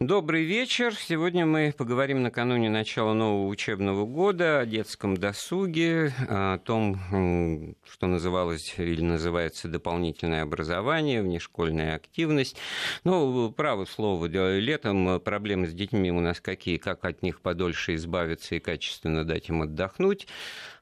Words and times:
Добрый 0.00 0.44
вечер. 0.44 0.94
Сегодня 0.94 1.44
мы 1.46 1.72
поговорим 1.76 2.22
накануне 2.22 2.70
начала 2.70 3.12
нового 3.12 3.46
учебного 3.46 4.06
года 4.06 4.60
о 4.60 4.66
детском 4.66 5.16
досуге, 5.16 6.12
о 6.28 6.58
том, 6.58 7.76
что 7.84 8.06
называлось 8.06 8.74
или 8.78 9.02
называется 9.02 9.68
дополнительное 9.68 10.42
образование, 10.42 11.22
внешкольная 11.22 11.94
активность. 11.94 12.56
Ну, 13.04 13.52
право 13.52 13.84
слово, 13.84 14.26
летом 14.26 15.20
проблемы 15.20 15.68
с 15.68 15.74
детьми 15.74 16.10
у 16.10 16.20
нас 16.20 16.40
какие, 16.40 16.78
как 16.78 17.04
от 17.04 17.22
них 17.22 17.40
подольше 17.40 17.94
избавиться 17.94 18.54
и 18.54 18.60
качественно 18.60 19.24
дать 19.24 19.50
им 19.50 19.62
отдохнуть. 19.62 20.26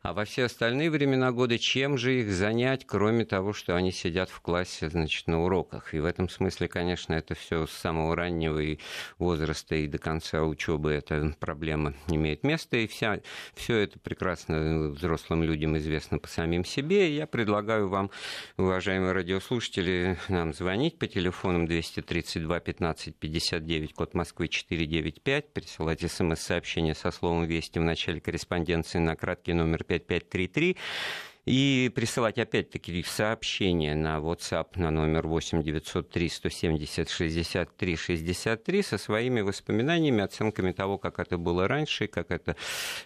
А 0.02 0.14
во 0.14 0.24
все 0.24 0.44
остальные 0.44 0.90
времена 0.90 1.30
года 1.30 1.58
чем 1.58 1.98
же 1.98 2.20
их 2.20 2.32
занять, 2.32 2.86
кроме 2.86 3.26
того, 3.26 3.52
что 3.52 3.76
они 3.76 3.92
сидят 3.92 4.30
в 4.30 4.40
классе, 4.40 4.88
значит, 4.88 5.26
на 5.26 5.42
уроках? 5.44 5.92
И 5.92 5.98
в 5.98 6.06
этом 6.06 6.30
смысле, 6.30 6.68
конечно, 6.68 7.12
это 7.12 7.34
все 7.34 7.66
с 7.66 7.70
самого 7.70 8.16
раннего 8.16 8.58
и 8.58 8.78
возраста 9.18 9.74
и 9.74 9.86
до 9.86 9.98
конца 9.98 10.42
учебы 10.44 10.92
эта 10.92 11.34
проблема 11.38 11.92
имеет 12.08 12.44
место. 12.44 12.78
И 12.78 12.86
вся, 12.86 13.20
все 13.54 13.76
это 13.76 13.98
прекрасно 13.98 14.88
взрослым 14.88 15.42
людям 15.42 15.76
известно 15.76 16.18
по 16.18 16.28
самим 16.28 16.64
себе. 16.64 17.10
И 17.10 17.16
я 17.16 17.26
предлагаю 17.26 17.90
вам, 17.90 18.10
уважаемые 18.56 19.12
радиослушатели, 19.12 20.16
нам 20.28 20.54
звонить 20.54 20.98
по 20.98 21.08
телефонам 21.08 21.66
232 21.66 22.60
15 22.60 23.16
59, 23.16 23.92
код 23.92 24.14
Москвы 24.14 24.48
495, 24.48 25.52
присылать 25.52 26.10
смс-сообщение 26.10 26.94
со 26.94 27.10
словом 27.10 27.44
«Вести» 27.44 27.78
в 27.78 27.82
начале 27.82 28.18
корреспонденции 28.22 28.98
на 28.98 29.14
краткий 29.14 29.52
номер 29.52 29.84
5533 29.98 30.76
и 31.50 31.88
присылать 31.88 32.38
опять-таки 32.38 33.02
сообщение 33.02 33.96
на 33.96 34.18
WhatsApp 34.18 34.68
на 34.76 34.92
номер 34.92 35.26
8 35.26 35.64
903 35.64 36.28
170 36.28 37.10
63 37.10 37.96
63 37.96 38.82
со 38.82 38.98
своими 38.98 39.40
воспоминаниями, 39.40 40.22
оценками 40.22 40.70
того, 40.70 40.96
как 40.96 41.18
это 41.18 41.38
было 41.38 41.66
раньше, 41.66 42.06
как 42.06 42.30
это 42.30 42.54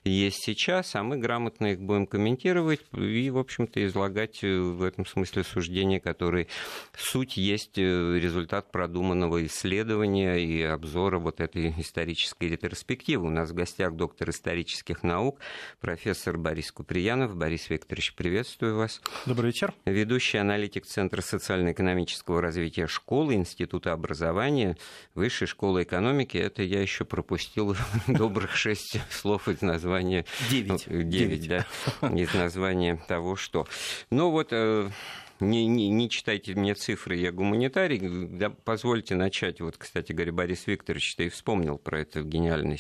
есть 0.05 0.45
сейчас, 0.45 0.95
а 0.95 1.03
мы 1.03 1.17
грамотно 1.17 1.73
их 1.73 1.81
будем 1.81 2.07
комментировать 2.07 2.81
и, 2.93 3.31
в 3.31 3.39
общем-то, 3.39 3.83
излагать 3.87 4.45
э, 4.45 4.59
в 4.59 4.83
этом 4.83 5.07
смысле 5.07 5.43
суждения, 5.43 5.99
которые 5.99 6.49
суть 6.95 7.39
есть 7.39 7.79
э, 7.79 8.19
результат 8.19 8.71
продуманного 8.71 9.47
исследования 9.47 10.37
и 10.37 10.61
обзора 10.61 11.19
вот 11.19 11.41
этой 11.41 11.75
исторической 11.79 12.51
ретроспективы. 12.51 13.27
У 13.27 13.31
нас 13.31 13.53
в 13.53 13.55
гостях 13.55 13.95
доктор 13.95 14.29
исторических 14.29 15.03
наук, 15.03 15.41
профессор 15.81 16.37
Борис 16.37 16.71
Куприянов. 16.71 17.37
Борис 17.37 17.71
Викторович, 17.71 18.15
приветствую 18.35 18.77
вас. 18.77 19.01
Добрый 19.27 19.53
вечер. 19.53 19.73
Ведущий 19.85 20.39
аналитик 20.39 20.87
Центра 20.87 21.21
социально-экономического 21.21 22.43
развития 22.43 22.89
школы, 22.89 23.35
Института 23.35 23.93
образования, 23.93 24.77
Высшей 25.15 25.47
школы 25.47 25.85
экономики. 25.85 26.37
Это 26.37 26.65
я 26.65 26.83
еще 26.83 27.05
пропустил 27.05 27.77
добрых 28.09 28.57
шесть 28.57 28.99
слов 29.09 29.47
из 29.47 29.63
названия. 29.63 30.25
Девять. 30.51 30.85
Ну, 30.89 31.03
девять, 31.03 31.47
да. 31.47 31.65
Из 32.09 32.35
названия 32.35 33.01
того, 33.07 33.37
что. 33.37 33.69
Ну 34.11 34.33
вот 34.33 34.49
э, 34.51 34.91
не, 35.39 35.69
не, 35.69 35.89
не 35.89 36.11
читайте 36.11 36.57
мне 36.57 36.75
цифры, 36.75 37.15
я 37.15 37.31
гуманитарий. 37.31 38.01
Да, 38.37 38.51
позвольте 38.51 39.15
начать. 39.15 39.61
Вот, 39.61 39.77
кстати 39.77 40.11
говоря, 40.11 40.33
Борис 40.33 40.67
Викторович, 40.67 41.15
ты 41.15 41.29
вспомнил 41.29 41.79
про 41.79 42.01
это 42.01 42.23
гениальное 42.23 42.79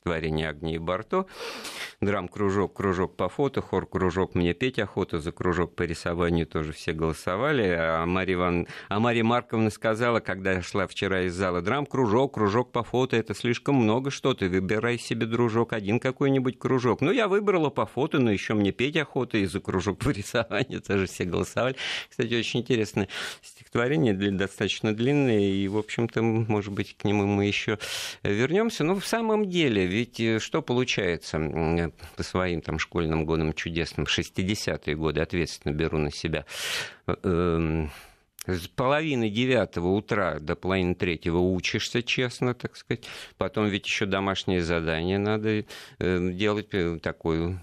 стихотворение 0.00 0.48
Агнии 0.48 0.78
Барто. 0.78 1.26
Драм-кружок, 2.00 2.74
кружок 2.74 3.16
по 3.16 3.28
фото, 3.28 3.60
хор-кружок 3.60 4.34
«Мне 4.34 4.54
петь 4.54 4.78
охота», 4.78 5.20
за 5.20 5.32
кружок 5.32 5.74
по 5.74 5.82
рисованию 5.82 6.46
тоже 6.46 6.72
все 6.72 6.92
голосовали. 6.92 7.76
А 7.78 8.06
Мария, 8.06 8.36
Иван... 8.36 8.66
а 8.88 8.98
Мария 8.98 9.22
Марковна 9.22 9.68
сказала, 9.68 10.20
когда 10.20 10.62
шла 10.62 10.86
вчера 10.86 11.22
из 11.22 11.34
зала, 11.34 11.60
драм-кружок, 11.60 12.34
кружок 12.34 12.72
по 12.72 12.82
фото, 12.82 13.16
это 13.16 13.34
слишком 13.34 13.74
много 13.74 14.10
что 14.10 14.32
ты, 14.32 14.48
выбирай 14.48 14.98
себе, 14.98 15.26
дружок, 15.26 15.74
один 15.74 16.00
какой-нибудь 16.00 16.58
кружок. 16.58 17.02
Ну, 17.02 17.10
я 17.12 17.28
выбрала 17.28 17.68
по 17.68 17.84
фото, 17.84 18.18
но 18.18 18.32
еще 18.32 18.54
мне 18.54 18.72
петь 18.72 18.96
охота, 18.96 19.36
и 19.36 19.44
за 19.44 19.60
кружок 19.60 19.98
по 19.98 20.08
рисованию 20.08 20.80
тоже 20.86 21.06
все 21.06 21.24
голосовали. 21.24 21.76
Кстати, 22.08 22.32
очень 22.34 22.60
интересное 22.60 23.08
стихотворение, 23.42 24.14
достаточно 24.14 24.94
длинное, 24.94 25.40
и, 25.40 25.68
в 25.68 25.76
общем-то, 25.76 26.22
может 26.22 26.72
быть, 26.72 26.96
к 26.96 27.04
нему 27.04 27.26
мы 27.26 27.44
еще 27.44 27.78
вернемся. 28.22 28.84
Но 28.84 28.98
в 28.98 29.06
самом 29.06 29.46
деле, 29.48 29.89
ведь 29.90 30.20
э, 30.20 30.38
что 30.38 30.62
получается 30.62 31.38
по 32.16 32.22
своим 32.22 32.60
там 32.60 32.78
школьным 32.78 33.26
годам 33.26 33.52
чудесным, 33.52 34.06
60-е 34.06 34.94
годы 34.94 35.20
ответственно 35.20 35.72
беру 35.72 35.98
на 35.98 36.12
себя, 36.12 36.46
э, 37.06 37.14
эм, 37.22 37.90
с 38.46 38.68
половины 38.68 39.28
девятого 39.28 39.88
утра 39.88 40.38
до 40.40 40.56
половины 40.56 40.94
третьего 40.94 41.36
учишься 41.36 42.02
честно, 42.02 42.54
так 42.54 42.74
сказать. 42.74 43.04
Потом 43.36 43.66
ведь 43.66 43.84
еще 43.86 44.06
домашнее 44.06 44.62
задание 44.62 45.18
надо 45.18 45.66
э, 45.98 46.30
делать. 46.32 46.68
Э, 46.72 46.98
такое 47.02 47.60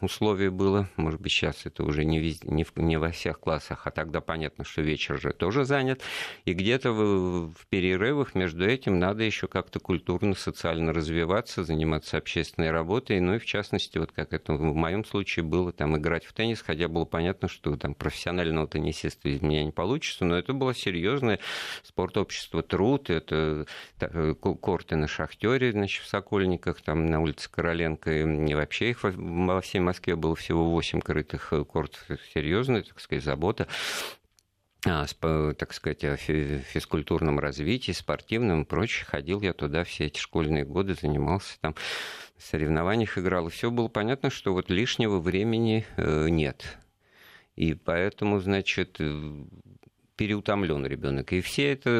условие 0.00 0.50
было. 0.50 0.88
Может 0.96 1.20
быть, 1.20 1.30
сейчас 1.30 1.66
это 1.66 1.84
уже 1.84 2.06
не, 2.06 2.20
везде, 2.20 2.48
не, 2.48 2.64
в, 2.64 2.74
не 2.76 2.96
во 2.96 3.10
всех 3.10 3.38
классах, 3.38 3.86
а 3.86 3.90
тогда 3.90 4.22
понятно, 4.22 4.64
что 4.64 4.80
вечер 4.80 5.20
же 5.20 5.34
тоже 5.34 5.66
занят. 5.66 6.00
И 6.46 6.54
где-то 6.54 6.92
в, 6.92 7.52
в 7.52 7.66
перерывах 7.68 8.34
между 8.34 8.64
этим 8.64 8.98
надо 8.98 9.24
еще 9.24 9.46
как-то 9.46 9.78
культурно, 9.78 10.34
социально 10.34 10.94
развиваться, 10.94 11.64
заниматься 11.64 12.16
общественной 12.16 12.70
работой. 12.70 13.20
Ну 13.20 13.34
и 13.34 13.38
в 13.38 13.44
частности, 13.44 13.98
вот 13.98 14.12
как 14.12 14.32
это 14.32 14.54
в 14.54 14.74
моем 14.74 15.04
случае 15.04 15.44
было, 15.44 15.70
там 15.70 15.98
играть 15.98 16.24
в 16.24 16.32
теннис, 16.32 16.62
хотя 16.62 16.88
было 16.88 17.04
понятно, 17.04 17.46
что 17.46 17.76
там 17.76 17.94
профессионального 17.94 18.66
теннисиста 18.66 19.28
из 19.28 19.42
меня 19.42 19.62
не 19.62 19.70
получится 19.70 20.13
общества, 20.14 20.24
но 20.24 20.36
это 20.36 20.52
было 20.52 20.74
серьезное 20.74 21.38
спорт 21.82 22.16
общества 22.16 22.62
труд, 22.62 23.10
это 23.10 23.66
э, 24.00 24.34
корты 24.34 24.96
на 24.96 25.08
шахтере, 25.08 25.72
значит, 25.72 26.02
в 26.02 26.08
Сокольниках, 26.08 26.80
там 26.80 27.06
на 27.06 27.20
улице 27.20 27.50
Короленко, 27.50 28.10
и 28.22 28.54
вообще 28.54 28.90
их 28.90 29.02
во 29.02 29.60
всей 29.60 29.80
Москве 29.80 30.16
было 30.16 30.36
всего 30.36 30.70
8 30.70 31.00
крытых 31.00 31.52
э, 31.52 31.64
кортов, 31.64 32.00
серьезная, 32.32 32.82
так 32.82 33.00
сказать, 33.00 33.24
забота 33.24 33.66
так 34.82 35.72
сказать, 35.72 36.04
о 36.04 36.18
физкультурном 36.18 37.38
развитии, 37.38 37.92
спортивном 37.92 38.64
и 38.64 38.64
прочее. 38.66 39.06
Ходил 39.06 39.40
я 39.40 39.54
туда 39.54 39.82
все 39.82 40.04
эти 40.04 40.18
школьные 40.18 40.66
годы, 40.66 40.94
занимался 40.94 41.58
там, 41.62 41.74
в 42.36 42.42
соревнованиях 42.42 43.16
играл. 43.16 43.46
И 43.46 43.50
все 43.50 43.70
было 43.70 43.88
понятно, 43.88 44.28
что 44.28 44.52
вот 44.52 44.68
лишнего 44.68 45.20
времени 45.20 45.86
э, 45.96 46.28
нет. 46.28 46.76
И 47.56 47.74
поэтому, 47.74 48.40
значит, 48.40 49.00
переутомлен 50.16 50.86
ребенок. 50.86 51.32
И 51.32 51.40
все 51.40 51.72
это, 51.72 51.90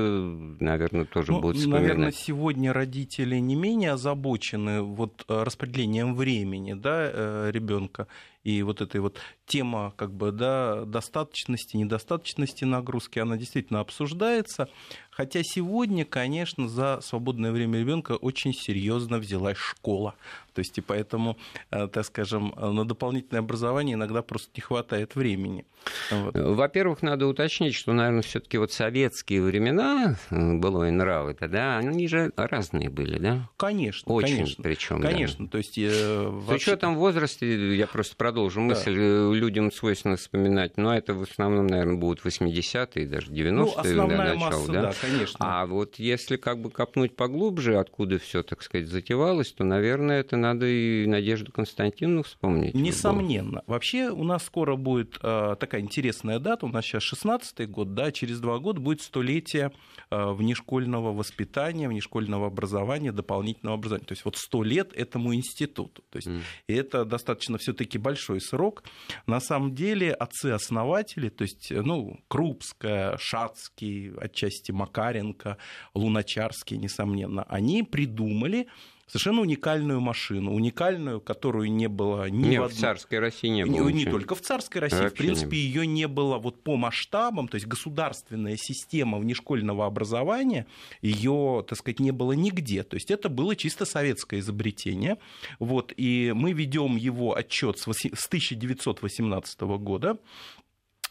наверное, 0.61 1.05
тоже 1.05 1.33
ну, 1.33 1.41
будут 1.41 1.57
вспоминать. 1.57 1.83
Наверное, 1.83 2.13
сегодня 2.13 2.73
родители 2.73 3.37
не 3.37 3.57
менее 3.57 3.93
озабочены 3.93 4.83
вот 4.83 5.25
э, 5.29 5.43
распределением 5.43 6.15
времени 6.15 6.75
да, 6.75 7.11
э, 7.13 7.51
ребенка 7.53 8.07
и 8.45 8.63
вот 8.63 8.81
этой 8.83 9.01
вот 9.01 9.19
тема 9.47 9.93
как 9.97 10.13
бы, 10.13 10.31
да, 10.31 10.85
достаточности, 10.85 11.77
недостаточности 11.77 12.65
нагрузки, 12.65 13.19
она 13.19 13.37
действительно 13.37 13.81
обсуждается. 13.81 14.69
Хотя 15.11 15.43
сегодня, 15.43 16.05
конечно, 16.05 16.69
за 16.69 17.01
свободное 17.01 17.53
время 17.53 17.81
ребенка 17.81 18.13
очень 18.13 18.53
серьезно 18.53 19.19
взялась 19.19 19.57
школа. 19.57 20.15
То 20.55 20.61
есть 20.61 20.77
и 20.79 20.81
поэтому, 20.81 21.37
э, 21.71 21.89
так 21.89 22.05
скажем, 22.05 22.55
на 22.57 22.85
дополнительное 22.85 23.41
образование 23.41 23.95
иногда 23.95 24.23
просто 24.23 24.51
не 24.57 24.61
хватает 24.61 25.15
времени. 25.15 25.67
Вот. 26.11 26.35
Во-первых, 26.37 27.03
надо 27.03 27.27
уточнить, 27.27 27.75
что, 27.75 27.93
наверное, 27.93 28.23
все-таки 28.23 28.59
вот 28.59 28.73
советские 28.73 29.43
времена, 29.43 30.17
э, 30.31 30.55
было 30.55 30.89
и 30.89 30.91
нравы 30.91 31.35
тогда, 31.35 31.79
они 31.79 32.09
же 32.09 32.33
разные 32.37 32.89
были, 32.89 33.19
да? 33.19 33.49
Конечно, 33.57 34.13
Очень, 34.13 34.37
конечно. 34.37 34.63
причем. 34.63 35.01
Конечно, 35.01 35.45
да. 35.47 35.51
то 35.53 35.59
есть... 35.59 35.79
Э, 35.79 36.29
вообще... 36.29 36.59
С 36.59 36.63
учетом 36.69 36.97
возраста, 36.97 37.47
я 37.47 37.87
просто 37.87 38.17
продолжу 38.17 38.34
мысль, 38.35 38.95
да. 38.95 39.01
Э, 39.01 39.35
людям 39.35 39.73
свойственно 39.73 40.17
вспоминать, 40.17 40.77
но 40.77 40.95
это 40.95 41.15
в 41.15 41.23
основном, 41.23 41.67
наверное, 41.67 41.97
будут 41.97 42.25
80-е, 42.25 43.07
даже 43.07 43.31
90-е 43.31 43.53
ну, 43.53 43.73
основная 43.77 44.35
начало, 44.35 44.51
масса, 44.51 44.73
да? 44.73 44.83
да, 44.83 44.93
конечно. 45.01 45.37
А 45.41 45.67
вот 45.67 45.97
если 45.97 46.37
как 46.37 46.61
бы 46.61 46.71
копнуть 46.71 47.17
поглубже, 47.17 47.79
откуда 47.79 48.19
все, 48.19 48.43
так 48.43 48.63
сказать, 48.63 48.89
затевалось, 48.89 49.53
то, 49.53 49.65
наверное, 49.65 50.21
это 50.21 50.37
надо 50.37 50.67
и 50.67 51.07
Надежду 51.07 51.53
Константиновну 51.53 52.23
вспомнить. 52.23 52.75
Несомненно. 52.75 53.63
Вообще 53.67 54.11
у 54.11 54.25
нас 54.25 54.45
скоро 54.45 54.77
будет 54.77 55.19
э, 55.23 55.57
такая 55.59 55.81
интересная 55.81 56.39
дата, 56.39 56.67
у 56.67 56.69
нас 56.69 56.85
сейчас 56.85 57.13
16-й 57.13 57.67
год, 57.67 57.95
да, 57.95 58.13
через 58.13 58.41
два 58.41 58.59
года 58.59 58.81
будет 58.81 59.01
столетие 59.01 59.73
э, 60.11 60.33
внешкольного 60.33 61.13
воспитания, 61.13 61.89
внешкольного 61.89 62.47
образования, 62.47 63.13
дополнительного 63.13 63.79
образования. 63.79 64.07
То 64.07 64.13
есть 64.13 64.25
вот 64.25 64.37
100 64.37 64.63
лет 64.63 64.93
этому 64.95 65.35
институту. 65.35 66.03
То 66.11 66.19
есть, 66.19 66.29
mm. 66.29 66.41
И 66.69 66.75
это 66.75 67.05
достаточно 67.05 67.59
все 67.59 67.73
таки 67.73 67.99
большой 68.25 68.41
срок. 68.41 68.85
На 69.27 69.41
самом 69.41 69.75
деле 69.75 70.13
отцы-основатели, 70.13 71.29
то 71.29 71.43
есть 71.43 71.71
ну, 71.71 72.21
Крупская, 72.29 73.17
Шацкий, 73.19 74.13
отчасти 74.17 74.73
Макаренко, 74.73 75.59
Луначарский, 75.95 76.79
несомненно, 76.79 77.45
они 77.45 77.83
придумали 77.83 78.69
совершенно 79.07 79.41
уникальную 79.41 80.01
машину, 80.01 80.53
уникальную, 80.53 81.21
которую 81.21 81.71
не 81.73 81.89
было 81.89 82.29
ни 82.29 82.49
Нет, 82.49 82.71
в, 82.71 82.75
в 82.75 82.79
царской 82.79 83.19
России 83.19 83.49
не 83.49 83.65
было. 83.65 83.89
Не, 83.89 84.05
не 84.05 84.05
только 84.05 84.35
в 84.35 84.41
царской 84.41 84.81
России, 84.81 84.97
Вообще 84.97 85.15
в 85.15 85.19
принципе, 85.19 85.57
ее 85.57 85.87
не 85.87 86.09
было 86.09 86.39
вот 86.39 86.63
по 86.63 86.77
масштабам, 86.77 87.49
то 87.49 87.57
есть 87.57 87.67
государственная 87.67 88.57
система 88.57 89.19
внешкольного 89.19 89.87
образования, 89.87 90.67
ее, 91.03 91.65
так 91.69 91.79
сказать, 91.79 92.01
не 92.01 92.11
было 92.11 92.33
нигде. 92.33 92.83
То 92.83 92.95
есть 92.95 93.11
это 93.11 93.29
было 93.29 93.57
чисто 93.57 93.85
советское 93.85 94.41
изобретение. 94.41 95.19
Вот, 95.59 95.93
и 95.97 96.33
мы 96.35 96.53
ведем 96.53 96.97
его 96.97 97.37
отчет 97.37 97.79
с 97.79 97.87
1918 97.87 99.61
года 99.61 100.19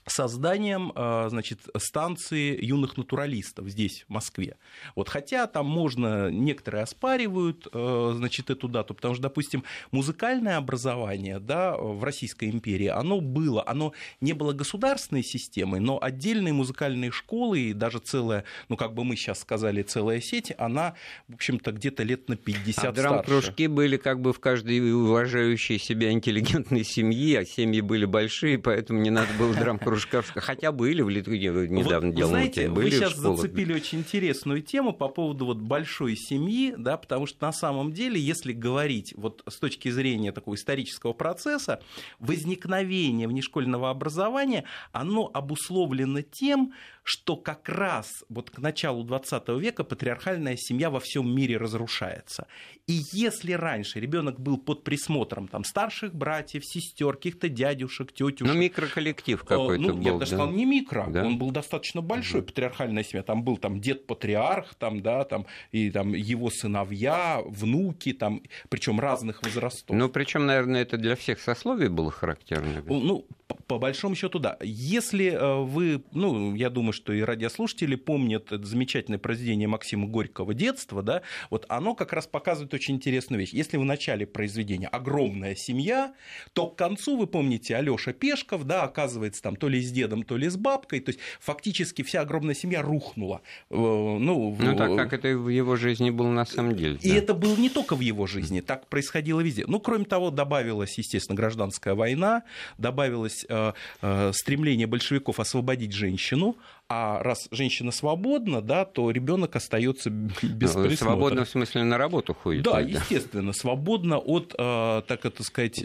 созданием 0.05 0.91
а, 0.95 1.29
значит, 1.29 1.59
станции 1.77 2.63
юных 2.63 2.97
натуралистов 2.97 3.69
здесь, 3.69 4.05
в 4.07 4.13
Москве. 4.13 4.57
Вот, 4.95 5.09
хотя 5.09 5.47
там 5.47 5.65
можно, 5.65 6.29
некоторые 6.29 6.83
оспаривают 6.83 7.67
а, 7.71 8.13
значит, 8.15 8.49
эту 8.49 8.67
дату, 8.67 8.93
потому 8.93 9.13
что, 9.13 9.23
допустим, 9.23 9.63
музыкальное 9.91 10.57
образование 10.57 11.39
да, 11.39 11.75
в 11.77 12.03
Российской 12.03 12.49
империи, 12.49 12.87
оно 12.87 13.21
было, 13.21 13.63
оно 13.65 13.93
не 14.21 14.33
было 14.33 14.53
государственной 14.53 15.23
системой, 15.23 15.79
но 15.79 15.99
отдельные 16.01 16.53
музыкальные 16.53 17.11
школы 17.11 17.59
и 17.59 17.73
даже 17.73 17.99
целая, 17.99 18.43
ну, 18.69 18.77
как 18.77 18.93
бы 18.93 19.03
мы 19.03 19.15
сейчас 19.15 19.39
сказали, 19.39 19.83
целая 19.83 20.19
сеть, 20.19 20.51
она, 20.57 20.95
в 21.27 21.35
общем-то, 21.35 21.71
где-то 21.71 22.03
лет 22.03 22.29
на 22.29 22.35
50 22.35 22.85
а 22.85 22.91
драм-кружки 22.91 23.67
были 23.67 23.97
как 23.97 24.19
бы 24.21 24.33
в 24.33 24.39
каждой 24.39 24.93
уважающей 24.93 25.77
себя 25.77 26.11
интеллигентной 26.11 26.83
семье, 26.83 27.39
а 27.39 27.45
семьи 27.45 27.81
были 27.81 28.05
большие, 28.05 28.57
поэтому 28.57 28.99
не 28.99 29.09
надо 29.09 29.29
было 29.37 29.53
драм 29.53 29.79
кружков, 29.93 30.31
хотя 30.35 30.71
были 30.71 31.01
в 31.01 31.09
Литве, 31.09 31.39
недавно 31.67 32.09
вот, 32.09 32.15
делал 32.15 32.29
знаете, 32.31 32.69
были 32.69 32.85
вы 32.85 32.91
сейчас 32.91 33.15
зацепили 33.15 33.73
очень 33.73 33.99
интересную 33.99 34.61
тему 34.61 34.93
по 34.93 35.07
поводу 35.07 35.45
вот 35.45 35.57
большой 35.57 36.15
семьи, 36.15 36.73
да, 36.77 36.97
потому 36.97 37.25
что 37.25 37.45
на 37.45 37.53
самом 37.53 37.91
деле, 37.91 38.19
если 38.19 38.53
говорить 38.53 39.13
вот 39.15 39.43
с 39.47 39.55
точки 39.57 39.89
зрения 39.89 40.31
такого 40.31 40.55
исторического 40.55 41.13
процесса, 41.13 41.81
возникновение 42.19 43.27
внешкольного 43.27 43.89
образования, 43.89 44.65
оно 44.91 45.29
обусловлено 45.33 46.21
тем, 46.21 46.73
что 47.03 47.35
как 47.35 47.67
раз 47.69 48.23
вот 48.29 48.49
к 48.49 48.59
началу 48.59 49.03
20 49.03 49.49
века 49.59 49.83
патриархальная 49.83 50.55
семья 50.57 50.89
во 50.89 50.99
всем 50.99 51.33
мире 51.33 51.57
разрушается. 51.57 52.47
И 52.87 53.01
если 53.11 53.53
раньше 53.53 53.99
ребенок 53.99 54.39
был 54.39 54.57
под 54.57 54.83
присмотром 54.83 55.47
там, 55.47 55.63
старших 55.63 56.13
братьев, 56.13 56.65
сестер, 56.65 57.15
каких-то 57.15 57.49
дядюшек, 57.49 58.11
тетюшек. 58.11 58.47
Ну, 58.47 58.53
микроколлектив 58.53 59.43
какой-то 59.43 59.81
ну, 59.81 59.93
был. 59.93 60.01
Я 60.01 60.11
даже 60.13 60.19
да? 60.19 60.37
сказал, 60.37 60.51
не 60.51 60.65
микро, 60.65 61.05
да? 61.09 61.25
он 61.25 61.37
был 61.37 61.51
достаточно 61.51 62.01
большой, 62.01 62.41
угу. 62.41 62.47
патриархальная 62.47 63.03
семья. 63.03 63.23
Там 63.23 63.43
был 63.43 63.57
там 63.57 63.79
дед-патриарх, 63.79 64.75
там, 64.75 65.01
да, 65.01 65.23
там, 65.25 65.45
и 65.71 65.91
там 65.91 66.13
его 66.13 66.49
сыновья, 66.49 67.41
внуки, 67.45 68.13
там, 68.13 68.41
причем 68.69 68.99
разных 68.99 69.43
возрастов. 69.43 69.95
Ну, 69.95 70.09
причем, 70.09 70.45
наверное, 70.45 70.81
это 70.81 70.97
для 70.97 71.15
всех 71.15 71.39
сословий 71.39 71.89
было 71.89 72.11
характерно. 72.11 72.83
Ну, 72.85 73.25
по 73.67 73.77
большому 73.77 74.15
счету, 74.15 74.39
да. 74.39 74.57
Если 74.61 75.31
э, 75.31 75.63
вы, 75.63 76.03
ну, 76.11 76.55
я 76.55 76.69
думаю, 76.69 76.92
что 76.93 77.13
и 77.13 77.21
радиослушатели 77.21 77.95
помнят 77.95 78.51
это 78.51 78.65
замечательное 78.65 79.19
произведение 79.19 79.67
Максима 79.67 80.07
Горького 80.07 80.53
«Детство», 80.53 81.01
да, 81.01 81.21
вот 81.49 81.65
оно 81.69 81.95
как 81.95 82.13
раз 82.13 82.27
показывает 82.27 82.73
очень 82.73 82.95
интересную 82.95 83.39
вещь. 83.39 83.53
Если 83.53 83.77
в 83.77 83.85
начале 83.85 84.25
произведения 84.25 84.87
огромная 84.87 85.55
семья, 85.55 86.13
то 86.53 86.67
к 86.67 86.75
концу, 86.75 87.17
вы 87.17 87.27
помните, 87.27 87.75
Алёша 87.75 88.13
Пешков, 88.13 88.65
да, 88.65 88.83
оказывается 88.83 89.41
там 89.41 89.55
то 89.55 89.67
ли 89.69 89.81
с 89.81 89.91
дедом, 89.91 90.23
то 90.23 90.37
ли 90.37 90.49
с 90.49 90.57
бабкой, 90.57 90.99
то 90.99 91.09
есть 91.09 91.19
фактически 91.39 92.01
вся 92.03 92.21
огромная 92.21 92.55
семья 92.55 92.81
рухнула. 92.81 93.41
Э, 93.69 93.75
ну, 93.75 94.55
ну 94.59 94.75
так 94.75 94.95
как 94.95 95.13
это 95.13 95.37
в 95.37 95.49
его 95.49 95.75
жизни 95.75 96.09
было 96.09 96.29
на 96.29 96.45
самом 96.45 96.75
деле. 96.75 96.97
И 97.01 97.09
да. 97.09 97.15
это 97.15 97.33
было 97.33 97.55
не 97.55 97.69
только 97.69 97.95
в 97.95 98.01
его 98.01 98.27
жизни, 98.27 98.61
так 98.61 98.87
происходило 98.87 99.41
везде. 99.41 99.65
Ну, 99.67 99.79
кроме 99.79 100.05
того, 100.05 100.29
добавилась, 100.29 100.97
естественно, 100.97 101.35
гражданская 101.35 101.95
война, 101.95 102.43
добавилась 102.77 103.45
Э, 103.53 103.73
э, 104.01 104.31
стремление 104.33 104.87
большевиков 104.87 105.39
освободить 105.39 105.93
женщину, 105.93 106.57
а 106.89 107.23
раз 107.23 107.47
женщина 107.51 107.91
свободна, 107.91 108.61
да, 108.61 108.85
то 108.85 109.09
ребенок 109.11 109.55
остается 109.55 110.09
без 110.09 110.75
ну, 110.75 110.83
присмотра. 110.83 110.95
Свободно 110.95 111.45
в 111.45 111.49
смысле 111.49 111.83
на 111.83 111.97
работу 111.97 112.33
ходит? 112.33 112.63
Да, 112.63 112.79
естественно, 112.79 113.53
свободно 113.53 114.17
от, 114.17 114.53
э, 114.57 115.01
так 115.07 115.25
это 115.25 115.43
сказать, 115.43 115.83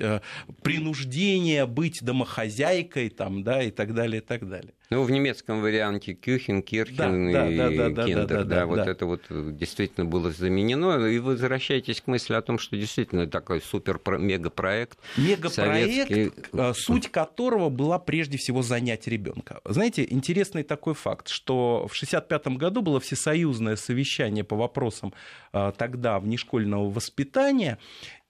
принуждения 0.62 1.66
быть 1.66 2.02
домохозяйкой 2.02 3.10
там, 3.10 3.42
да, 3.42 3.62
и 3.62 3.70
так 3.70 3.94
далее, 3.94 4.20
и 4.20 4.24
так 4.24 4.48
далее. 4.48 4.72
Ну, 4.90 5.02
в 5.02 5.10
немецком 5.10 5.60
варианте 5.60 6.14
Кюхен, 6.14 6.62
Кирхен 6.62 7.30
да, 7.30 7.46
и 7.50 7.56
да, 7.56 7.70
да, 7.70 7.90
да, 7.90 8.04
Киндер, 8.04 8.26
да, 8.26 8.36
да, 8.36 8.44
да, 8.44 8.44
да, 8.44 8.66
вот 8.66 8.76
да. 8.76 8.90
это 8.90 9.04
вот 9.04 9.20
действительно 9.28 10.06
было 10.06 10.30
заменено. 10.30 11.06
И 11.06 11.18
вы 11.18 11.32
возвращаетесь 11.32 12.00
к 12.00 12.06
мысли 12.06 12.32
о 12.32 12.40
том, 12.40 12.58
что 12.58 12.74
действительно 12.74 13.26
такой 13.26 13.60
супер-мегапроект. 13.60 14.98
Мегапроект, 15.18 15.54
советский... 15.54 16.32
суть 16.72 17.10
которого 17.10 17.68
была 17.68 17.98
прежде 17.98 18.38
всего 18.38 18.62
занять 18.62 19.06
ребенка. 19.06 19.60
Знаете, 19.66 20.06
интересный 20.08 20.62
такой 20.62 20.87
факт, 20.94 21.28
что 21.28 21.86
в 21.88 21.94
1965 21.94 22.58
году 22.58 22.82
было 22.82 23.00
всесоюзное 23.00 23.76
совещание 23.76 24.44
по 24.44 24.56
вопросам 24.56 25.12
а, 25.52 25.72
тогда 25.72 26.18
внешкольного 26.18 26.90
воспитания, 26.90 27.78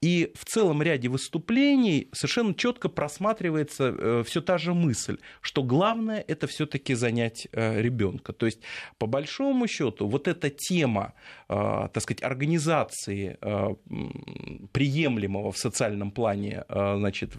и 0.01 0.33
в 0.35 0.45
целом 0.45 0.81
ряде 0.81 1.09
выступлений 1.09 2.09
совершенно 2.13 2.55
четко 2.55 2.89
просматривается 2.89 3.95
э, 3.99 4.23
все 4.25 4.41
та 4.41 4.57
же 4.57 4.73
мысль, 4.73 5.19
что 5.41 5.65
главное 5.65 6.25
это 6.29 6.47
все-таки 6.47 6.95
занять 6.95 7.49
э, 7.51 7.83
ребенка. 7.83 8.33
То 8.33 8.47
есть, 8.47 8.61
по 8.99 9.07
большому 9.07 9.67
счету, 9.67 10.07
вот 10.07 10.29
эта 10.29 10.51
тема, 10.51 11.15
э, 11.49 11.89
так 11.93 12.01
сказать, 12.01 12.23
организации 12.23 13.39
приемлемого 14.73 15.51
в 15.51 15.59
социальном 15.59 16.11
плане, 16.11 16.65
значит, 16.69 17.33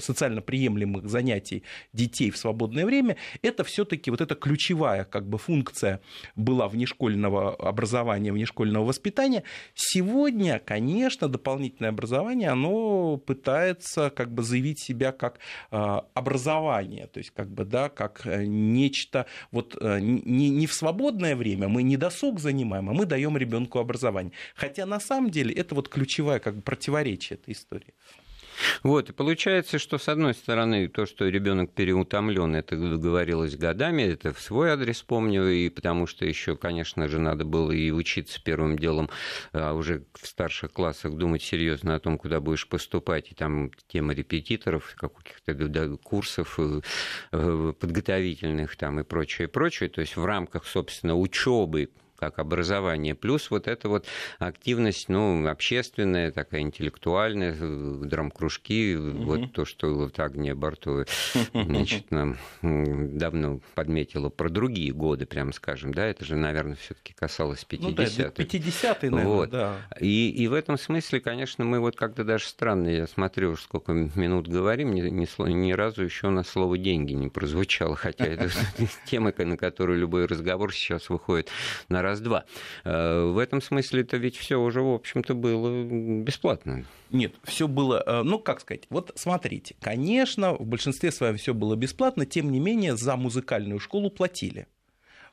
социально 0.00 0.40
приемлемых 0.40 1.08
занятий 1.08 1.64
детей 1.92 2.30
в 2.30 2.36
свободное 2.36 2.86
время, 2.86 3.16
это 3.42 3.64
все-таки 3.64 4.10
вот 4.10 4.20
эта 4.20 4.34
ключевая 4.34 5.04
как 5.04 5.28
бы 5.28 5.38
функция 5.38 6.00
была 6.36 6.68
внешкольного 6.68 7.54
образования, 7.54 8.32
внешкольного 8.32 8.84
воспитания. 8.84 9.42
Сегодня, 9.74 10.58
конечно, 10.58 11.28
дополнительное 11.28 11.90
образование 11.90 12.03
образование, 12.04 12.50
оно 12.50 13.16
пытается 13.16 14.10
как 14.10 14.32
бы 14.32 14.42
заявить 14.42 14.78
себя 14.78 15.12
как 15.12 15.38
а, 15.70 16.06
образование, 16.14 17.06
то 17.06 17.18
есть 17.18 17.30
как 17.30 17.48
бы, 17.48 17.64
да, 17.64 17.88
как 17.88 18.26
э, 18.26 18.44
нечто, 18.44 19.26
вот 19.50 19.76
э, 19.80 20.00
не, 20.00 20.50
не 20.50 20.66
в 20.66 20.74
свободное 20.74 21.34
время, 21.34 21.68
мы 21.68 21.82
не 21.82 21.96
досуг 21.96 22.40
занимаем, 22.40 22.90
а 22.90 22.92
мы 22.92 23.06
даем 23.06 23.36
ребенку 23.36 23.78
образование. 23.78 24.32
Хотя 24.54 24.86
на 24.86 25.00
самом 25.00 25.30
деле 25.30 25.54
это 25.54 25.74
вот 25.74 25.88
ключевое 25.88 26.38
как 26.38 26.56
бы 26.56 26.62
противоречие 26.62 27.38
этой 27.38 27.52
истории. 27.52 27.94
Вот, 28.82 29.10
и 29.10 29.12
получается, 29.12 29.78
что 29.78 29.98
с 29.98 30.08
одной 30.08 30.34
стороны, 30.34 30.88
то, 30.88 31.06
что 31.06 31.28
ребенок 31.28 31.72
переутомлен, 31.72 32.54
это 32.54 32.76
говорилось 32.76 33.56
годами, 33.56 34.02
это 34.02 34.32
в 34.32 34.40
свой 34.40 34.70
адрес 34.70 35.02
помню, 35.02 35.48
и 35.48 35.68
потому 35.68 36.06
что 36.06 36.24
еще, 36.24 36.56
конечно 36.56 37.08
же, 37.08 37.18
надо 37.18 37.44
было 37.44 37.72
и 37.72 37.90
учиться 37.90 38.40
первым 38.42 38.78
делом 38.78 39.10
а 39.52 39.72
уже 39.72 40.04
в 40.14 40.26
старших 40.26 40.72
классах 40.72 41.14
думать 41.14 41.42
серьезно 41.42 41.94
о 41.94 42.00
том, 42.00 42.18
куда 42.18 42.40
будешь 42.40 42.68
поступать, 42.68 43.30
и 43.30 43.34
там 43.34 43.70
тема 43.88 44.14
репетиторов, 44.14 44.94
каких-то 44.96 45.96
курсов 46.02 46.56
э, 46.58 46.80
э, 47.32 47.72
подготовительных 47.78 48.76
там 48.76 49.00
и 49.00 49.04
прочее, 49.04 49.48
прочее, 49.48 49.88
то 49.88 50.00
есть 50.00 50.16
в 50.16 50.24
рамках, 50.24 50.66
собственно, 50.66 51.16
учебы 51.16 51.90
как 52.24 52.38
образование, 52.38 53.14
плюс 53.14 53.50
вот 53.50 53.68
эта 53.68 53.88
вот 53.88 54.06
активность, 54.38 55.08
ну, 55.08 55.46
общественная, 55.46 56.32
такая 56.32 56.62
интеллектуальная, 56.62 57.54
э, 57.58 58.02
драм-кружки, 58.04 58.96
угу. 58.96 59.24
вот 59.24 59.52
то, 59.52 59.64
что 59.64 59.94
вот 59.94 60.18
Агния 60.18 60.54
Бартова, 60.54 61.04
значит, 61.52 62.10
нам 62.10 62.36
давно 62.62 63.60
подметила 63.74 64.30
про 64.30 64.48
другие 64.48 64.92
годы, 64.92 65.26
прям 65.26 65.52
скажем, 65.52 65.92
да, 65.92 66.06
это 66.06 66.24
же, 66.24 66.36
наверное, 66.36 66.76
все 66.76 66.94
таки 66.94 67.12
касалось 67.12 67.66
50-х. 67.68 67.88
Ну, 67.88 67.94
да, 67.94 68.04
50-е, 68.04 69.10
наверное, 69.10 69.24
вот. 69.26 69.50
да. 69.50 69.76
И, 70.00 70.30
и 70.30 70.48
в 70.48 70.54
этом 70.54 70.78
смысле, 70.78 71.20
конечно, 71.20 71.64
мы 71.64 71.80
вот 71.80 71.96
как-то 71.96 72.24
даже 72.24 72.46
странно, 72.46 72.88
я 72.88 73.06
смотрю, 73.06 73.56
сколько 73.56 73.92
минут 73.92 74.48
говорим, 74.48 74.94
ни, 74.94 75.02
ни, 75.02 75.52
ни 75.52 75.72
разу 75.72 76.02
еще 76.02 76.28
у 76.28 76.30
нас 76.30 76.48
слово 76.48 76.78
«деньги» 76.78 77.12
не 77.12 77.28
прозвучало, 77.28 77.96
хотя 77.96 78.24
это 78.24 78.48
тема, 79.06 79.32
на 79.36 79.56
которую 79.56 79.98
любой 79.98 80.24
разговор 80.26 80.72
сейчас 80.72 81.10
выходит 81.10 81.50
на 81.88 82.02
раз-два. 82.14 82.44
Э, 82.84 83.24
в 83.24 83.38
этом 83.38 83.60
смысле 83.60 84.02
это 84.02 84.16
ведь 84.16 84.36
все 84.36 84.56
уже, 84.56 84.80
в 84.80 84.94
общем-то, 84.94 85.34
было 85.34 85.84
бесплатно. 86.22 86.84
Нет, 87.10 87.34
все 87.44 87.68
было, 87.68 88.02
э, 88.06 88.22
ну, 88.22 88.38
как 88.38 88.60
сказать, 88.60 88.84
вот 88.90 89.12
смотрите, 89.14 89.76
конечно, 89.80 90.54
в 90.54 90.66
большинстве 90.66 91.12
своем 91.12 91.36
все 91.36 91.54
было 91.54 91.76
бесплатно, 91.76 92.26
тем 92.26 92.50
не 92.50 92.60
менее, 92.60 92.96
за 92.96 93.16
музыкальную 93.16 93.78
школу 93.78 94.10
платили. 94.10 94.66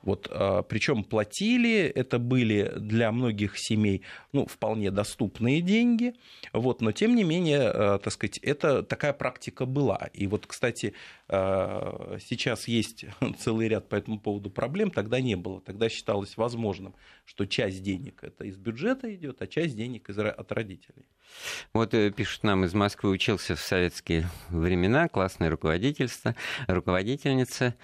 Вот, 0.03 0.27
а, 0.31 0.63
причем 0.63 1.03
платили, 1.03 1.83
это 1.83 2.19
были 2.19 2.71
для 2.77 3.11
многих 3.11 3.57
семей 3.57 4.03
ну, 4.33 4.45
вполне 4.45 4.91
доступные 4.91 5.61
деньги, 5.61 6.13
вот, 6.53 6.81
но 6.81 6.91
тем 6.91 7.15
не 7.15 7.23
менее, 7.23 7.61
а, 7.61 7.99
так 7.99 8.13
сказать, 8.13 8.37
это 8.39 8.83
такая 8.83 9.13
практика 9.13 9.65
была. 9.65 10.09
И 10.13 10.27
вот, 10.27 10.47
кстати, 10.47 10.93
а, 11.27 12.17
сейчас 12.19 12.67
есть 12.67 13.05
целый 13.39 13.67
ряд 13.67 13.89
по 13.89 13.95
этому 13.95 14.19
поводу 14.19 14.49
проблем, 14.49 14.91
тогда 14.91 15.21
не 15.21 15.35
было. 15.35 15.61
Тогда 15.61 15.89
считалось 15.89 16.37
возможным, 16.37 16.95
что 17.25 17.45
часть 17.45 17.83
денег 17.83 18.23
это 18.23 18.45
из 18.45 18.57
бюджета 18.57 19.13
идет, 19.13 19.41
а 19.41 19.47
часть 19.47 19.75
денег 19.75 20.09
из, 20.09 20.17
от 20.17 20.51
родителей. 20.51 21.05
Вот 21.73 21.93
э, 21.93 22.11
пишут 22.11 22.43
нам 22.43 22.65
из 22.65 22.73
Москвы, 22.73 23.09
учился 23.11 23.55
в 23.55 23.61
советские 23.61 24.27
времена, 24.49 25.07
классное 25.07 25.49
руководительство, 25.49 26.35
руководительница. 26.67 27.75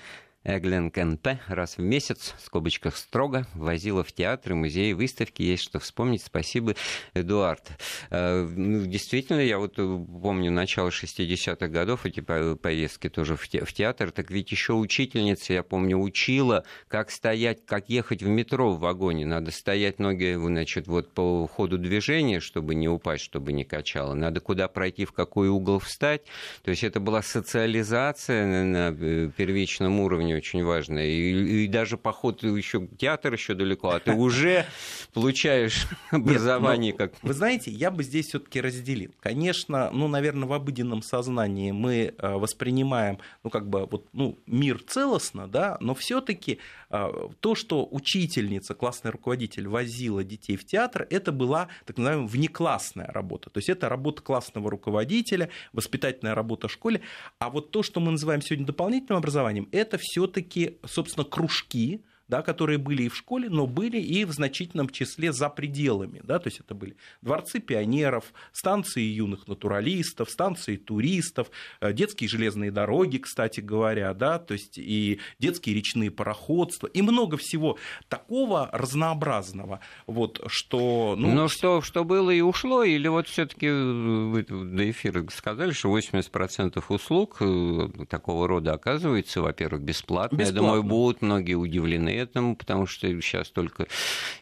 Эглен 0.47 0.91
Кенпе 0.91 1.41
раз 1.49 1.77
в 1.77 1.81
месяц, 1.81 2.33
в 2.37 2.41
скобочках 2.45 2.95
строго, 2.95 3.45
возила 3.53 4.01
в 4.05 4.13
театры, 4.13 4.55
музеи, 4.55 4.93
выставки. 4.93 5.41
Есть 5.41 5.63
что 5.63 5.79
вспомнить. 5.79 6.23
Спасибо, 6.23 6.73
Эдуард. 7.13 7.69
Э, 8.11 8.47
ну, 8.49 8.85
действительно, 8.85 9.41
я 9.41 9.59
вот 9.59 9.73
э, 9.77 10.05
помню 10.21 10.49
начало 10.49 10.87
60-х 10.87 11.67
годов, 11.67 12.05
эти 12.05 12.21
поездки 12.21 13.09
тоже 13.09 13.35
в 13.35 13.73
театр. 13.73 14.11
Так 14.11 14.31
ведь 14.31 14.49
еще 14.49 14.71
учительница, 14.71 15.51
я 15.51 15.63
помню, 15.63 15.97
учила, 15.97 16.63
как 16.87 17.11
стоять, 17.11 17.65
как 17.65 17.89
ехать 17.89 18.23
в 18.23 18.27
метро 18.29 18.71
в 18.71 18.79
вагоне. 18.79 19.25
Надо 19.25 19.51
стоять 19.51 19.99
ноги, 19.99 20.33
значит, 20.35 20.87
вот 20.87 21.11
по 21.11 21.45
ходу 21.47 21.77
движения, 21.77 22.39
чтобы 22.39 22.73
не 22.73 22.87
упасть, 22.87 23.25
чтобы 23.25 23.51
не 23.51 23.65
качало. 23.65 24.13
Надо 24.13 24.39
куда 24.39 24.69
пройти, 24.69 25.03
в 25.03 25.11
какой 25.11 25.49
угол 25.49 25.79
встать. 25.79 26.21
То 26.63 26.71
есть 26.71 26.85
это 26.85 27.01
была 27.01 27.21
социализация 27.21 28.63
на 28.63 28.95
э, 28.97 29.29
первичном 29.35 29.99
уровне 29.99 30.36
очень 30.37 30.63
важно. 30.63 30.99
И, 30.99 31.63
и 31.63 31.67
даже 31.67 31.97
поход 31.97 32.43
еще 32.43 32.87
театр 32.97 33.33
еще 33.33 33.53
далеко, 33.53 33.89
а 33.89 33.99
ты 33.99 34.11
уже 34.13 34.65
получаешь 35.13 35.87
образование 36.11 36.93
как. 36.93 37.13
Вы 37.21 37.33
знаете, 37.33 37.71
я 37.71 37.91
бы 37.91 38.03
здесь 38.03 38.27
все-таки 38.27 38.61
разделил. 38.61 39.13
Конечно, 39.19 39.89
ну, 39.91 40.07
наверное, 40.07 40.47
в 40.47 40.53
обыденном 40.53 41.01
сознании 41.01 41.71
мы 41.71 42.13
э, 42.17 42.33
воспринимаем, 42.33 43.19
ну, 43.43 43.49
как 43.49 43.69
бы, 43.69 43.85
вот, 43.85 44.07
ну, 44.13 44.39
мир 44.45 44.81
целостно, 44.85 45.47
да, 45.47 45.77
но 45.79 45.93
все-таки 45.95 46.59
э, 46.89 47.29
то, 47.39 47.55
что 47.55 47.87
учительница, 47.89 48.73
классный 48.73 49.11
руководитель 49.11 49.67
возила 49.67 50.23
детей 50.23 50.57
в 50.57 50.65
театр, 50.65 51.07
это 51.09 51.31
была 51.31 51.67
так 51.85 51.97
называемая 51.97 52.27
внеклассная 52.27 53.07
работа. 53.07 53.49
То 53.49 53.57
есть 53.59 53.69
это 53.69 53.89
работа 53.89 54.21
классного 54.21 54.69
руководителя, 54.71 55.49
воспитательная 55.73 56.35
работа 56.35 56.67
в 56.67 56.71
школе. 56.71 57.01
А 57.39 57.49
вот 57.49 57.71
то, 57.71 57.83
что 57.83 57.99
мы 57.99 58.11
называем 58.11 58.41
сегодня 58.41 58.65
дополнительным 58.65 59.19
образованием, 59.19 59.67
это 59.71 59.97
все 59.99 60.16
все-таки, 60.17 60.79
собственно, 60.83 61.23
кружки, 61.25 62.03
да, 62.27 62.41
которые 62.41 62.77
были 62.77 63.03
и 63.03 63.09
в 63.09 63.15
школе, 63.15 63.49
но 63.49 63.67
были 63.67 63.99
и 63.99 64.25
в 64.25 64.31
значительном 64.31 64.89
числе 64.89 65.31
за 65.31 65.49
пределами. 65.49 66.21
Да, 66.23 66.39
то 66.39 66.47
есть 66.47 66.59
это 66.59 66.75
были 66.75 66.97
дворцы 67.21 67.59
пионеров, 67.59 68.33
станции 68.51 69.01
юных 69.01 69.47
натуралистов, 69.47 70.29
станции 70.29 70.75
туристов, 70.75 71.49
э, 71.79 71.93
детские 71.93 72.29
железные 72.29 72.71
дороги, 72.71 73.17
кстати 73.17 73.59
говоря, 73.59 74.13
да, 74.13 74.39
то 74.39 74.53
есть 74.53 74.77
и 74.77 75.19
детские 75.39 75.75
речные 75.75 76.11
пароходства, 76.11 76.87
и 76.87 77.01
много 77.01 77.37
всего 77.37 77.77
такого 78.09 78.69
разнообразного, 78.73 79.79
вот, 80.05 80.41
что... 80.47 81.15
Ну, 81.17 81.31
но 81.31 81.47
что, 81.47 81.81
что 81.81 82.03
было 82.03 82.31
и 82.31 82.41
ушло, 82.41 82.83
или 82.83 83.07
вот 83.07 83.27
все 83.27 83.45
таки 83.45 83.69
вы 83.69 84.43
до 84.43 84.89
эфира 84.89 85.25
сказали, 85.29 85.71
что 85.71 85.95
80% 85.97 86.83
услуг 86.89 87.37
э, 87.39 87.89
такого 88.09 88.47
рода 88.47 88.73
оказывается, 88.73 89.41
во-первых, 89.41 89.81
бесплатно. 89.81 90.35
бесплатно. 90.35 90.41
Я 90.41 90.51
думаю, 90.51 90.83
будут 90.83 91.21
многие 91.21 91.53
удивлены 91.53 92.16
этому, 92.17 92.55
потому 92.55 92.85
что 92.85 93.07
сейчас 93.21 93.49
только 93.49 93.87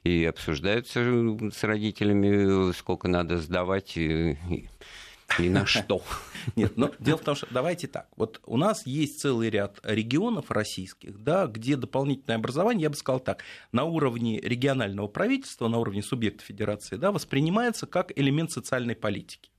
и 0.03 0.25
обсуждается 0.25 1.01
с 1.51 1.63
родителями, 1.63 2.71
сколько 2.73 3.07
надо 3.07 3.37
сдавать 3.37 3.97
и, 3.97 4.37
и 5.39 5.49
на 5.49 5.65
что. 5.65 6.01
Нет, 6.55 6.77
но 6.77 6.91
дело 6.99 7.17
в 7.17 7.21
том, 7.21 7.35
что 7.35 7.47
давайте 7.49 7.87
так. 7.87 8.07
Вот 8.15 8.41
у 8.45 8.57
нас 8.57 8.85
есть 8.85 9.19
целый 9.19 9.49
ряд 9.49 9.79
регионов 9.83 10.51
российских, 10.51 11.21
да, 11.21 11.47
где 11.47 11.75
дополнительное 11.75 12.37
образование, 12.37 12.83
я 12.83 12.89
бы 12.89 12.95
сказал 12.95 13.19
так, 13.19 13.43
на 13.71 13.83
уровне 13.83 14.39
регионального 14.39 15.07
правительства, 15.07 15.67
на 15.67 15.77
уровне 15.77 16.03
субъекта 16.03 16.43
федерации, 16.43 16.95
да, 16.95 17.11
воспринимается 17.11 17.87
как 17.87 18.11
элемент 18.17 18.51
социальной 18.51 18.95
политики. 18.95 19.49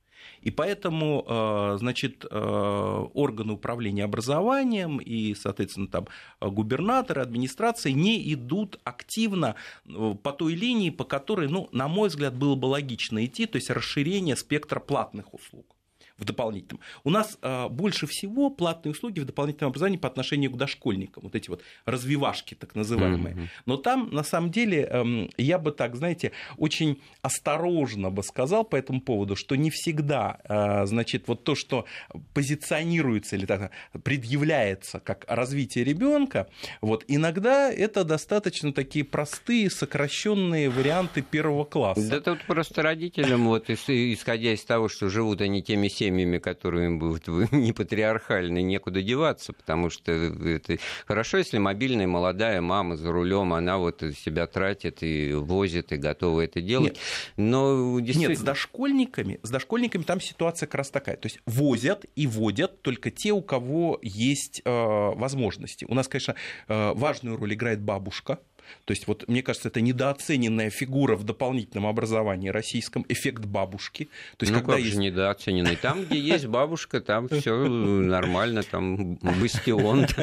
И 0.41 0.51
поэтому, 0.51 1.25
э, 1.27 1.77
значит, 1.79 2.25
э, 2.29 3.05
органы 3.13 3.53
управления 3.53 4.03
образованием 4.03 4.97
и, 4.97 5.35
соответственно, 5.35 5.87
там 5.87 6.07
губернаторы, 6.41 7.21
администрации 7.21 7.91
не 7.91 8.33
идут 8.33 8.79
активно 8.83 9.55
э, 9.85 10.15
по 10.21 10.31
той 10.31 10.55
линии, 10.55 10.89
по 10.89 11.03
которой, 11.03 11.47
ну, 11.47 11.69
на 11.71 11.87
мой 11.87 12.09
взгляд, 12.09 12.35
было 12.35 12.55
бы 12.55 12.65
логично 12.65 13.25
идти, 13.25 13.45
то 13.45 13.57
есть 13.57 13.69
расширение 13.69 14.35
спектра 14.35 14.79
платных 14.79 15.33
услуг 15.33 15.76
в 16.17 16.25
дополнительном. 16.25 16.81
У 17.03 17.09
нас 17.09 17.37
а, 17.41 17.69
больше 17.69 18.07
всего 18.07 18.49
платные 18.49 18.91
услуги 18.91 19.19
в 19.19 19.25
дополнительном 19.25 19.69
образовании 19.69 19.97
по 19.97 20.07
отношению 20.07 20.51
к 20.51 20.57
дошкольникам, 20.57 21.23
вот 21.23 21.35
эти 21.35 21.49
вот 21.49 21.61
развивашки 21.85 22.55
так 22.55 22.75
называемые. 22.75 23.35
Mm-hmm. 23.35 23.47
Но 23.65 23.77
там, 23.77 24.09
на 24.11 24.23
самом 24.23 24.51
деле, 24.51 24.83
эм, 24.83 25.29
я 25.37 25.59
бы 25.59 25.71
так, 25.71 25.95
знаете, 25.95 26.31
очень 26.57 27.01
осторожно 27.21 28.09
бы 28.09 28.23
сказал 28.23 28.63
по 28.63 28.75
этому 28.75 29.01
поводу, 29.01 29.35
что 29.35 29.55
не 29.55 29.69
всегда, 29.69 30.39
а, 30.45 30.85
значит, 30.85 31.27
вот 31.27 31.43
то, 31.43 31.55
что 31.55 31.85
позиционируется 32.33 33.35
или 33.35 33.45
так, 33.45 33.71
предъявляется 34.03 34.99
как 34.99 35.25
развитие 35.27 35.83
ребенка, 35.83 36.47
вот 36.81 37.05
иногда 37.07 37.71
это 37.71 38.03
достаточно 38.03 38.73
такие 38.73 39.05
простые, 39.05 39.69
сокращенные 39.69 40.69
варианты 40.69 41.21
первого 41.21 41.63
класса. 41.63 42.09
Да 42.09 42.21
тут 42.21 42.43
просто 42.45 42.81
родителям, 42.81 43.47
вот 43.47 43.69
исходя 43.69 44.53
из 44.53 44.63
того, 44.63 44.89
что 44.89 45.09
живут 45.09 45.41
они 45.41 45.61
теми 45.61 45.87
семьями, 45.87 46.06
семьями, 46.07 46.37
которые 46.37 46.89
будут 46.89 47.27
не 47.51 47.73
патриархальны, 47.73 48.61
некуда 48.61 49.01
деваться, 49.01 49.53
потому 49.53 49.89
что 49.89 50.11
это 50.11 50.77
хорошо, 51.05 51.37
если 51.37 51.57
мобильная 51.57 52.07
молодая 52.07 52.61
мама 52.61 52.95
за 52.95 53.11
рулем, 53.11 53.53
она 53.53 53.77
вот 53.77 54.01
себя 54.17 54.47
тратит 54.47 55.03
и 55.03 55.33
возит, 55.33 55.91
и 55.91 55.97
готова 55.97 56.41
это 56.41 56.61
делать. 56.61 56.93
Нет. 56.93 56.97
Но 57.37 57.99
действительно... 57.99 58.31
Нет, 58.31 58.39
с 58.39 58.43
дошкольниками, 58.43 59.39
с 59.43 59.49
дошкольниками 59.49 60.03
там 60.03 60.21
ситуация 60.21 60.67
как 60.67 60.75
раз 60.75 60.89
такая. 60.89 61.17
То 61.17 61.25
есть 61.27 61.39
возят 61.45 62.05
и 62.15 62.25
водят 62.27 62.81
только 62.81 63.11
те, 63.11 63.31
у 63.31 63.41
кого 63.41 63.99
есть 64.01 64.61
э, 64.63 64.69
возможности. 64.69 65.85
У 65.89 65.93
нас, 65.93 66.07
конечно, 66.07 66.35
э, 66.67 66.93
важную 66.93 67.37
роль 67.37 67.53
играет 67.53 67.81
бабушка, 67.81 68.39
то 68.85 68.91
есть, 68.91 69.07
вот, 69.07 69.27
мне 69.27 69.43
кажется, 69.43 69.69
это 69.69 69.81
недооцененная 69.81 70.69
фигура 70.69 71.15
в 71.15 71.23
дополнительном 71.23 71.87
образовании 71.87 72.49
российском, 72.49 73.05
эффект 73.09 73.45
бабушки. 73.45 74.05
То 74.37 74.43
есть, 74.43 74.53
ну, 74.53 74.59
когда 74.59 74.73
как 74.73 74.81
есть... 74.81 74.93
же 74.93 74.99
недооцененный? 74.99 75.75
Там, 75.75 76.05
где 76.05 76.19
есть 76.19 76.45
бабушка, 76.45 77.01
там 77.01 77.27
все 77.29 77.55
нормально, 77.67 78.63
там 78.63 79.15
бастион. 79.15 80.07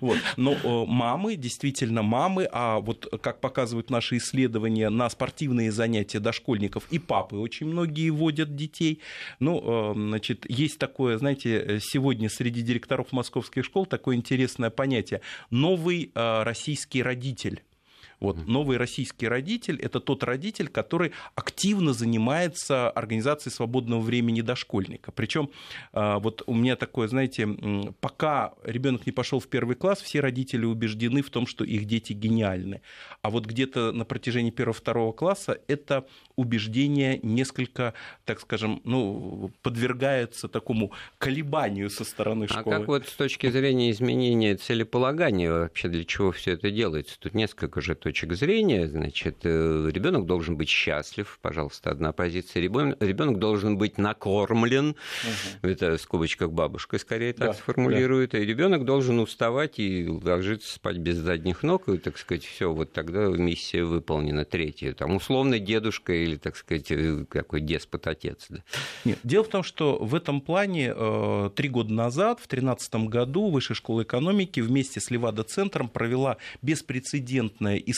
Вот. 0.00 0.18
Но 0.36 0.86
мамы, 0.86 1.36
действительно 1.36 2.02
мамы, 2.02 2.48
а 2.50 2.80
вот 2.80 3.06
как 3.22 3.40
показывают 3.40 3.90
наши 3.90 4.18
исследования 4.18 4.90
на 4.90 5.08
спортивные 5.08 5.72
занятия 5.72 6.20
дошкольников, 6.20 6.84
и 6.90 6.98
папы 6.98 7.36
очень 7.36 7.66
многие 7.66 8.10
водят 8.10 8.54
детей. 8.54 9.00
Ну, 9.40 9.92
значит, 9.94 10.48
есть 10.48 10.78
такое, 10.78 11.18
знаете, 11.18 11.78
сегодня 11.80 12.28
среди 12.28 12.62
директоров 12.62 13.12
московских 13.12 13.64
школ 13.64 13.86
такое 13.86 14.16
интересное 14.16 14.70
понятие. 14.70 15.20
Новый 15.50 16.10
российский 16.14 17.02
родитель 17.02 17.27
родитель. 17.28 17.62
Вот, 18.20 18.46
новый 18.46 18.78
российский 18.78 19.28
родитель– 19.28 19.78
это 19.82 20.00
тот 20.00 20.24
родитель, 20.24 20.68
который 20.68 21.12
активно 21.34 21.92
занимается 21.92 22.90
организацией 22.90 23.52
свободного 23.52 24.00
времени 24.00 24.40
дошкольника. 24.40 25.12
Причем 25.12 25.50
а, 25.92 26.18
вот 26.18 26.42
у 26.46 26.54
меня 26.54 26.76
такое, 26.76 27.06
знаете, 27.08 27.48
пока 28.00 28.54
ребенок 28.64 29.06
не 29.06 29.12
пошел 29.12 29.38
в 29.38 29.46
первый 29.46 29.76
класс, 29.76 30.00
все 30.00 30.20
родители 30.20 30.64
убеждены 30.64 31.22
в 31.22 31.30
том, 31.30 31.46
что 31.46 31.64
их 31.64 31.84
дети 31.84 32.12
гениальны. 32.12 32.82
А 33.22 33.30
вот 33.30 33.46
где-то 33.46 33.92
на 33.92 34.04
протяжении 34.04 34.50
первого-второго 34.50 35.12
класса 35.12 35.60
это 35.68 36.06
убеждение 36.36 37.20
несколько, 37.22 37.94
так 38.24 38.40
скажем, 38.40 38.80
ну, 38.84 39.50
подвергается 39.62 40.48
такому 40.48 40.92
колебанию 41.18 41.90
со 41.90 42.04
стороны 42.04 42.44
а 42.44 42.60
школы. 42.60 42.76
А 42.76 42.78
как 42.78 42.88
вот 42.88 43.06
с 43.06 43.12
точки 43.12 43.50
зрения 43.50 43.90
изменения 43.90 44.56
целеполагания 44.56 45.50
вообще 45.50 45.88
для 45.88 46.04
чего 46.04 46.32
все 46.32 46.52
это 46.52 46.70
делается? 46.70 47.18
Тут 47.18 47.34
несколько 47.34 47.80
же 47.80 47.94
точек 48.08 48.32
зрения. 48.32 48.88
Значит, 48.88 49.40
э, 49.44 49.90
ребенок 49.92 50.24
должен 50.24 50.56
быть 50.56 50.70
счастлив, 50.70 51.38
пожалуйста, 51.42 51.90
одна 51.90 52.12
позиция. 52.12 52.62
Ребенок 52.62 53.38
должен 53.38 53.76
быть 53.76 53.98
накормлен. 53.98 54.88
Угу. 54.88 55.68
Это 55.68 55.98
в 55.98 56.00
скобочках 56.00 56.50
бабушка 56.50 56.98
скорее 56.98 57.34
так 57.34 57.48
да, 57.48 57.54
сформулирует. 57.54 58.30
Да. 58.30 58.38
И 58.38 58.46
ребенок 58.46 58.86
должен 58.86 59.18
уставать 59.18 59.78
и 59.78 60.08
ложиться 60.08 60.72
спать 60.72 60.96
без 60.96 61.16
задних 61.16 61.62
ног. 61.62 61.86
И, 61.90 61.98
так 61.98 62.16
сказать, 62.16 62.44
все, 62.44 62.72
вот 62.72 62.94
тогда 62.94 63.26
миссия 63.26 63.84
выполнена. 63.84 64.46
Третья. 64.46 64.94
Там 64.94 65.14
условно 65.16 65.58
дедушка 65.58 66.14
или, 66.14 66.36
так 66.36 66.56
сказать, 66.56 66.90
э, 66.90 67.26
какой 67.28 67.60
деспот-отец. 67.60 68.46
Да. 68.48 68.62
Нет, 69.04 69.18
дело 69.22 69.44
в 69.44 69.48
том, 69.48 69.62
что 69.62 69.98
в 69.98 70.14
этом 70.14 70.40
плане 70.40 70.94
э, 70.96 71.50
три 71.54 71.68
года 71.68 71.92
назад, 71.92 72.40
в 72.40 72.48
2013 72.48 72.94
году, 73.10 73.50
Высшая 73.50 73.74
школа 73.74 74.02
экономики 74.02 74.60
вместе 74.60 74.98
с 74.98 75.10
Левада-центром 75.10 75.90
провела 75.90 76.38
беспрецедентное 76.62 77.76
исследование, 77.76 77.97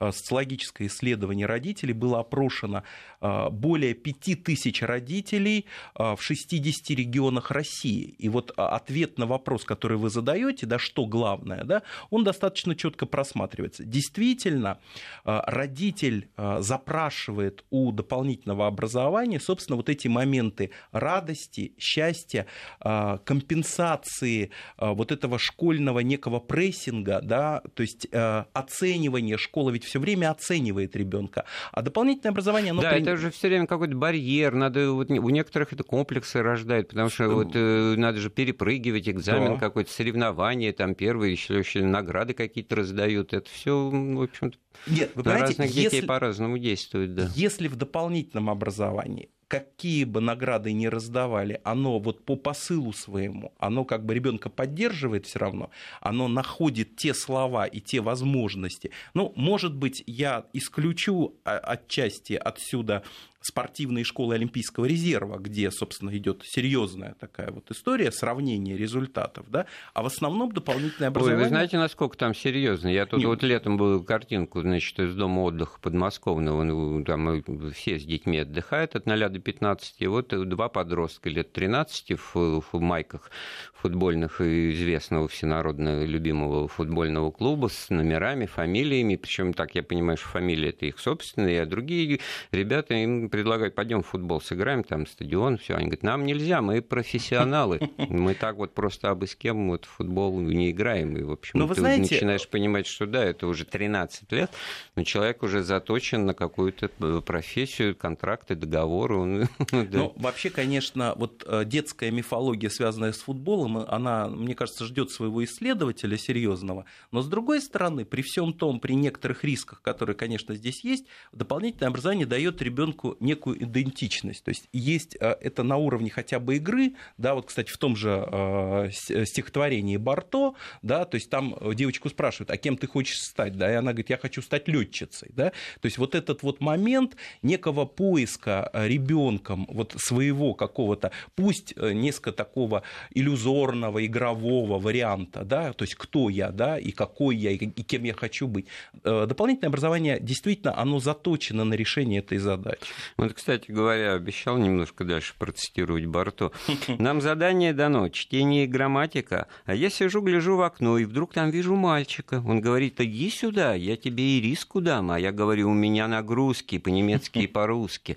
э, 0.00 0.10
социологическое 0.12 0.88
исследование 0.88 1.46
родителей. 1.46 1.92
Было 1.92 2.20
опрошено 2.20 2.82
э, 3.20 3.48
более 3.50 3.94
5000 3.94 4.82
родителей 4.82 5.66
в 5.94 6.18
60 6.20 6.90
регионах 6.90 7.50
России. 7.50 8.14
И 8.18 8.28
вот 8.28 8.52
ответ 8.56 9.18
на 9.18 9.26
вопрос, 9.26 9.64
который 9.64 9.96
вы 9.96 10.10
задаете, 10.10 10.66
да, 10.66 10.78
что 10.78 11.06
главное, 11.06 11.64
да, 11.64 11.82
он 12.10 12.24
достаточно 12.24 12.74
четко 12.74 13.06
просматривается. 13.06 13.84
Действительно, 13.84 14.78
родитель 15.24 16.28
запрашивает 16.58 17.64
у 17.70 17.92
дополнительного 17.92 18.66
образования, 18.66 19.40
собственно, 19.40 19.76
вот 19.76 19.88
эти 19.88 20.08
моменты 20.08 20.70
радости, 20.92 21.72
счастья, 21.78 22.46
компенсации 22.80 24.50
вот 24.78 25.12
этого 25.12 25.38
школьного 25.38 26.00
некого 26.00 26.40
прессинга, 26.40 27.20
да, 27.22 27.62
то 27.74 27.82
есть 27.82 28.06
э, 28.10 28.44
оценивание, 28.74 29.36
школа 29.38 29.70
ведь 29.70 29.84
все 29.84 30.00
время 30.00 30.30
оценивает 30.30 30.96
ребенка, 30.96 31.44
а 31.72 31.82
дополнительное 31.82 32.32
образование, 32.32 32.72
оно... 32.72 32.82
Да, 32.82 32.90
при... 32.90 33.02
это 33.02 33.16
же 33.16 33.30
все 33.30 33.48
время 33.48 33.66
какой-то 33.66 33.96
барьер, 33.96 34.54
надо, 34.54 34.92
вот, 34.92 35.10
у 35.10 35.30
некоторых 35.30 35.72
это 35.72 35.84
комплексы 35.84 36.42
рождает, 36.42 36.88
потому 36.88 37.08
что 37.08 37.28
вот, 37.28 37.52
э, 37.54 37.94
надо 37.96 38.18
же 38.18 38.30
перепрыгивать 38.30 39.08
экзамен 39.08 39.54
да. 39.54 39.58
какой-то, 39.58 39.92
соревнование, 39.92 40.72
там 40.72 40.94
первые 40.94 41.32
еще, 41.32 41.58
еще 41.58 41.84
награды 41.84 42.34
какие-то 42.34 42.76
раздают, 42.76 43.32
это 43.32 43.48
все, 43.50 43.88
в 43.88 44.22
общем-то, 44.22 44.58
нет, 44.86 45.12
вы 45.14 45.22
на 45.22 45.38
разных 45.38 45.68
детей 45.68 45.84
если, 45.84 46.06
по-разному 46.06 46.58
действует, 46.58 47.14
да. 47.14 47.30
Если 47.34 47.68
в 47.68 47.76
дополнительном 47.76 48.50
образовании 48.50 49.30
какие 49.48 50.04
бы 50.04 50.20
награды 50.20 50.72
ни 50.72 50.86
раздавали, 50.86 51.60
оно 51.64 51.98
вот 51.98 52.24
по 52.24 52.36
посылу 52.36 52.92
своему, 52.92 53.52
оно 53.58 53.84
как 53.84 54.04
бы 54.04 54.14
ребенка 54.14 54.48
поддерживает 54.48 55.26
все 55.26 55.38
равно, 55.38 55.70
оно 56.00 56.28
находит 56.28 56.96
те 56.96 57.14
слова 57.14 57.66
и 57.66 57.80
те 57.80 58.00
возможности. 58.00 58.90
Ну, 59.14 59.32
может 59.36 59.74
быть, 59.74 60.02
я 60.06 60.46
исключу 60.52 61.34
а, 61.44 61.58
отчасти 61.58 62.34
отсюда 62.34 63.02
спортивные 63.44 64.04
школы 64.04 64.36
Олимпийского 64.36 64.86
резерва, 64.86 65.38
где, 65.38 65.70
собственно, 65.70 66.16
идет 66.16 66.42
серьезная 66.44 67.14
такая 67.20 67.50
вот 67.50 67.70
история, 67.70 68.10
сравнение 68.10 68.74
результатов, 68.76 69.50
да, 69.50 69.66
а 69.92 70.02
в 70.02 70.06
основном 70.06 70.52
дополнительное 70.52 71.08
образование... 71.08 71.38
Ой, 71.38 71.44
вы 71.44 71.48
знаете, 71.50 71.76
насколько 71.76 72.16
там 72.16 72.34
серьезно? 72.34 72.88
Я 72.88 73.04
тут 73.04 73.18
Нет. 73.20 73.28
вот 73.28 73.42
летом 73.42 73.76
был 73.76 74.02
картинку, 74.02 74.62
значит, 74.62 74.98
из 74.98 75.14
дома 75.14 75.40
отдыха 75.40 75.78
подмосковного, 75.78 76.62
ну, 76.62 77.04
там 77.04 77.42
все 77.72 77.98
с 77.98 78.04
детьми 78.04 78.38
отдыхают 78.38 78.96
от 78.96 79.04
0 79.04 79.28
до 79.28 79.38
15, 79.38 79.96
и 79.98 80.06
вот 80.06 80.28
два 80.48 80.70
подростка 80.70 81.28
лет 81.28 81.52
13 81.52 82.18
в, 82.18 82.62
в 82.72 82.80
майках 82.80 83.30
футбольных 83.74 84.40
и 84.40 84.72
известного 84.72 85.28
всенародно 85.28 86.06
любимого 86.06 86.66
футбольного 86.66 87.30
клуба 87.30 87.68
с 87.68 87.90
номерами, 87.90 88.46
фамилиями, 88.46 89.16
причем 89.16 89.52
так 89.52 89.74
я 89.74 89.82
понимаю, 89.82 90.16
что 90.16 90.28
фамилия 90.28 90.70
это 90.70 90.86
их 90.86 90.98
собственные, 90.98 91.60
а 91.60 91.66
другие 91.66 92.20
ребята 92.50 92.94
им 92.94 93.28
предлагают, 93.34 93.74
пойдем 93.74 94.04
в 94.04 94.06
футбол 94.06 94.40
сыграем, 94.40 94.84
там 94.84 95.08
стадион, 95.08 95.58
все. 95.58 95.74
Они 95.74 95.86
говорят, 95.86 96.04
нам 96.04 96.24
нельзя, 96.24 96.62
мы 96.62 96.80
профессионалы. 96.80 97.80
Мы 97.98 98.34
так 98.34 98.56
вот 98.56 98.74
просто 98.74 99.10
абы 99.10 99.26
с 99.26 99.34
кем 99.34 99.70
вот 99.70 99.86
в 99.86 99.88
футбол 99.88 100.38
не 100.38 100.70
играем. 100.70 101.16
И, 101.16 101.22
в 101.22 101.32
общем, 101.32 101.58
ну, 101.58 101.66
ты 101.66 101.80
знаете... 101.80 102.14
начинаешь 102.14 102.48
понимать, 102.48 102.86
что 102.86 103.06
да, 103.06 103.24
это 103.24 103.48
уже 103.48 103.64
13 103.64 104.30
лет, 104.30 104.52
но 104.94 105.02
человек 105.02 105.42
уже 105.42 105.64
заточен 105.64 106.26
на 106.26 106.34
какую-то 106.34 106.92
э, 107.00 107.20
профессию, 107.26 107.96
контракты, 107.96 108.54
договоры. 108.54 109.16
Он... 109.16 109.48
Ну, 109.94 110.12
вообще, 110.16 110.50
конечно, 110.50 111.14
вот 111.16 111.44
э, 111.46 111.64
детская 111.64 112.10
мифология, 112.10 112.70
связанная 112.70 113.12
с 113.12 113.18
футболом, 113.18 113.78
она, 113.78 114.28
мне 114.28 114.54
кажется, 114.54 114.84
ждет 114.84 115.10
своего 115.10 115.44
исследователя 115.44 116.16
серьезного. 116.16 116.84
Но 117.10 117.20
с 117.20 117.26
другой 117.26 117.60
стороны, 117.60 118.04
при 118.04 118.22
всем 118.22 118.52
том, 118.52 118.78
при 118.78 118.94
некоторых 118.94 119.42
рисках, 119.42 119.82
которые, 119.82 120.14
конечно, 120.14 120.54
здесь 120.54 120.84
есть, 120.84 121.06
дополнительное 121.32 121.88
образование 121.88 122.26
дает 122.26 122.62
ребенку 122.62 123.16
некую 123.24 123.62
идентичность. 123.64 124.44
То 124.44 124.50
есть 124.50 124.68
есть 124.72 125.16
э, 125.18 125.36
это 125.40 125.62
на 125.62 125.76
уровне 125.76 126.10
хотя 126.10 126.38
бы 126.38 126.56
игры, 126.56 126.94
да, 127.18 127.34
вот, 127.34 127.46
кстати, 127.46 127.70
в 127.70 127.78
том 127.78 127.96
же 127.96 128.24
э, 128.30 128.90
стихотворении 129.24 129.96
Барто, 129.96 130.54
да, 130.82 131.04
то 131.04 131.16
есть 131.16 131.30
там 131.30 131.56
девочку 131.74 132.08
спрашивают, 132.08 132.50
а 132.50 132.56
кем 132.56 132.76
ты 132.76 132.86
хочешь 132.86 133.18
стать, 133.18 133.56
да, 133.56 133.70
и 133.72 133.74
она 133.74 133.92
говорит, 133.92 134.10
я 134.10 134.18
хочу 134.18 134.42
стать 134.42 134.68
летчицей, 134.68 135.30
да, 135.32 135.50
то 135.80 135.86
есть 135.86 135.98
вот 135.98 136.14
этот 136.14 136.42
вот 136.42 136.60
момент 136.60 137.16
некого 137.42 137.84
поиска 137.86 138.70
ребенком 138.74 139.66
вот 139.68 139.94
своего 139.96 140.54
какого-то, 140.54 141.10
пусть 141.34 141.74
э, 141.76 141.92
несколько 141.92 142.32
такого 142.32 142.82
иллюзорного, 143.14 144.04
игрового 144.04 144.78
варианта, 144.78 145.44
да, 145.44 145.72
то 145.72 145.84
есть 145.84 145.94
кто 145.94 146.28
я, 146.28 146.50
да, 146.50 146.78
и 146.78 146.90
какой 146.90 147.36
я, 147.36 147.50
и 147.50 147.56
кем 147.56 148.04
я 148.04 148.14
хочу 148.14 148.46
быть. 148.46 148.66
Дополнительное 149.02 149.68
образование 149.68 150.18
действительно, 150.20 150.76
оно 150.78 151.00
заточено 151.00 151.64
на 151.64 151.74
решение 151.74 152.20
этой 152.20 152.38
задачи. 152.38 152.80
Вот, 153.16 153.34
кстати 153.34 153.70
говоря, 153.70 154.14
обещал 154.14 154.58
немножко 154.58 155.04
дальше 155.04 155.34
процитировать 155.38 156.06
Барто. 156.06 156.52
Нам 156.98 157.20
задание 157.20 157.72
дано, 157.72 158.08
чтение 158.08 158.64
и 158.64 158.68
грамматика, 158.68 159.48
а 159.64 159.74
я 159.74 159.90
сижу, 159.90 160.20
гляжу 160.20 160.56
в 160.56 160.62
окно, 160.62 160.98
и 160.98 161.04
вдруг 161.04 161.32
там 161.32 161.50
вижу 161.50 161.74
мальчика. 161.76 162.42
Он 162.46 162.60
говорит, 162.60 163.00
иди 163.00 163.30
сюда, 163.30 163.74
я 163.74 163.96
тебе 163.96 164.38
и 164.38 164.40
риску 164.40 164.80
дам, 164.80 165.10
а 165.10 165.20
я 165.20 165.32
говорю, 165.32 165.70
у 165.70 165.74
меня 165.74 166.08
нагрузки 166.08 166.78
по-немецки 166.78 167.38
и 167.38 167.46
по-русски. 167.46 168.16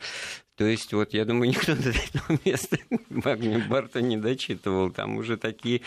То 0.57 0.65
есть, 0.65 0.91
вот 0.91 1.13
я 1.13 1.23
думаю, 1.23 1.49
никто 1.51 1.75
до 1.75 1.89
этого 1.89 2.39
места 2.43 2.77
Магни 3.09 3.57
Барта 3.57 4.01
не 4.01 4.17
дочитывал. 4.17 4.89
Там 4.89 5.17
уже 5.17 5.37
такие 5.37 5.81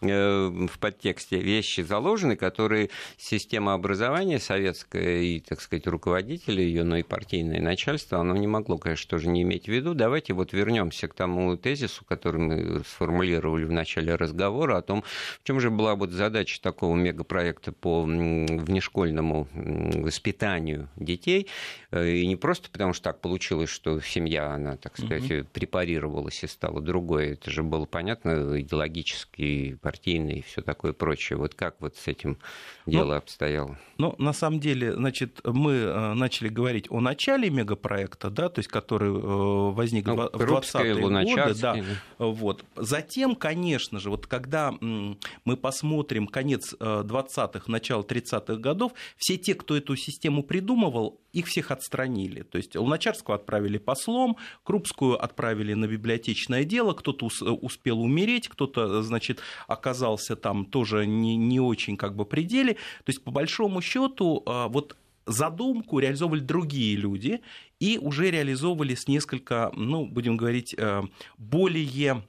э, 0.00 0.46
в 0.48 0.78
подтексте 0.78 1.38
вещи 1.38 1.82
заложены, 1.82 2.36
которые 2.36 2.90
система 3.16 3.72
образования 3.72 4.40
советская 4.40 5.20
и, 5.20 5.40
так 5.40 5.60
сказать, 5.60 5.86
руководители 5.86 6.60
ее, 6.60 6.82
но 6.82 6.96
и 6.96 7.02
партийное 7.04 7.60
начальство, 7.60 8.18
оно 8.18 8.34
не 8.34 8.48
могло, 8.48 8.78
конечно, 8.78 9.08
тоже 9.08 9.28
не 9.28 9.42
иметь 9.42 9.66
в 9.66 9.68
виду. 9.68 9.94
Давайте 9.94 10.32
вот 10.32 10.52
вернемся 10.52 11.06
к 11.06 11.14
тому 11.14 11.56
тезису, 11.56 12.04
который 12.04 12.40
мы 12.40 12.84
сформулировали 12.84 13.64
в 13.64 13.72
начале 13.72 14.16
разговора 14.16 14.78
о 14.78 14.82
том, 14.82 15.04
в 15.40 15.46
чем 15.46 15.60
же 15.60 15.70
была 15.70 15.94
вот 15.94 16.10
задача 16.10 16.60
такого 16.60 16.96
мегапроекта 16.96 17.70
по 17.70 18.02
внешкольному 18.02 19.46
воспитанию 19.54 20.88
детей. 20.96 21.46
Э, 21.92 22.08
и 22.08 22.26
не 22.26 22.34
просто 22.34 22.70
потому, 22.70 22.92
что 22.92 23.04
так 23.04 23.20
получилось, 23.20 23.70
что 23.70 24.00
все 24.00 24.15
семья, 24.16 24.52
она, 24.52 24.76
так 24.76 24.96
сказать, 24.96 25.30
угу. 25.30 25.46
препарировалась 25.52 26.42
и 26.42 26.46
стала 26.46 26.80
другой. 26.80 27.32
Это 27.32 27.50
же 27.50 27.62
было 27.62 27.84
понятно, 27.84 28.58
идеологически, 28.60 29.78
партийно 29.82 30.30
и 30.30 30.42
все 30.42 30.62
такое 30.62 30.92
прочее. 30.92 31.38
Вот 31.38 31.54
как 31.54 31.76
вот 31.80 31.96
с 31.96 32.08
этим 32.08 32.38
дело 32.86 33.12
ну, 33.12 33.16
обстояло? 33.16 33.78
Ну, 33.98 34.14
на 34.18 34.32
самом 34.32 34.60
деле, 34.60 34.94
значит, 34.94 35.40
мы 35.44 35.72
э, 35.72 36.14
начали 36.14 36.48
говорить 36.48 36.86
о 36.90 37.00
начале 37.00 37.50
мегапроекта, 37.50 38.30
да, 38.30 38.48
то 38.48 38.60
есть 38.60 38.68
который 38.68 39.10
э, 39.10 39.72
возник 39.72 40.06
ну, 40.06 40.16
в 40.16 40.42
20-е 40.42 40.94
годы. 40.94 41.54
Да, 41.60 41.76
вот. 42.18 42.64
Затем, 42.76 43.36
конечно 43.36 44.00
же, 44.00 44.08
вот 44.10 44.26
когда 44.26 44.72
мы 44.80 45.56
посмотрим 45.56 46.26
конец 46.26 46.74
20-х, 46.74 47.64
э, 47.66 47.70
начало 47.70 48.02
30-х 48.02 48.56
годов, 48.56 48.92
все 49.18 49.36
те, 49.36 49.54
кто 49.54 49.76
эту 49.76 49.94
систему 49.96 50.42
придумывал, 50.42 51.20
их 51.36 51.46
всех 51.48 51.70
отстранили. 51.70 52.42
То 52.42 52.56
есть 52.56 52.74
Луначарского 52.76 53.36
отправили 53.36 53.76
послом, 54.06 54.36
Крупскую 54.62 55.22
отправили 55.22 55.74
на 55.74 55.86
библиотечное 55.86 56.64
дело, 56.64 56.92
кто-то 56.92 57.26
успел 57.26 58.00
умереть, 58.00 58.48
кто-то, 58.48 59.02
значит, 59.02 59.40
оказался 59.66 60.36
там 60.36 60.64
тоже 60.64 61.06
не, 61.06 61.36
не 61.36 61.60
очень 61.60 61.96
как 61.96 62.14
бы 62.14 62.24
пределе. 62.24 62.74
То 62.74 63.08
есть, 63.08 63.22
по 63.24 63.30
большому 63.30 63.80
счету, 63.82 64.42
а, 64.46 64.68
вот 64.68 64.96
задумку 65.26 65.98
реализовывали 65.98 66.40
другие 66.40 66.96
люди 66.96 67.40
и 67.80 67.98
уже 68.00 68.30
реализовывали 68.30 68.94
с 68.94 69.08
несколько, 69.08 69.72
ну, 69.74 70.06
будем 70.06 70.36
говорить, 70.36 70.72
э, 70.78 71.02
более 71.36 72.22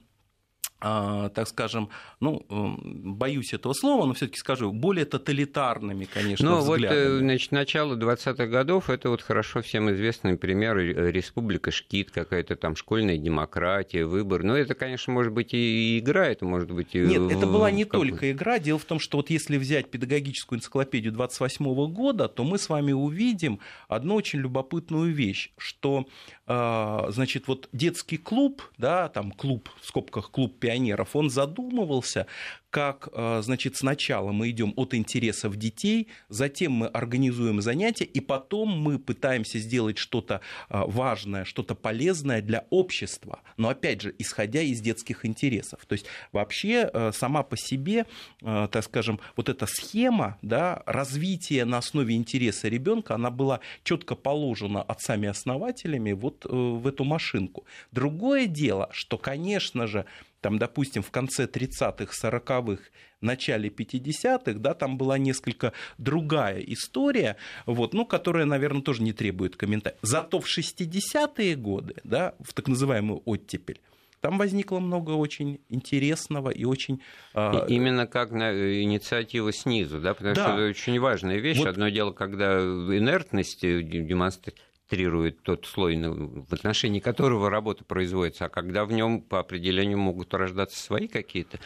так 0.80 1.48
скажем, 1.48 1.90
ну, 2.20 2.44
боюсь 2.48 3.52
этого 3.52 3.72
слова, 3.72 4.06
но 4.06 4.14
все-таки 4.14 4.38
скажу, 4.38 4.72
более 4.72 5.04
тоталитарными, 5.04 6.04
конечно, 6.04 6.48
ну, 6.48 6.60
вот, 6.60 6.80
значит, 6.80 7.52
начало 7.52 7.96
20-х 7.96 8.46
годов, 8.46 8.90
это 8.90 9.10
вот 9.10 9.22
хорошо 9.22 9.62
всем 9.62 9.90
известный 9.90 10.36
пример 10.36 10.76
Республика 10.78 11.70
Шкит, 11.70 12.10
какая-то 12.10 12.56
там 12.56 12.76
школьная 12.76 13.18
демократия, 13.18 14.04
выбор. 14.04 14.42
Но 14.42 14.56
это, 14.56 14.74
конечно, 14.74 15.12
может 15.12 15.32
быть 15.32 15.54
и 15.54 15.98
игра, 15.98 16.26
это 16.26 16.44
может 16.44 16.70
быть 16.70 16.94
и... 16.94 17.00
Нет, 17.00 17.32
это 17.32 17.46
была 17.46 17.70
не 17.70 17.84
только 17.84 18.30
игра. 18.30 18.58
Дело 18.58 18.78
в 18.78 18.84
том, 18.84 19.00
что 19.00 19.18
вот 19.18 19.30
если 19.30 19.56
взять 19.56 19.90
педагогическую 19.90 20.58
энциклопедию 20.58 21.12
28 21.12 21.66
-го 21.66 21.88
года, 21.88 22.28
то 22.28 22.44
мы 22.44 22.58
с 22.58 22.68
вами 22.68 22.92
увидим 22.92 23.60
одну 23.88 24.14
очень 24.14 24.40
любопытную 24.40 25.12
вещь, 25.12 25.50
что, 25.56 26.06
а, 26.46 27.06
значит, 27.10 27.48
вот 27.48 27.68
детский 27.72 28.16
клуб, 28.16 28.62
да, 28.78 29.08
там 29.08 29.32
клуб, 29.32 29.68
в 29.80 29.86
скобках 29.86 30.30
клуб 30.30 30.58
пионеров, 30.68 31.16
он 31.16 31.30
задумывался 31.30 32.26
как, 32.70 33.08
э, 33.12 33.40
значит, 33.42 33.76
сначала 33.76 34.32
мы 34.32 34.50
идем 34.50 34.74
от 34.76 34.94
интересов 34.94 35.56
детей, 35.56 36.08
затем 36.28 36.72
мы 36.72 36.86
организуем 36.86 37.62
занятия, 37.62 38.04
и 38.04 38.20
потом 38.20 38.68
мы 38.68 38.98
пытаемся 38.98 39.58
сделать 39.58 39.96
что-то 39.96 40.42
э, 40.68 40.82
важное, 40.86 41.44
что-то 41.44 41.74
полезное 41.74 42.42
для 42.42 42.66
общества, 42.70 43.40
но 43.56 43.70
опять 43.70 44.02
же, 44.02 44.14
исходя 44.18 44.60
из 44.60 44.80
детских 44.80 45.24
интересов. 45.24 45.80
То 45.86 45.94
есть 45.94 46.06
вообще 46.32 46.90
э, 46.92 47.12
сама 47.14 47.42
по 47.42 47.56
себе, 47.56 48.04
так 48.40 48.84
скажем, 48.84 49.20
вот 49.36 49.48
эта 49.48 49.66
схема 49.66 50.38
да, 50.42 50.82
развития 50.86 51.64
на 51.64 51.78
основе 51.78 52.14
интереса 52.14 52.68
ребенка, 52.68 53.14
она 53.14 53.30
была 53.30 53.60
четко 53.84 54.14
положена 54.14 54.82
отцами-основателями 54.82 56.12
вот 56.12 56.44
в 56.44 56.86
эту 56.86 57.04
машинку. 57.04 57.64
Другое 57.92 58.46
дело, 58.46 58.88
что, 58.92 59.18
конечно 59.18 59.86
же, 59.86 60.04
там, 60.40 60.58
допустим, 60.58 61.02
в 61.02 61.10
конце 61.10 61.46
30-х, 61.46 62.12
40-х, 62.22 62.82
начале 63.20 63.68
50-х, 63.68 64.58
да, 64.58 64.74
там 64.74 64.96
была 64.96 65.18
несколько 65.18 65.72
другая 65.98 66.60
история, 66.60 67.36
вот, 67.66 67.94
ну, 67.94 68.06
которая, 68.06 68.44
наверное, 68.44 68.82
тоже 68.82 69.02
не 69.02 69.12
требует 69.12 69.56
комментариев. 69.56 69.98
Зато 70.02 70.40
в 70.40 70.46
60-е 70.46 71.56
годы, 71.56 71.96
да, 72.04 72.34
в 72.40 72.52
так 72.54 72.68
называемую 72.68 73.22
оттепель, 73.24 73.80
там 74.20 74.36
возникло 74.36 74.80
много 74.80 75.12
очень 75.12 75.60
интересного 75.68 76.50
и 76.50 76.64
очень... 76.64 77.00
И 77.34 77.38
именно 77.68 78.06
как 78.08 78.32
на 78.32 78.82
инициатива 78.82 79.52
снизу, 79.52 80.00
да, 80.00 80.14
потому 80.14 80.34
да. 80.34 80.42
что 80.42 80.52
это 80.54 80.70
очень 80.70 80.98
важная 80.98 81.38
вещь. 81.38 81.58
Вот... 81.58 81.68
Одно 81.68 81.88
дело, 81.88 82.10
когда 82.10 82.58
инертность 82.58 83.60
демонстрирует 83.60 84.60
демонстрирует 84.88 85.42
тот 85.42 85.66
слой, 85.66 85.96
в 85.96 86.52
отношении 86.52 87.00
которого 87.00 87.50
работа 87.50 87.84
производится, 87.84 88.46
а 88.46 88.48
когда 88.48 88.84
в 88.84 88.92
нем 88.92 89.20
по 89.20 89.40
определению 89.40 89.98
могут 89.98 90.32
рождаться 90.34 90.80
свои 90.80 91.08
какие-то 91.08 91.58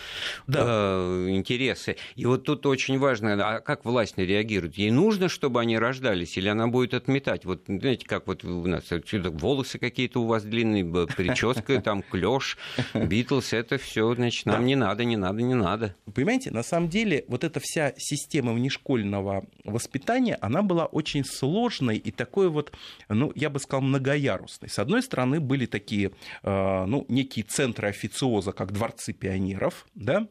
да. 0.46 0.64
э, 0.64 1.28
интересы. 1.30 1.96
И 2.16 2.26
вот 2.26 2.44
тут 2.44 2.66
очень 2.66 2.98
важно, 2.98 3.34
а 3.34 3.60
как 3.60 3.84
власть 3.84 4.18
реагирует? 4.18 4.76
Ей 4.76 4.90
нужно, 4.90 5.28
чтобы 5.28 5.60
они 5.60 5.78
рождались, 5.78 6.36
или 6.36 6.48
она 6.48 6.68
будет 6.68 6.94
отметать? 6.94 7.44
Вот 7.44 7.62
знаете, 7.66 8.06
как 8.06 8.26
вот 8.26 8.44
у 8.44 8.66
нас 8.66 8.84
волосы 8.90 9.78
какие-то 9.78 10.20
у 10.20 10.26
вас 10.26 10.42
длинные, 10.44 10.84
прическа, 11.06 11.80
там 11.80 12.02
клеш, 12.02 12.56
Битлз, 12.94 13.52
это 13.52 13.78
все, 13.78 14.14
значит, 14.14 14.46
нам 14.46 14.66
не 14.66 14.76
надо, 14.76 15.04
не 15.04 15.16
надо, 15.16 15.42
не 15.42 15.54
надо. 15.54 15.94
понимаете, 16.14 16.50
на 16.50 16.62
самом 16.62 16.88
деле 16.88 17.24
вот 17.28 17.44
эта 17.44 17.60
вся 17.60 17.92
система 17.96 18.52
внешкольного 18.52 19.44
воспитания, 19.64 20.36
она 20.40 20.62
была 20.62 20.86
очень 20.86 21.24
сложной 21.24 21.96
и 21.96 22.10
такой 22.10 22.48
вот 22.48 22.72
ну, 23.14 23.32
я 23.34 23.50
бы 23.50 23.58
сказал, 23.58 23.82
многоярусный. 23.82 24.68
С 24.68 24.78
одной 24.78 25.02
стороны, 25.02 25.40
были 25.40 25.66
такие, 25.66 26.12
э, 26.42 26.84
ну, 26.86 27.04
некие 27.08 27.44
центры 27.44 27.88
официоза, 27.88 28.52
как 28.52 28.72
дворцы 28.72 29.12
пионеров, 29.12 29.86
да, 29.94 30.28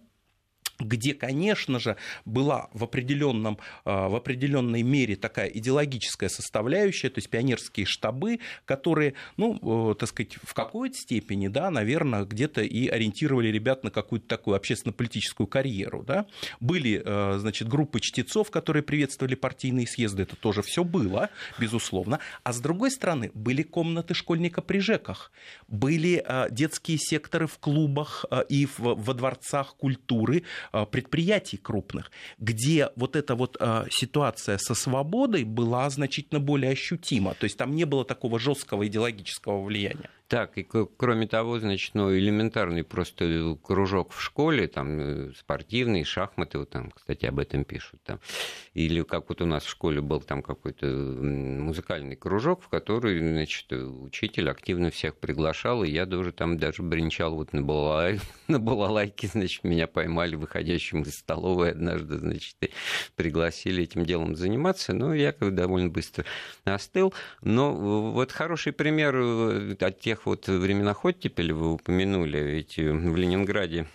где, 0.84 1.14
конечно 1.14 1.80
же, 1.80 1.98
была 2.26 2.70
в, 2.74 2.84
определенном, 2.84 3.58
а, 3.86 4.10
в 4.10 4.16
определенной 4.16 4.84
мере 4.84 5.16
такая 5.16 5.48
идеологическая 5.48 6.30
составляющая, 6.30 7.10
то 7.10 7.20
есть 7.20 7.30
пионерские 7.30 7.86
штабы, 7.86 8.40
которые, 8.66 9.14
ну, 9.38 9.96
так 9.96 10.10
сказать, 10.10 10.38
в 10.44 10.54
какой-то 10.54 10.96
степени, 10.96 11.48
да, 11.48 11.70
наверное, 11.70 12.26
где-то 12.26 12.62
и 12.62 12.88
ориентировали 12.88 13.50
ребят 13.50 13.84
на 13.84 13.92
какую-то 13.92 14.28
такую 14.28 14.56
общественно-политическую 14.56 15.48
карьеру, 15.48 16.04
да. 16.04 16.26
Были, 16.60 17.02
а, 17.04 17.38
значит, 17.40 17.68
группы 17.68 18.00
чтецов, 18.00 18.52
которые 18.52 18.84
приветствовали 18.84 19.36
партийные 19.36 19.88
съезды, 19.88 20.24
это 20.24 20.36
тоже 20.36 20.62
все 20.62 20.84
было, 20.84 21.30
безусловно. 21.60 22.20
А 22.44 22.54
с 22.54 22.60
другой 22.60 22.92
стороны, 22.92 23.32
были 23.34 23.64
комнаты 23.64 24.14
школьника 24.14 24.62
при 24.62 24.80
ЖЭКах, 24.80 25.32
были 25.68 26.24
детские 26.52 26.98
секторы 26.98 27.48
в 27.48 27.58
клубах 27.58 28.26
и 28.50 28.68
во 28.78 29.14
дворцах 29.14 29.76
культуры, 29.76 30.44
Э, 30.71 30.71
предприятий 30.86 31.58
крупных, 31.58 32.12
где 32.40 32.90
вот 32.96 33.16
эта 33.16 33.36
вот 33.36 33.58
э, 33.60 33.86
ситуация 33.90 34.58
со 34.58 34.74
свободой 34.74 35.44
была 35.44 35.90
значительно 35.90 36.40
более 36.40 36.72
ощутима. 36.72 37.34
То 37.34 37.46
есть 37.46 37.58
там 37.58 37.76
не 37.76 37.86
было 37.86 38.06
такого 38.06 38.40
жесткого 38.40 38.88
идеологического 38.88 39.64
влияния. 39.64 40.10
Так, 40.32 40.58
и 40.58 40.66
кроме 40.96 41.28
того, 41.28 41.60
значит, 41.60 41.94
ну, 41.94 42.16
элементарный 42.16 42.86
просто 42.86 43.58
кружок 43.62 44.14
в 44.14 44.22
школе, 44.22 44.70
там, 44.70 44.98
э, 44.98 45.32
спортивный, 45.38 46.06
шахматы, 46.06 46.58
вот 46.58 46.70
там, 46.70 46.90
кстати, 46.92 47.26
об 47.26 47.38
этом 47.38 47.66
пишут, 47.66 48.00
там, 48.06 48.22
или 48.74 49.04
как 49.04 49.28
вот 49.28 49.42
у 49.42 49.46
нас 49.46 49.66
в 49.66 49.70
школе 49.70 50.00
был 50.00 50.22
там 50.22 50.42
какой-то 50.42 50.86
музыкальный 50.86 52.16
кружок, 52.16 52.64
в 52.64 52.70
который, 52.70 53.20
значит, 53.20 53.74
учитель 53.74 54.50
активно 54.50 54.90
всех 54.90 55.18
приглашал, 55.18 55.84
и 55.84 55.90
я 55.90 56.06
тоже 56.06 56.32
там 56.32 56.58
даже 56.58 56.82
бренчал 56.82 57.36
вот 57.36 57.52
на, 57.52 57.62
балалай, 57.62 58.22
на 58.48 58.58
балалайке, 58.58 59.28
значит, 59.28 59.66
меня 59.66 59.88
поймали 59.88 60.36
выходящим 60.36 61.02
из 61.02 61.18
столовой 61.18 61.72
однажды, 61.72 62.18
значит, 62.18 62.56
и 62.62 62.72
пригласили 63.18 63.84
этим 63.84 64.06
делом 64.06 64.38
заниматься, 64.38 64.94
но 64.94 65.14
я 65.14 65.34
довольно 65.34 65.90
быстро 65.90 66.24
остыл, 66.64 67.14
но 67.42 67.74
вот 67.74 68.32
хороший 68.32 68.72
пример 68.72 69.14
э, 69.18 69.76
от 69.78 70.00
тех 70.00 70.21
тех 70.22 70.26
вот 70.26 70.48
временах 70.48 71.06
оттепели 71.06 71.52
вы 71.52 71.74
упомянули, 71.74 72.38
ведь 72.38 72.78
в 72.78 73.16
Ленинграде 73.16 73.88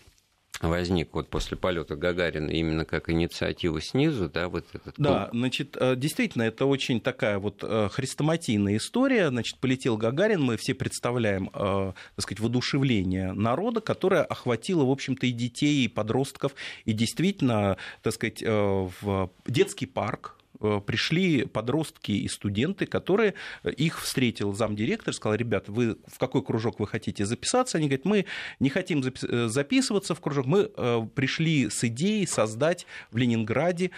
возник 0.62 1.10
вот 1.12 1.28
после 1.28 1.56
полета 1.56 1.96
Гагарина 1.96 2.50
именно 2.50 2.86
как 2.86 3.10
инициатива 3.10 3.80
снизу, 3.80 4.30
да, 4.30 4.48
вот 4.48 4.64
этот. 4.72 4.94
Да, 4.96 5.28
значит, 5.32 5.76
э, 5.78 5.96
действительно, 5.96 6.44
это 6.44 6.64
очень 6.64 7.00
такая 7.00 7.38
вот 7.38 7.62
э, 7.62 7.88
хрестоматийная 7.92 8.78
история. 8.78 9.28
Значит, 9.28 9.58
полетел 9.60 9.98
Гагарин, 9.98 10.42
мы 10.42 10.56
все 10.56 10.74
представляем, 10.74 11.50
э, 11.52 11.92
так 12.16 12.22
сказать, 12.22 12.40
воодушевление 12.40 13.32
народа, 13.34 13.80
которое 13.80 14.22
охватило, 14.22 14.84
в 14.84 14.90
общем-то, 14.90 15.26
и 15.26 15.32
детей, 15.32 15.84
и 15.84 15.88
подростков, 15.88 16.54
и 16.86 16.92
действительно, 16.92 17.76
так 18.02 18.14
сказать, 18.14 18.42
в 18.42 19.30
детский 19.46 19.86
парк 19.86 20.35
Э, 20.35 20.35
пришли 20.58 21.44
подростки 21.44 22.12
и 22.12 22.28
студенты, 22.28 22.86
которые 22.86 23.34
э, 23.62 23.70
их 23.70 24.00
встретил 24.00 24.54
замдиректор, 24.54 25.14
сказал, 25.14 25.36
ребята, 25.36 25.72
вы 25.72 25.96
в 26.06 26.18
какой 26.18 26.42
кружок 26.42 26.80
вы 26.80 26.86
хотите 26.86 27.24
записаться? 27.24 27.78
Они 27.78 27.88
говорят, 27.88 28.04
мы 28.04 28.26
не 28.60 28.68
хотим 28.68 29.02
э, 29.02 29.48
записываться 29.48 30.14
в 30.14 30.20
кружок, 30.20 30.46
мы 30.46 30.66
пришли 31.14 31.70
с 31.70 31.84
идеей 31.84 32.26
создать 32.26 32.86
в 33.10 33.16
Ленинграде 33.16 33.90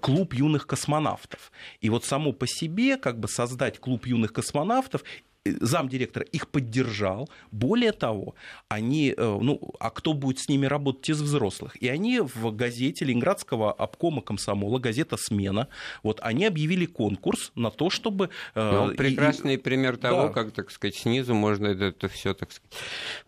клуб 0.00 0.34
юных 0.34 0.66
космонавтов. 0.66 1.52
И 1.80 1.90
вот 1.90 2.04
само 2.04 2.32
по 2.32 2.46
себе 2.46 2.96
как 2.96 3.18
бы 3.18 3.28
создать 3.28 3.78
клуб 3.78 4.06
юных 4.06 4.32
космонавтов 4.32 5.02
замдиректора 5.44 6.24
их 6.26 6.48
поддержал. 6.48 7.28
Более 7.50 7.92
того, 7.92 8.34
они, 8.68 9.14
э, 9.16 9.38
ну, 9.40 9.60
а 9.80 9.90
кто 9.90 10.12
будет 10.12 10.38
с 10.38 10.48
ними 10.48 10.66
работать 10.66 11.08
из 11.10 11.20
взрослых? 11.20 11.76
И 11.76 11.88
они 11.88 12.20
в 12.20 12.54
газете 12.54 13.04
Ленинградского 13.04 13.72
обкома 13.72 14.22
комсомола, 14.22 14.78
газета 14.78 15.16
«Смена», 15.16 15.68
вот 16.02 16.20
они 16.22 16.44
объявили 16.44 16.86
конкурс 16.86 17.52
на 17.54 17.70
то, 17.70 17.90
чтобы... 17.90 18.30
Э, 18.54 18.86
ну, 18.88 18.94
прекрасный 18.94 19.54
и, 19.54 19.58
пример 19.58 19.96
того, 19.96 20.28
да. 20.28 20.28
как, 20.28 20.52
так 20.52 20.70
сказать, 20.70 20.94
снизу 20.94 21.34
можно 21.34 21.68
это, 21.68 21.86
это 21.86 22.08
все, 22.08 22.34
так 22.34 22.52
сказать, 22.52 22.72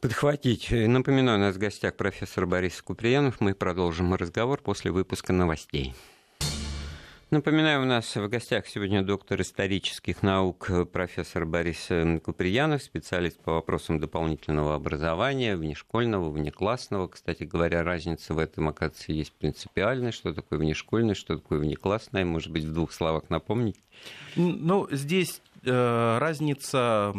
подхватить. 0.01 0.71
Напоминаю, 0.71 1.39
у 1.39 1.43
нас 1.43 1.57
в 1.57 1.59
гостях 1.59 1.97
профессор 1.97 2.47
Борис 2.47 2.81
Куприянов. 2.81 3.41
Мы 3.41 3.55
продолжим 3.55 4.15
разговор 4.15 4.61
после 4.61 4.91
выпуска 4.91 5.33
новостей. 5.33 5.95
Напоминаю, 7.35 7.83
у 7.83 7.85
нас 7.85 8.15
в 8.15 8.29
гостях 8.29 8.65
сегодня 8.69 9.03
доктор 9.03 9.41
исторических 9.41 10.23
наук, 10.23 10.71
профессор 10.93 11.45
Борис 11.45 11.89
Куприянов, 12.23 12.81
специалист 12.81 13.41
по 13.41 13.55
вопросам 13.55 13.99
дополнительного 13.99 14.77
образования, 14.77 15.57
внешкольного, 15.57 16.31
внеклассного. 16.31 17.09
Кстати 17.09 17.43
говоря, 17.43 17.83
разница 17.83 18.35
в 18.35 18.39
этом, 18.39 18.69
оказывается, 18.69 19.11
есть 19.11 19.33
принципиальная. 19.33 20.13
Что 20.13 20.33
такое 20.33 20.61
внешкольное, 20.61 21.17
что 21.17 21.37
такое 21.37 21.59
внеклассное? 21.59 22.25
Может 22.25 22.53
быть, 22.53 22.63
в 22.63 22.73
двух 22.73 22.93
словах 22.93 23.25
напомнить? 23.31 23.81
Ну, 24.37 24.87
здесь 24.93 25.43
Э, 25.54 25.54
разница, 25.67 27.15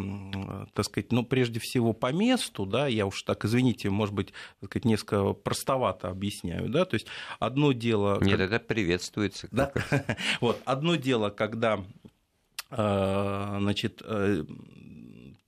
так 0.73 0.85
сказать, 0.85 1.11
ну, 1.11 1.23
прежде 1.23 1.59
всего 1.59 1.93
по 1.93 2.11
месту, 2.11 2.65
да, 2.65 2.87
я 2.87 3.05
уж 3.05 3.23
так, 3.23 3.45
извините, 3.45 3.89
может 3.89 4.13
быть, 4.13 4.33
так 4.61 4.69
сказать, 4.69 4.85
несколько 4.85 5.33
простовато 5.33 6.09
объясняю, 6.09 6.69
да, 6.69 6.85
то 6.85 6.95
есть 6.95 7.07
одно 7.39 7.71
дело... 7.71 8.19
Нет, 8.21 8.37
как... 8.37 8.51
это 8.51 8.59
приветствуется. 8.65 9.47
Да? 9.51 9.71
вот, 10.41 10.61
одно 10.65 10.95
дело, 10.95 11.29
когда, 11.29 11.83
э, 12.71 13.57
значит, 13.59 14.01
э, 14.05 14.43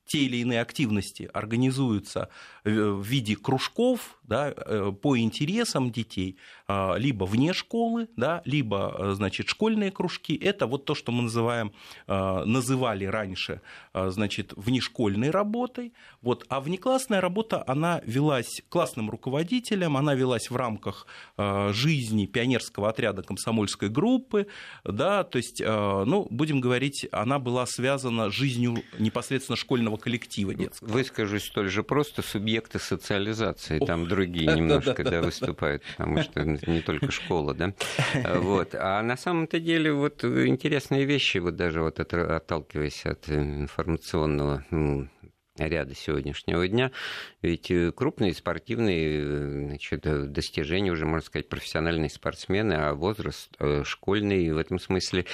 те 0.08 0.20
или 0.20 0.38
иные 0.38 0.62
активности 0.62 1.30
организуются 1.34 2.30
в 2.63 3.02
виде 3.04 3.36
кружков 3.36 4.17
да, 4.28 4.54
э, 4.56 4.91
по 5.02 5.17
интересам 5.17 5.89
детей, 5.89 6.38
а, 6.67 6.96
либо 6.98 7.24
вне 7.24 7.54
школы, 7.54 8.10
да, 8.17 8.41
либо 8.43 8.93
э, 8.98 9.12
значит, 9.13 9.48
школьные 9.48 9.89
кружки. 9.89 10.36
Это 10.36 10.67
вот 10.67 10.84
то, 10.84 10.96
что 10.96 11.13
мы 11.13 11.24
называем, 11.24 11.72
а, 12.08 12.43
называли 12.43 13.06
раньше 13.06 13.62
а, 13.93 14.10
значит, 14.10 14.54
внешкольной 14.58 15.30
работой. 15.30 15.93
Вот. 16.22 16.46
А 16.50 16.60
внеклассная 16.60 17.22
работа, 17.22 17.63
она 17.65 18.02
велась 18.06 18.62
классным 18.67 19.10
руководителем, 19.10 19.96
она 19.96 20.13
велась 20.13 20.50
в 20.50 20.56
рамках 20.56 21.08
жизни 21.38 22.26
пионерского 22.26 22.89
отряда 22.89 23.22
комсомольской 23.22 23.89
группы. 23.89 24.48
Да, 24.84 25.24
то 25.24 25.38
есть, 25.38 25.62
ну, 25.62 26.28
будем 26.30 26.60
говорить, 26.60 27.08
она 27.12 27.39
была 27.39 27.65
связана 27.65 28.30
с 28.30 28.34
жизнью 28.34 28.84
непосредственно 29.00 29.56
школьного 29.56 29.96
коллектива 29.97 30.53
детского. 30.53 30.89
Выскажусь 30.89 31.45
столь 31.45 31.69
же 31.69 31.83
просто, 31.83 32.21
субъекты 32.21 32.79
социализации, 32.79 33.79
там 33.79 34.07
другие 34.07 34.47
немножко 34.55 35.03
да, 35.03 35.21
выступают, 35.21 35.83
потому 35.97 36.21
что 36.21 36.43
не 36.43 36.81
только 36.81 37.12
школа, 37.12 37.53
да. 37.53 37.73
Вот. 38.38 38.75
А 38.75 39.01
на 39.01 39.17
самом-то 39.17 39.60
деле 39.60 39.93
вот 39.93 40.23
интересные 40.23 41.05
вещи, 41.05 41.39
вот 41.39 41.55
даже 41.55 41.81
вот 41.81 41.99
отталкиваясь 41.99 43.05
от 43.05 43.29
информационного 43.29 44.63
ряда 45.57 45.95
сегодняшнего 45.95 46.67
дня. 46.67 46.91
Ведь 47.41 47.71
крупные 47.95 48.33
спортивные 48.33 49.67
значит, 49.69 50.31
достижения, 50.31 50.91
уже 50.91 51.05
можно 51.05 51.25
сказать, 51.25 51.49
профессиональные 51.49 52.10
спортсмены, 52.10 52.73
а 52.73 52.93
возраст 52.93 53.49
э, 53.60 53.83
школьный 53.83 54.51
в 54.51 54.57
этом 54.57 54.79
смысле 54.79 55.25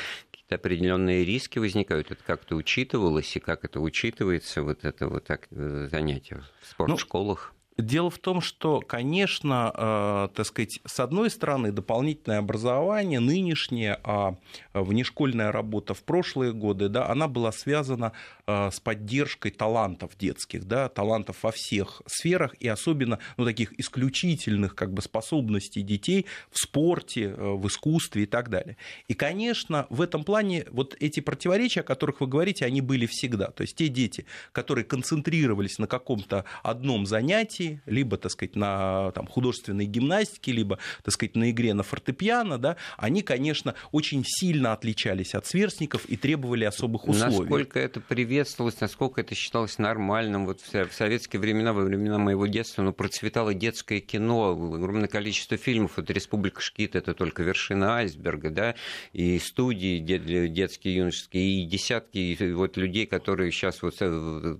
какие-то 0.53 0.55
определенные 0.55 1.25
риски 1.25 1.59
возникают. 1.59 2.11
Это 2.11 2.23
как-то 2.23 2.55
учитывалось 2.55 3.35
и 3.35 3.39
как 3.39 3.65
это 3.65 3.79
учитывается, 3.79 4.61
вот 4.63 4.85
это 4.85 5.07
вот 5.07 5.25
так, 5.25 5.47
э, 5.51 5.87
занятие 5.91 6.35
в 6.35 6.79
ну, 6.79 6.97
спортшколах? 6.97 7.53
Дело 7.77 8.11
в 8.11 8.19
том, 8.19 8.39
что, 8.39 8.81
конечно, 8.81 9.71
э, 9.75 10.35
так 10.35 10.45
сказать, 10.45 10.79
с 10.85 10.99
одной 10.99 11.31
стороны, 11.31 11.71
дополнительное 11.71 12.37
образование, 12.37 13.19
нынешнее, 13.19 13.99
а 14.03 14.35
внешкольная 14.73 15.51
работа 15.51 15.95
в 15.95 16.03
прошлые 16.03 16.53
годы, 16.53 16.87
да, 16.87 17.09
она 17.09 17.27
была 17.27 17.51
связана 17.51 18.11
э, 18.45 18.69
с 18.71 18.79
поддержкой 18.79 19.51
талантов 19.51 20.11
детских, 20.19 20.65
да, 20.65 20.87
талантов 20.87 21.37
во 21.41 21.51
всех 21.51 22.03
сферах 22.05 22.53
и 22.59 22.67
особенно 22.67 23.17
ну, 23.37 23.45
таких 23.45 23.77
исключительных 23.79 24.75
как 24.75 24.93
бы, 24.93 25.01
способностей 25.01 25.81
детей 25.81 26.27
в 26.51 26.59
спорте, 26.59 27.33
э, 27.35 27.53
в 27.53 27.67
искусстве 27.67 28.23
и 28.23 28.27
так 28.27 28.49
далее. 28.49 28.77
И, 29.07 29.15
конечно, 29.15 29.87
в 29.89 30.01
этом 30.01 30.23
плане 30.23 30.65
вот 30.69 30.95
эти 30.99 31.21
противоречия, 31.21 31.79
о 31.79 31.83
которых 31.83 32.21
вы 32.21 32.27
говорите, 32.27 32.65
они 32.65 32.81
были 32.81 33.07
всегда. 33.07 33.47
То 33.47 33.61
есть 33.61 33.75
те 33.75 33.87
дети, 33.87 34.27
которые 34.51 34.85
концентрировались 34.85 35.79
на 35.79 35.87
каком-то 35.87 36.45
одном 36.61 37.07
занятии, 37.07 37.62
занятий, 37.63 37.81
либо, 37.85 38.17
так 38.17 38.31
сказать, 38.31 38.55
на 38.55 39.11
там, 39.11 39.27
художественной 39.27 39.85
гимнастике, 39.85 40.51
либо, 40.51 40.79
так 41.03 41.13
сказать, 41.13 41.35
на 41.35 41.51
игре 41.51 41.73
на 41.73 41.83
фортепиано, 41.83 42.57
да, 42.57 42.77
они, 42.97 43.21
конечно, 43.21 43.75
очень 43.91 44.23
сильно 44.25 44.73
отличались 44.73 45.35
от 45.35 45.45
сверстников 45.45 46.05
и 46.05 46.17
требовали 46.17 46.65
особых 46.65 47.07
условий. 47.07 47.39
Насколько 47.39 47.79
это 47.79 47.99
приветствовалось, 47.99 48.79
насколько 48.79 49.21
это 49.21 49.35
считалось 49.35 49.77
нормальным. 49.77 50.45
Вот 50.45 50.61
в 50.61 50.93
советские 50.93 51.39
времена, 51.39 51.73
во 51.73 51.83
времена 51.83 52.17
моего 52.17 52.47
детства, 52.47 52.81
ну, 52.83 52.93
процветало 52.93 53.53
детское 53.53 53.99
кино, 53.99 54.51
огромное 54.51 55.07
количество 55.07 55.57
фильмов. 55.57 55.93
Вот 55.97 56.09
«Республика 56.09 56.61
Шкит»— 56.61 56.95
это 56.97 57.13
только 57.13 57.43
вершина 57.43 57.97
айсберга, 57.97 58.49
да, 58.49 58.75
и 59.13 59.39
студии 59.39 59.99
детские, 59.99 60.97
юношеские, 60.97 61.63
и 61.63 61.65
десятки 61.65 62.53
вот 62.53 62.77
людей, 62.77 63.05
которые 63.05 63.51
сейчас 63.51 63.81
вот 63.81 63.95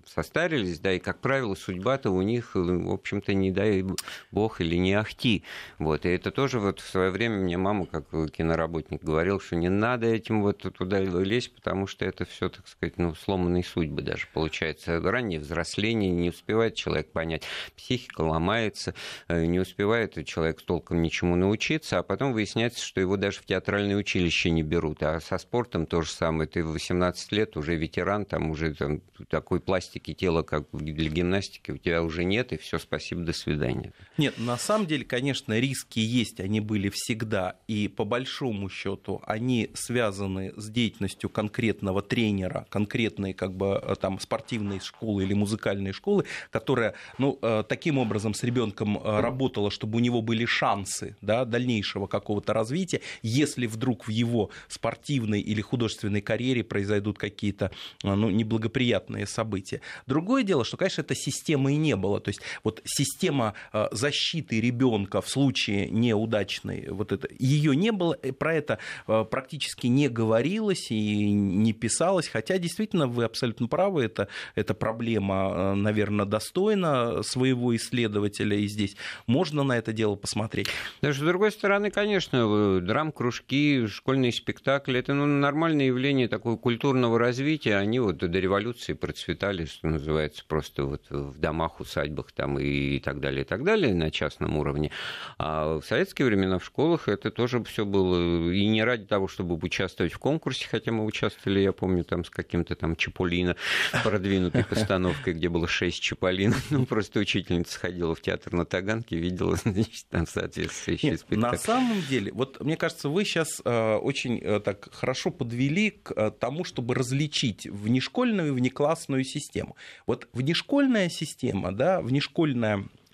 состарились, 0.07 0.79
да, 0.79 0.93
и, 0.93 0.99
как 0.99 1.19
правило, 1.19 1.55
судьба-то 1.55 2.11
у 2.11 2.21
них 2.21 2.55
общем-то, 2.93 3.33
не 3.33 3.51
дай 3.51 3.85
бог 4.31 4.61
или 4.61 4.75
не 4.75 4.93
ахти. 4.93 5.43
Вот. 5.79 6.05
И 6.05 6.09
это 6.09 6.31
тоже 6.31 6.59
вот 6.59 6.79
в 6.79 6.87
свое 6.87 7.09
время 7.09 7.37
мне 7.37 7.57
мама, 7.57 7.85
как 7.85 8.05
киноработник, 8.31 9.03
говорил, 9.03 9.39
что 9.39 9.55
не 9.55 9.69
надо 9.69 10.07
этим 10.07 10.41
вот 10.41 10.59
туда 10.59 10.99
лезть, 10.99 11.53
потому 11.53 11.87
что 11.87 12.05
это 12.05 12.25
все, 12.25 12.49
так 12.49 12.67
сказать, 12.67 12.97
ну, 12.97 13.15
сломанные 13.15 13.63
судьбы 13.63 14.01
даже 14.01 14.27
получается. 14.33 14.99
Раннее 15.01 15.39
взросление, 15.39 16.11
не 16.11 16.29
успевает 16.29 16.75
человек 16.75 17.11
понять, 17.11 17.43
психика 17.75 18.21
ломается, 18.21 18.93
э, 19.27 19.45
не 19.45 19.59
успевает 19.59 20.25
человек 20.25 20.61
толком 20.61 21.01
ничему 21.01 21.35
научиться, 21.35 21.99
а 21.99 22.03
потом 22.03 22.33
выясняется, 22.33 22.83
что 22.83 23.01
его 23.01 23.17
даже 23.17 23.39
в 23.39 23.45
театральное 23.45 23.95
училище 23.95 24.49
не 24.49 24.63
берут. 24.63 25.03
А 25.03 25.19
со 25.19 25.37
спортом 25.37 25.85
то 25.85 26.01
же 26.01 26.11
самое. 26.11 26.49
Ты 26.49 26.63
в 26.63 26.71
18 26.71 27.31
лет 27.31 27.57
уже 27.57 27.75
ветеран, 27.75 28.25
там 28.25 28.51
уже 28.51 28.73
там, 28.73 29.01
такой 29.29 29.59
пластики 29.59 30.13
тела, 30.13 30.43
как 30.43 30.65
для 30.71 31.09
гимнастики, 31.09 31.71
у 31.71 31.77
тебя 31.77 32.03
уже 32.03 32.23
нет, 32.23 32.53
и 32.53 32.57
все, 32.57 32.79
спасибо, 32.83 33.21
до 33.21 33.33
свидания. 33.33 33.91
Нет, 34.17 34.35
на 34.37 34.57
самом 34.57 34.85
деле, 34.87 35.03
конечно, 35.03 35.59
риски 35.59 35.99
есть, 35.99 36.39
они 36.39 36.59
были 36.59 36.89
всегда, 36.89 37.55
и 37.67 37.87
по 37.87 38.05
большому 38.05 38.69
счету 38.69 39.21
они 39.25 39.69
связаны 39.73 40.53
с 40.55 40.69
деятельностью 40.69 41.29
конкретного 41.29 42.01
тренера, 42.01 42.67
конкретной 42.69 43.33
как 43.33 43.55
бы 43.55 43.81
э, 43.81 43.95
там 43.99 44.19
спортивной 44.19 44.79
школы 44.79 45.23
или 45.23 45.33
музыкальной 45.33 45.91
школы, 45.91 46.25
которая, 46.51 46.93
ну, 47.17 47.39
э, 47.41 47.63
таким 47.67 47.97
образом 47.97 48.33
с 48.33 48.43
ребенком 48.43 48.97
э, 48.97 49.19
работала, 49.21 49.71
чтобы 49.71 49.97
у 49.97 49.99
него 49.99 50.21
были 50.21 50.45
шансы, 50.45 51.15
да, 51.21 51.45
дальнейшего 51.45 52.07
какого-то 52.07 52.53
развития, 52.53 53.01
если 53.21 53.65
вдруг 53.65 54.07
в 54.07 54.11
его 54.11 54.49
спортивной 54.67 55.41
или 55.41 55.61
художественной 55.61 56.21
карьере 56.21 56.63
произойдут 56.63 57.17
какие-то, 57.17 57.71
ну, 58.03 58.29
неблагоприятные 58.29 59.25
события. 59.27 59.81
Другое 60.07 60.43
дело, 60.43 60.65
что, 60.65 60.77
конечно, 60.77 61.01
этой 61.01 61.17
системы 61.17 61.73
и 61.73 61.77
не 61.77 61.95
было, 61.95 62.19
то 62.19 62.29
есть 62.29 62.41
вот 62.63 62.72
система 62.85 63.53
э, 63.71 63.87
защиты 63.91 64.61
ребенка 64.61 65.21
в 65.21 65.29
случае 65.29 65.89
неудачной, 65.89 66.87
вот 66.89 67.11
это, 67.11 67.27
ее 67.37 67.75
не 67.75 67.91
было, 67.91 68.13
про 68.13 68.53
это 68.53 68.79
э, 69.07 69.25
практически 69.29 69.87
не 69.87 70.09
говорилось 70.09 70.91
и 70.91 71.31
не 71.31 71.73
писалось, 71.73 72.27
хотя 72.27 72.57
действительно 72.57 73.07
вы 73.07 73.25
абсолютно 73.25 73.67
правы, 73.67 74.03
это, 74.03 74.27
эта 74.55 74.73
проблема, 74.73 75.51
э, 75.55 75.73
наверное, 75.75 76.25
достойна 76.25 77.23
своего 77.23 77.75
исследователя, 77.75 78.57
и 78.57 78.67
здесь 78.67 78.95
можно 79.27 79.63
на 79.63 79.77
это 79.77 79.93
дело 79.93 80.15
посмотреть. 80.15 80.67
Даже 81.01 81.19
с 81.19 81.23
другой 81.23 81.51
стороны, 81.51 81.91
конечно, 81.91 82.79
драм-кружки, 82.81 83.87
школьные 83.87 84.31
спектакли, 84.31 84.99
это 84.99 85.13
ну, 85.13 85.25
нормальное 85.25 85.87
явление 85.87 86.27
такого 86.27 86.57
культурного 86.57 87.19
развития, 87.19 87.77
они 87.77 87.99
вот 87.99 88.17
до 88.17 88.39
революции 88.39 88.93
процветали, 88.93 89.65
что 89.65 89.87
называется, 89.87 90.43
просто 90.47 90.85
вот 90.85 91.09
в 91.09 91.39
домах, 91.39 91.79
усадьбах 91.79 92.31
там 92.31 92.59
и 92.59 92.62
так 93.03 93.19
далее, 93.19 93.41
и 93.41 93.45
так 93.45 93.63
далее 93.63 93.93
на 93.93 94.11
частном 94.11 94.57
уровне. 94.57 94.91
А 95.37 95.79
в 95.79 95.85
советские 95.85 96.27
времена 96.27 96.59
в 96.59 96.65
школах 96.65 97.07
это 97.07 97.31
тоже 97.31 97.63
все 97.63 97.85
было 97.85 98.51
и 98.51 98.65
не 98.67 98.83
ради 98.83 99.05
того, 99.05 99.27
чтобы 99.27 99.55
участвовать 99.55 100.13
в 100.13 100.19
конкурсе, 100.19 100.67
хотя 100.69 100.91
мы 100.91 101.05
участвовали, 101.05 101.59
я 101.59 101.71
помню, 101.71 102.03
там 102.03 102.23
с 102.25 102.29
каким-то 102.29 102.75
там 102.75 102.95
Чаполино 102.95 103.55
продвинутой 104.03 104.65
постановкой, 104.65 105.33
где 105.33 105.49
было 105.49 105.67
шесть 105.67 106.01
Чаполинов. 106.01 106.71
Ну, 106.71 106.85
просто 106.85 107.19
учительница 107.19 107.79
ходила 107.79 108.15
в 108.15 108.21
театр 108.21 108.53
на 108.53 108.65
Таганке, 108.65 109.17
видела, 109.17 109.55
значит, 109.55 110.07
там 110.09 110.25
соответствующие 110.25 111.17
спектакли. 111.17 111.55
На 111.55 111.57
самом 111.57 112.01
деле, 112.09 112.31
вот 112.33 112.59
мне 112.61 112.77
кажется, 112.77 113.09
вы 113.09 113.25
сейчас 113.25 113.61
э, 113.63 113.95
очень 113.95 114.39
э, 114.39 114.59
так 114.59 114.93
хорошо 114.93 115.29
подвели 115.29 115.91
к 115.91 116.11
э, 116.11 116.31
тому, 116.31 116.63
чтобы 116.63 116.95
различить 116.95 117.67
внешкольную 117.67 118.49
и 118.49 118.51
внеклассную 118.51 119.23
систему. 119.23 119.75
Вот 120.07 120.27
внешкольная 120.33 121.09
система, 121.09 121.71
да, 121.71 122.01
внешкольная 122.01 122.52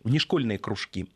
внешкольные 0.03 0.57
кружки 0.57 1.07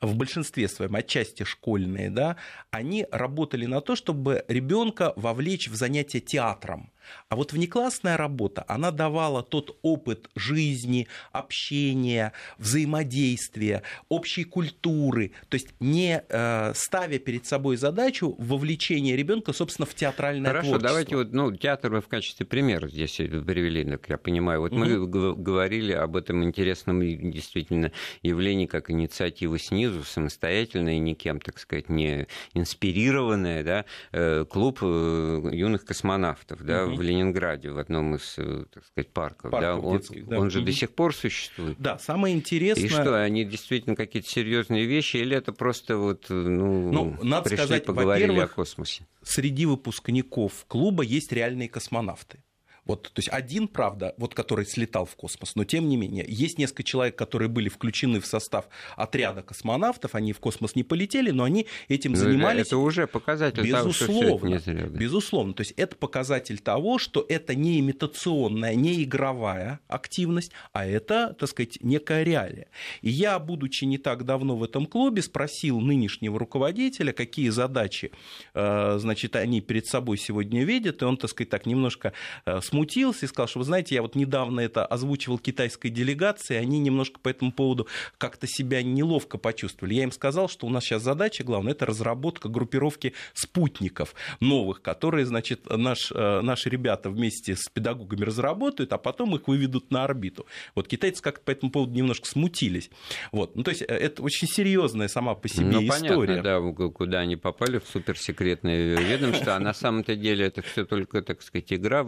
в 0.00 0.14
большинстве 0.14 0.68
своем, 0.68 0.94
отчасти 0.94 1.44
школьные, 1.44 2.10
да, 2.10 2.36
они 2.70 3.06
работали 3.10 3.66
на 3.66 3.80
то, 3.80 3.96
чтобы 3.96 4.44
ребенка 4.48 5.12
вовлечь 5.16 5.68
в 5.68 5.74
занятие 5.74 6.20
театром. 6.20 6.91
А 7.28 7.36
вот 7.36 7.52
внеклассная 7.52 8.16
работа, 8.16 8.64
она 8.68 8.90
давала 8.90 9.42
тот 9.42 9.78
опыт 9.82 10.30
жизни, 10.34 11.08
общения, 11.32 12.32
взаимодействия, 12.58 13.82
общей 14.08 14.44
культуры, 14.44 15.32
то 15.48 15.54
есть 15.54 15.68
не 15.80 16.22
э, 16.28 16.72
ставя 16.74 17.18
перед 17.18 17.46
собой 17.46 17.76
задачу 17.76 18.34
вовлечения 18.38 19.16
ребенка, 19.16 19.52
собственно, 19.52 19.86
в 19.86 19.94
театральное 19.94 20.50
Хорошо, 20.50 20.68
творчество. 20.68 20.88
давайте 20.88 21.16
вот, 21.16 21.32
ну, 21.32 21.56
театр 21.56 21.92
вы 21.92 22.00
в 22.00 22.08
качестве 22.08 22.46
примера 22.46 22.88
здесь 22.88 23.16
привели, 23.16 23.84
как 23.84 24.08
я 24.10 24.18
понимаю. 24.18 24.60
Вот 24.60 24.72
угу. 24.72 24.80
мы 24.80 25.06
говорили 25.06 25.92
об 25.92 26.16
этом 26.16 26.44
интересном 26.44 27.00
действительно 27.00 27.92
явлении, 28.22 28.66
как 28.66 28.90
инициатива 28.90 29.58
снизу, 29.58 30.04
самостоятельная, 30.04 30.98
никем, 30.98 31.40
так 31.40 31.58
сказать, 31.58 31.88
не 31.88 32.26
инспирированная, 32.54 33.64
да, 33.64 33.84
э, 34.12 34.44
клуб 34.48 34.78
э, 34.82 35.50
юных 35.52 35.84
космонавтов, 35.84 36.64
да, 36.64 36.86
угу 36.86 36.91
в 36.96 37.02
Ленинграде, 37.02 37.70
в 37.70 37.78
одном 37.78 38.16
из, 38.16 38.34
э, 38.38 38.64
так 38.72 38.84
сказать, 38.84 39.10
парков. 39.12 39.50
парков 39.50 39.60
да? 39.60 39.76
Он, 39.76 39.98
детских, 39.98 40.26
да. 40.26 40.38
он 40.38 40.50
же 40.50 40.62
до 40.62 40.72
сих 40.72 40.90
пор 40.90 41.14
существует. 41.14 41.76
Да, 41.78 41.98
самое 41.98 42.34
интересное... 42.34 42.84
И 42.84 42.88
что, 42.88 43.22
они 43.22 43.44
действительно 43.44 43.96
какие-то 43.96 44.28
серьезные 44.28 44.86
вещи, 44.86 45.16
или 45.18 45.36
это 45.36 45.52
просто 45.52 45.96
вот, 45.96 46.26
э, 46.30 46.34
ну, 46.34 46.90
ну 46.90 47.18
надо 47.22 47.48
пришли, 47.48 47.64
сказать, 47.64 47.84
поговорили 47.84 48.38
о 48.38 48.46
космосе? 48.46 49.06
Среди 49.22 49.66
выпускников 49.66 50.64
клуба 50.68 51.02
есть 51.02 51.32
реальные 51.32 51.68
космонавты. 51.68 52.42
Вот, 52.84 53.02
то 53.04 53.18
есть 53.18 53.28
один, 53.28 53.68
правда, 53.68 54.14
вот 54.16 54.34
который 54.34 54.66
слетал 54.66 55.06
в 55.06 55.14
космос, 55.14 55.54
но 55.54 55.64
тем 55.64 55.88
не 55.88 55.96
менее, 55.96 56.24
есть 56.26 56.58
несколько 56.58 56.82
человек, 56.82 57.16
которые 57.16 57.48
были 57.48 57.68
включены 57.68 58.20
в 58.20 58.26
состав 58.26 58.66
отряда 58.96 59.42
космонавтов, 59.42 60.14
они 60.16 60.32
в 60.32 60.40
космос 60.40 60.74
не 60.74 60.82
полетели, 60.82 61.30
но 61.30 61.44
они 61.44 61.66
этим 61.88 62.16
занимались. 62.16 62.66
Это 62.66 62.78
уже 62.78 63.06
показатель 63.06 63.62
безусловно, 63.62 64.48
того, 64.48 64.58
что 64.58 64.72
это 64.72 64.88
Безусловно, 64.88 65.54
то 65.54 65.60
есть 65.60 65.72
это 65.76 65.94
показатель 65.94 66.58
того, 66.58 66.98
что 66.98 67.24
это 67.28 67.54
не 67.54 67.78
имитационная, 67.78 68.74
не 68.74 69.04
игровая 69.04 69.80
активность, 69.86 70.50
а 70.72 70.84
это, 70.84 71.36
так 71.38 71.48
сказать, 71.48 71.78
некая 71.82 72.24
реалия. 72.24 72.66
И 73.00 73.10
я, 73.10 73.38
будучи 73.38 73.84
не 73.84 73.98
так 73.98 74.24
давно 74.24 74.56
в 74.56 74.64
этом 74.64 74.86
клубе, 74.86 75.22
спросил 75.22 75.80
нынешнего 75.80 76.36
руководителя, 76.38 77.12
какие 77.12 77.50
задачи, 77.50 78.10
э, 78.54 78.98
значит, 78.98 79.36
они 79.36 79.60
перед 79.60 79.86
собой 79.86 80.18
сегодня 80.18 80.64
видят, 80.64 81.02
и 81.02 81.04
он, 81.04 81.16
так 81.16 81.30
сказать, 81.30 81.50
так 81.50 81.66
немножко 81.66 82.12
э, 82.44 82.60
смутился 82.72 83.26
и 83.26 83.28
сказал, 83.28 83.48
что, 83.48 83.58
вы 83.58 83.66
знаете, 83.66 83.94
я 83.94 84.02
вот 84.02 84.14
недавно 84.14 84.60
это 84.60 84.86
озвучивал 84.86 85.38
китайской 85.38 85.90
делегации, 85.90 86.56
они 86.56 86.78
немножко 86.78 87.20
по 87.20 87.28
этому 87.28 87.52
поводу 87.52 87.86
как-то 88.16 88.46
себя 88.46 88.82
неловко 88.82 89.36
почувствовали. 89.36 89.94
Я 89.94 90.04
им 90.04 90.12
сказал, 90.12 90.48
что 90.48 90.66
у 90.66 90.70
нас 90.70 90.84
сейчас 90.84 91.02
задача 91.02 91.44
главная, 91.44 91.72
это 91.72 91.84
разработка 91.84 92.48
группировки 92.48 93.12
спутников 93.34 94.14
новых, 94.40 94.80
которые, 94.80 95.26
значит, 95.26 95.68
наш, 95.68 96.10
э, 96.12 96.40
наши 96.40 96.70
ребята 96.70 97.10
вместе 97.10 97.56
с 97.56 97.68
педагогами 97.68 98.24
разработают, 98.24 98.92
а 98.94 98.98
потом 98.98 99.36
их 99.36 99.48
выведут 99.48 99.90
на 99.90 100.04
орбиту. 100.04 100.46
Вот 100.74 100.88
китайцы 100.88 101.22
как-то 101.22 101.44
по 101.44 101.50
этому 101.50 101.70
поводу 101.70 101.92
немножко 101.92 102.26
смутились. 102.26 102.90
Вот. 103.32 103.54
Ну, 103.54 103.64
то 103.64 103.70
есть 103.70 103.82
э, 103.82 103.86
это 103.86 104.22
очень 104.22 104.48
серьезная 104.48 105.08
сама 105.08 105.34
по 105.34 105.48
себе 105.48 105.66
ну, 105.66 105.86
история. 105.86 106.42
Понятно, 106.42 106.72
да, 106.72 106.88
куда 106.88 107.18
они 107.20 107.36
попали, 107.36 107.78
в 107.78 107.84
суперсекретное 107.92 108.96
ведомство, 108.96 109.56
а 109.56 109.58
на 109.58 109.74
самом-то 109.74 110.16
деле 110.16 110.46
это 110.46 110.62
все 110.62 110.86
только, 110.86 111.20
так 111.20 111.42
сказать, 111.42 111.70
игра, 111.70 112.02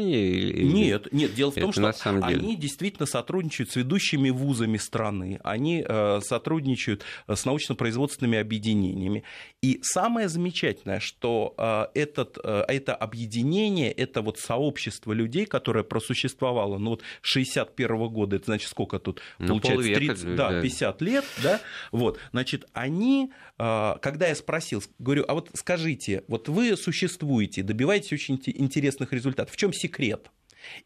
воображение 0.00 0.30
или... 0.30 0.64
Нет, 0.64 1.12
нет, 1.12 1.34
дело 1.34 1.50
в 1.50 1.54
том, 1.54 1.72
что 1.72 1.92
они 2.22 2.56
действительно 2.56 3.06
сотрудничают 3.06 3.70
с 3.70 3.76
ведущими 3.76 4.30
вузами 4.30 4.76
страны, 4.76 5.40
они 5.44 5.84
э, 5.86 6.20
сотрудничают 6.22 7.04
э, 7.26 7.34
с 7.34 7.44
научно-производственными 7.44 8.38
объединениями. 8.38 9.24
И 9.62 9.80
самое 9.82 10.28
замечательное, 10.28 11.00
что 11.00 11.54
э, 11.56 11.86
этот, 11.94 12.38
это 12.38 12.94
объединение, 12.94 13.92
это 13.92 14.22
вот 14.22 14.38
сообщество 14.38 15.12
людей, 15.12 15.46
которое 15.46 15.84
просуществовало, 15.84 16.78
ну 16.78 16.90
вот 16.90 17.02
61 17.22 18.08
года, 18.08 18.36
это 18.36 18.46
значит 18.46 18.70
сколько 18.70 18.98
тут 18.98 19.20
ну, 19.38 19.60
получается? 19.60 20.26
30, 20.26 20.34
да, 20.36 20.60
50 20.60 21.02
лет, 21.02 21.24
да, 21.42 21.60
вот, 21.92 22.18
значит, 22.32 22.66
они, 22.72 23.32
когда 23.56 24.28
я 24.28 24.34
спросил, 24.34 24.82
говорю, 24.98 25.24
а 25.28 25.34
вот 25.34 25.50
скажите, 25.54 26.24
вот 26.28 26.48
вы 26.48 26.76
существуете, 26.76 27.62
добиваетесь 27.62 28.12
очень 28.12 28.40
интересных 28.46 29.12
результатов, 29.12 29.54
в 29.54 29.56
чем 29.56 29.72
секрет. 29.72 29.89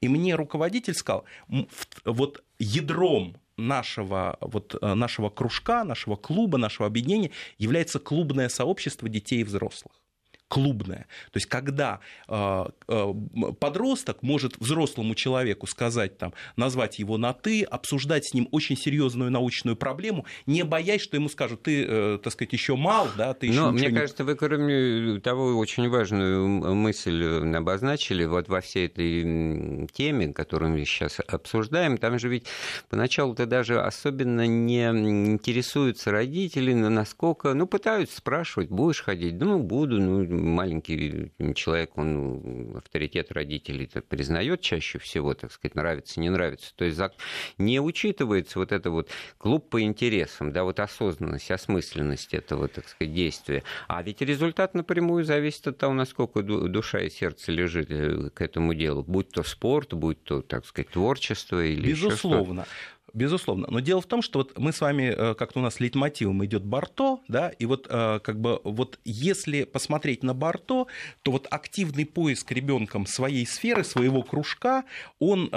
И 0.00 0.08
мне 0.08 0.34
руководитель 0.34 0.94
сказал, 0.94 1.24
вот 2.04 2.44
ядром 2.58 3.36
нашего, 3.56 4.36
вот, 4.40 4.76
э, 4.80 4.94
нашего 4.94 5.30
кружка, 5.30 5.84
нашего 5.84 6.16
клуба, 6.16 6.58
нашего 6.58 6.86
объединения 6.86 7.30
является 7.58 7.98
клубное 7.98 8.48
сообщество 8.48 9.08
детей 9.08 9.40
и 9.40 9.44
взрослых 9.44 10.03
клубная. 10.54 11.06
То 11.32 11.38
есть 11.38 11.46
когда 11.46 11.98
э, 12.28 12.64
э, 12.86 13.14
подросток 13.58 14.22
может 14.22 14.56
взрослому 14.58 15.16
человеку 15.16 15.66
сказать, 15.66 16.16
там, 16.16 16.32
назвать 16.54 17.00
его 17.00 17.18
на 17.18 17.32
«ты», 17.32 17.64
обсуждать 17.64 18.26
с 18.26 18.34
ним 18.34 18.48
очень 18.52 18.76
серьезную 18.76 19.32
научную 19.32 19.74
проблему, 19.76 20.26
не 20.46 20.62
боясь, 20.62 21.00
что 21.00 21.16
ему 21.16 21.28
скажут, 21.28 21.64
ты, 21.64 21.84
э, 21.84 22.18
так 22.22 22.32
сказать, 22.32 22.52
еще 22.52 22.76
мал, 22.76 23.08
да, 23.18 23.34
ты 23.34 23.46
еще 23.46 23.62
Но 23.62 23.72
мне 23.72 23.88
не... 23.88 23.96
кажется, 23.96 24.22
вы, 24.22 24.36
кроме 24.36 25.18
того, 25.18 25.56
очень 25.56 25.88
важную 25.88 26.46
мысль 26.72 27.24
обозначили 27.52 28.24
вот 28.24 28.48
во 28.48 28.60
всей 28.60 28.86
этой 28.86 29.88
теме, 29.88 30.32
которую 30.32 30.70
мы 30.70 30.84
сейчас 30.84 31.18
обсуждаем. 31.26 31.98
Там 31.98 32.20
же 32.20 32.28
ведь 32.28 32.46
поначалу-то 32.90 33.46
даже 33.46 33.80
особенно 33.80 34.46
не 34.46 34.84
интересуются 34.84 36.12
родители, 36.12 36.74
насколько, 36.74 37.54
ну, 37.54 37.66
пытаются 37.66 38.18
спрашивать, 38.18 38.68
будешь 38.68 39.02
ходить? 39.02 39.34
Ну, 39.40 39.58
буду, 39.58 40.00
ну, 40.00 40.43
маленький 40.44 41.32
человек, 41.54 41.96
он 41.96 42.76
авторитет 42.76 43.32
родителей 43.32 43.88
признает 44.08 44.60
чаще 44.60 44.98
всего, 44.98 45.34
так 45.34 45.52
сказать, 45.52 45.74
нравится, 45.74 46.20
не 46.20 46.30
нравится. 46.30 46.72
То 46.76 46.84
есть 46.84 47.00
не 47.58 47.80
учитывается 47.80 48.58
вот 48.58 48.72
это 48.72 48.90
вот 48.90 49.10
клуб 49.38 49.68
по 49.70 49.80
интересам, 49.82 50.52
да, 50.52 50.64
вот 50.64 50.80
осознанность, 50.80 51.50
осмысленность 51.50 52.34
этого, 52.34 52.68
так 52.68 52.88
сказать, 52.88 53.14
действия. 53.14 53.62
А 53.88 54.02
ведь 54.02 54.20
результат 54.20 54.74
напрямую 54.74 55.24
зависит 55.24 55.66
от 55.68 55.78
того, 55.78 55.94
насколько 55.94 56.42
душа 56.42 57.00
и 57.00 57.10
сердце 57.10 57.52
лежит 57.52 57.90
э, 57.90 58.30
к 58.30 58.40
этому 58.40 58.74
делу. 58.74 59.02
Будь 59.02 59.30
то 59.30 59.42
спорт, 59.42 59.94
будь 59.94 60.22
то, 60.24 60.42
так 60.42 60.66
сказать, 60.66 60.90
творчество 60.90 61.64
или 61.64 61.90
Безусловно. 61.90 62.66
Безусловно. 63.14 63.68
Но 63.70 63.78
дело 63.78 64.00
в 64.00 64.06
том, 64.06 64.22
что 64.22 64.40
вот 64.40 64.58
мы 64.58 64.72
с 64.72 64.80
вами, 64.80 65.04
э, 65.04 65.34
как-то 65.34 65.60
у 65.60 65.62
нас 65.62 65.78
лейтмотивом 65.78 66.44
идет 66.44 66.64
Барто, 66.64 67.20
да, 67.28 67.50
и 67.50 67.64
вот 67.64 67.86
э, 67.88 68.18
как 68.18 68.40
бы 68.40 68.60
вот 68.64 68.98
если 69.04 69.62
посмотреть 69.62 70.24
на 70.24 70.34
Барто, 70.34 70.86
то 71.22 71.30
вот 71.30 71.46
активный 71.48 72.06
поиск 72.06 72.50
ребенком 72.50 73.06
своей 73.06 73.46
сферы, 73.46 73.84
своего 73.84 74.24
кружка, 74.24 74.82
он 75.20 75.46
э, 75.46 75.48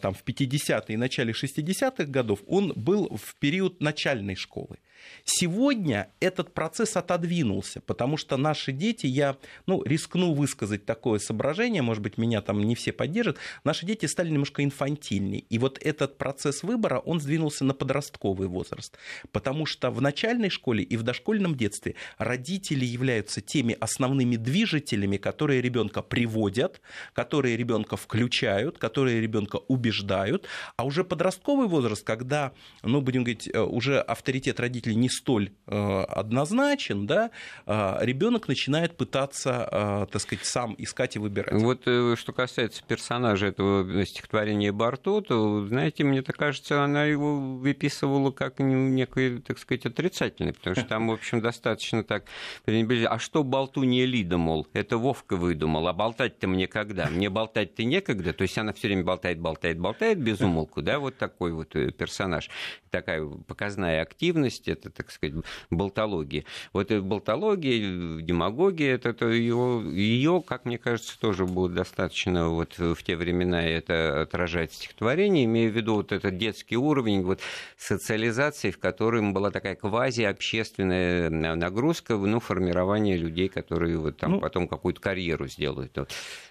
там 0.00 0.14
в 0.14 0.24
50-е 0.24 0.94
и 0.94 0.96
начале 0.96 1.32
60-х 1.32 2.04
годов, 2.04 2.40
он 2.46 2.72
был 2.74 3.14
в 3.22 3.36
период 3.38 3.82
начальной 3.82 4.34
школы. 4.34 4.78
Сегодня 5.24 6.10
этот 6.20 6.52
процесс 6.54 6.96
отодвинулся, 6.96 7.80
потому 7.80 8.16
что 8.16 8.36
наши 8.36 8.72
дети, 8.72 9.06
я 9.06 9.36
ну, 9.66 9.82
рискну 9.82 10.34
высказать 10.34 10.84
такое 10.84 11.18
соображение, 11.18 11.82
может 11.82 12.02
быть, 12.02 12.18
меня 12.18 12.40
там 12.42 12.62
не 12.62 12.74
все 12.74 12.92
поддержат, 12.92 13.38
наши 13.64 13.86
дети 13.86 14.06
стали 14.06 14.30
немножко 14.30 14.62
инфантильнее. 14.62 15.40
И 15.48 15.58
вот 15.58 15.78
этот 15.82 16.18
процесс 16.18 16.62
выбора, 16.62 16.98
он 16.98 17.20
сдвинулся 17.20 17.64
на 17.64 17.74
подростковый 17.74 18.48
возраст. 18.48 18.96
Потому 19.32 19.66
что 19.66 19.90
в 19.90 20.00
начальной 20.00 20.50
школе 20.50 20.82
и 20.82 20.96
в 20.96 21.02
дошкольном 21.02 21.56
детстве 21.56 21.94
родители 22.18 22.84
являются 22.84 23.40
теми 23.40 23.76
основными 23.80 24.36
движителями, 24.36 25.16
которые 25.16 25.62
ребенка 25.62 26.02
приводят, 26.02 26.80
которые 27.12 27.56
ребенка 27.56 27.96
включают, 27.96 28.78
которые 28.78 29.20
ребенка 29.20 29.56
убеждают. 29.68 30.46
А 30.76 30.84
уже 30.84 31.04
подростковый 31.04 31.68
возраст, 31.68 32.04
когда, 32.04 32.52
ну, 32.82 33.00
будем 33.00 33.24
говорить, 33.24 33.48
э, 33.52 33.60
уже 33.60 34.00
авторитет 34.00 34.60
родителей 34.60 34.93
не 34.94 35.08
столь 35.08 35.52
э, 35.66 36.02
однозначен, 36.02 37.06
да, 37.06 37.30
э, 37.66 37.98
ребенок 38.00 38.48
начинает 38.48 38.96
пытаться, 38.96 39.68
э, 39.70 40.06
так 40.10 40.20
сказать, 40.20 40.44
сам 40.44 40.74
искать 40.78 41.16
и 41.16 41.18
выбирать. 41.18 41.54
Вот 41.54 41.82
что 41.82 42.32
касается 42.32 42.82
персонажа 42.86 43.46
этого 43.46 44.04
стихотворения 44.04 44.72
Барто, 44.72 45.20
то, 45.20 45.66
знаете, 45.66 46.04
мне 46.04 46.22
так 46.22 46.36
кажется, 46.36 46.82
она 46.82 47.04
его 47.04 47.38
выписывала 47.38 48.30
как 48.30 48.58
некое, 48.58 49.40
так 49.40 49.58
сказать, 49.58 49.86
отрицательное, 49.86 50.52
потому 50.52 50.76
что 50.76 50.84
там, 50.84 51.08
в 51.08 51.12
общем, 51.12 51.40
достаточно 51.40 52.04
так 52.04 52.24
А 52.66 53.18
что 53.18 53.44
болтунья 53.44 54.06
Лида, 54.06 54.38
мол, 54.38 54.66
это 54.72 54.98
Вовка 54.98 55.36
выдумал, 55.36 55.88
а 55.88 55.92
болтать-то 55.92 56.46
мне 56.46 56.66
когда? 56.66 57.08
Мне 57.08 57.30
болтать-то 57.30 57.84
некогда, 57.84 58.32
то 58.32 58.42
есть 58.42 58.56
она 58.58 58.72
все 58.72 58.88
время 58.88 59.04
болтает, 59.04 59.38
болтает, 59.40 59.78
болтает 59.78 60.18
без 60.18 60.40
умолку, 60.40 60.82
да, 60.82 60.98
вот 60.98 61.16
такой 61.16 61.52
вот 61.52 61.70
персонаж, 61.70 62.50
такая 62.90 63.24
показная 63.46 64.02
активность, 64.02 64.68
так 64.90 65.10
сказать, 65.10 65.34
болтологии. 65.70 66.44
Вот 66.72 66.90
и 66.90 67.00
болтология, 67.00 68.20
демагогия, 68.20 68.94
это, 68.94 69.10
это 69.10 69.28
ее, 69.28 69.82
ее, 69.92 70.42
как 70.46 70.64
мне 70.64 70.78
кажется, 70.78 71.18
тоже 71.18 71.46
было 71.46 71.68
достаточно 71.68 72.48
вот 72.48 72.78
в 72.78 73.02
те 73.02 73.16
времена 73.16 73.64
это 73.64 74.22
отражать 74.22 74.72
стихотворение, 74.72 75.44
имея 75.44 75.70
в 75.70 75.76
виду 75.76 75.94
вот 75.94 76.12
этот 76.12 76.36
детский 76.38 76.76
уровень 76.76 77.22
вот 77.22 77.40
социализации, 77.76 78.70
в 78.70 78.78
котором 78.78 79.32
была 79.32 79.50
такая 79.50 79.76
квази-общественная 79.76 81.30
нагрузка, 81.30 82.16
ну, 82.16 82.40
формирование 82.40 83.16
людей, 83.16 83.48
которые 83.48 83.98
вот 83.98 84.16
там 84.16 84.32
ну, 84.32 84.40
потом 84.40 84.68
какую-то 84.68 85.00
карьеру 85.00 85.46
сделают. 85.48 85.96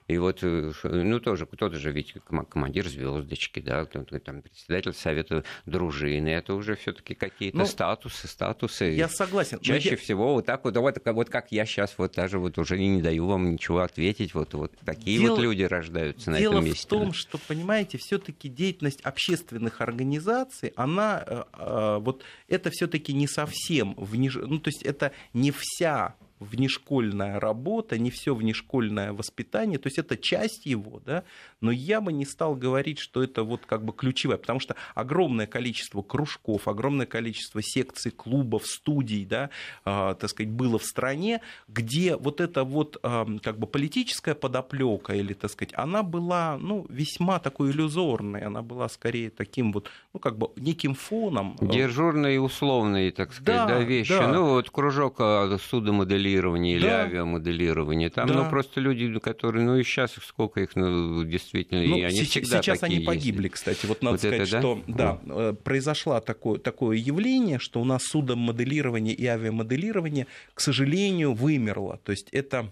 И 0.08 0.18
вот, 0.18 0.40
э, 0.42 0.72
ну, 0.84 1.20
тоже, 1.20 1.46
кто-то 1.46 1.78
же 1.78 1.92
ведь 1.92 2.14
командир 2.50 2.88
звездочки, 2.88 3.62
да, 3.62 3.86
там 3.86 4.42
председатель 4.42 4.94
совета 4.94 5.44
дружины, 5.66 6.30
это 6.30 6.56
уже 6.56 6.76
все-таки 6.76 7.16
какие-то 7.16 7.60
ну, 7.60 7.66
статусы, 7.66 8.23
статусы. 8.28 8.86
Я 8.86 9.10
согласен. 9.10 9.60
Чаще 9.60 9.92
я... 9.92 9.98
всего 9.98 10.34
вот 10.34 10.46
так 10.46 10.64
вот, 10.64 10.76
вот, 10.78 11.02
вот 11.06 11.30
как 11.30 11.52
я 11.52 11.66
сейчас 11.66 11.96
вот 11.98 12.14
даже 12.14 12.40
вот 12.40 12.58
уже 12.58 12.78
не 12.78 13.02
даю 13.02 13.28
вам 13.28 13.52
ничего 13.52 13.80
ответить, 13.80 14.34
вот, 14.34 14.54
вот 14.54 14.74
такие 14.86 15.20
Дело... 15.20 15.36
вот 15.36 15.44
люди 15.44 15.64
рождаются 15.64 16.32
на 16.32 16.40
Дело 16.40 16.54
этом 16.54 16.66
месте. 16.66 16.88
Дело 16.90 17.02
в 17.02 17.04
том, 17.04 17.14
что, 17.14 17.38
понимаете, 17.38 17.98
все-таки 17.98 18.50
деятельность 18.50 19.02
общественных 19.02 19.82
организаций, 19.82 20.74
она, 20.76 21.24
э, 21.26 21.44
э, 21.54 21.98
вот 22.02 22.24
это 22.48 22.70
все-таки 22.72 23.14
не 23.14 23.28
совсем, 23.28 23.94
вниж... 23.96 24.36
ну, 24.36 24.60
то 24.60 24.70
есть 24.70 24.84
это 24.84 25.12
не 25.34 25.52
вся 25.52 26.16
внешкольная 26.44 27.40
работа, 27.40 27.98
не 27.98 28.12
все 28.12 28.36
внешкольное 28.36 29.14
воспитание, 29.14 29.80
то 29.80 29.88
есть 29.88 29.98
это 29.98 30.18
часть 30.18 30.66
его, 30.66 31.02
да, 31.06 31.24
но 31.62 31.72
я 31.72 32.02
бы 32.02 32.12
не 32.12 32.26
стал 32.26 32.56
говорить, 32.56 33.00
что 33.00 33.24
это 33.24 33.44
вот 33.44 33.66
как 33.66 33.84
бы 33.86 33.94
ключевое, 33.94 34.38
потому 34.38 34.60
что 34.60 34.76
огромное 34.96 35.48
количество 35.48 36.02
кружков, 36.02 36.68
огромное 36.68 37.06
количество 37.06 37.62
секций, 37.62 38.12
клубов, 38.12 38.66
студий, 38.66 39.26
да, 39.26 39.50
э, 39.86 40.16
так 40.20 40.30
сказать, 40.30 40.52
было 40.52 40.78
в 40.78 40.84
стране, 40.84 41.42
где 41.68 42.16
вот 42.16 42.42
эта 42.42 42.64
вот 42.64 42.98
э, 43.02 43.26
как 43.42 43.60
бы 43.60 43.68
политическая 43.68 44.36
подоплека 44.36 45.14
или, 45.14 45.34
так 45.34 45.52
сказать, 45.52 45.74
она 45.76 46.04
была, 46.04 46.58
ну, 46.60 46.86
весьма 46.90 47.40
такой 47.40 47.72
иллюзорной, 47.72 48.42
она 48.42 48.62
была 48.62 48.90
скорее 48.90 49.30
таким 49.30 49.72
вот, 49.72 49.90
ну, 50.14 50.20
как 50.20 50.38
бы 50.38 50.50
неким 50.56 50.96
фоном. 50.96 51.58
Дежурные 51.62 52.42
условные, 52.42 53.12
так 53.12 53.34
сказать, 53.34 53.46
да, 53.46 53.66
да 53.66 53.80
вещи. 53.80 54.14
Да. 54.14 54.28
Ну, 54.28 54.50
вот 54.50 54.70
кружок 54.70 55.16
а, 55.20 55.58
судомоделирования 55.58 56.33
или 56.76 56.88
да. 56.88 57.04
авиамоделирования, 57.04 58.10
там, 58.10 58.28
ну, 58.28 58.34
да. 58.34 58.44
ну, 58.44 58.50
просто 58.50 58.80
люди, 58.80 59.20
которые, 59.20 59.66
ну, 59.66 59.78
и 59.78 59.84
сейчас 59.84 60.14
сколько 60.26 60.62
их, 60.62 60.76
ну, 60.76 61.24
действительно, 61.24 61.84
ну, 61.84 61.98
и 61.98 62.02
они 62.02 62.24
всегда 62.24 62.62
Сейчас 62.62 62.80
такие 62.80 62.98
они 62.98 63.06
погибли, 63.06 63.44
ездят. 63.44 63.54
кстати. 63.54 63.86
Вот 63.86 64.02
надо 64.02 64.14
вот 64.14 64.20
сказать, 64.20 64.42
это, 64.42 64.52
да? 64.52 64.60
что, 64.60 64.84
да, 64.88 65.20
да 65.24 65.54
произошло 65.54 66.20
такое, 66.20 66.60
такое 66.60 66.98
явление, 66.98 67.60
что 67.60 67.82
у 67.82 67.86
нас 67.86 68.04
судомоделирование 68.04 69.14
и 69.14 69.26
авиамоделирование, 69.26 70.28
к 70.54 70.62
сожалению, 70.62 71.34
вымерло. 71.34 72.00
То 72.04 72.12
есть 72.12 72.30
это 72.32 72.72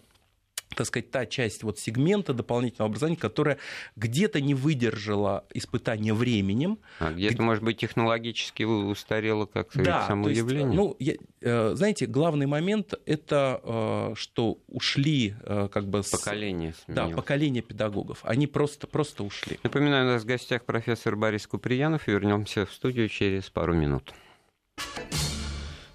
так 0.76 0.88
сказать, 0.88 1.12
та 1.12 1.26
часть 1.26 1.64
вот 1.64 1.80
сегмента 1.80 2.34
дополнительного 2.34 2.90
образования, 2.90 3.18
которая 3.18 3.58
где-то 3.96 4.42
не 4.42 4.54
выдержала 4.54 5.46
испытания 5.54 6.14
временем. 6.14 6.80
А 7.00 7.12
где-то, 7.12 7.36
где... 7.36 7.44
может 7.44 7.64
быть, 7.64 7.78
технологически 7.78 8.64
устарела 8.64 9.46
как 9.46 9.70
да, 9.76 10.08
само 10.08 10.30
есть, 10.30 10.40
явление? 10.40 10.76
Ну, 10.76 10.96
я, 11.00 11.16
э, 11.42 11.72
знаете, 11.76 12.06
главный 12.06 12.46
момент– 12.46 12.94
это 13.06 13.62
э, 13.64 14.14
что 14.16 14.60
ушли 14.68 15.36
э, 15.44 15.70
как 15.72 15.88
бы... 15.88 16.02
Поколение 16.12 16.74
Да, 16.88 17.08
поколение 17.08 17.62
педагогов. 17.62 18.20
Они 18.24 18.48
просто, 18.48 18.88
просто 18.88 19.24
ушли. 19.24 19.60
Напоминаю, 19.64 20.08
у 20.08 20.14
нас 20.14 20.24
в 20.24 20.26
гостях 20.26 20.66
профессор 20.66 21.16
Борис 21.16 21.48
Куприянов. 21.48 22.08
Вернемся 22.08 22.66
в 22.66 22.74
студию 22.74 23.10
через 23.10 23.50
пару 23.50 23.74
минут. 23.74 24.14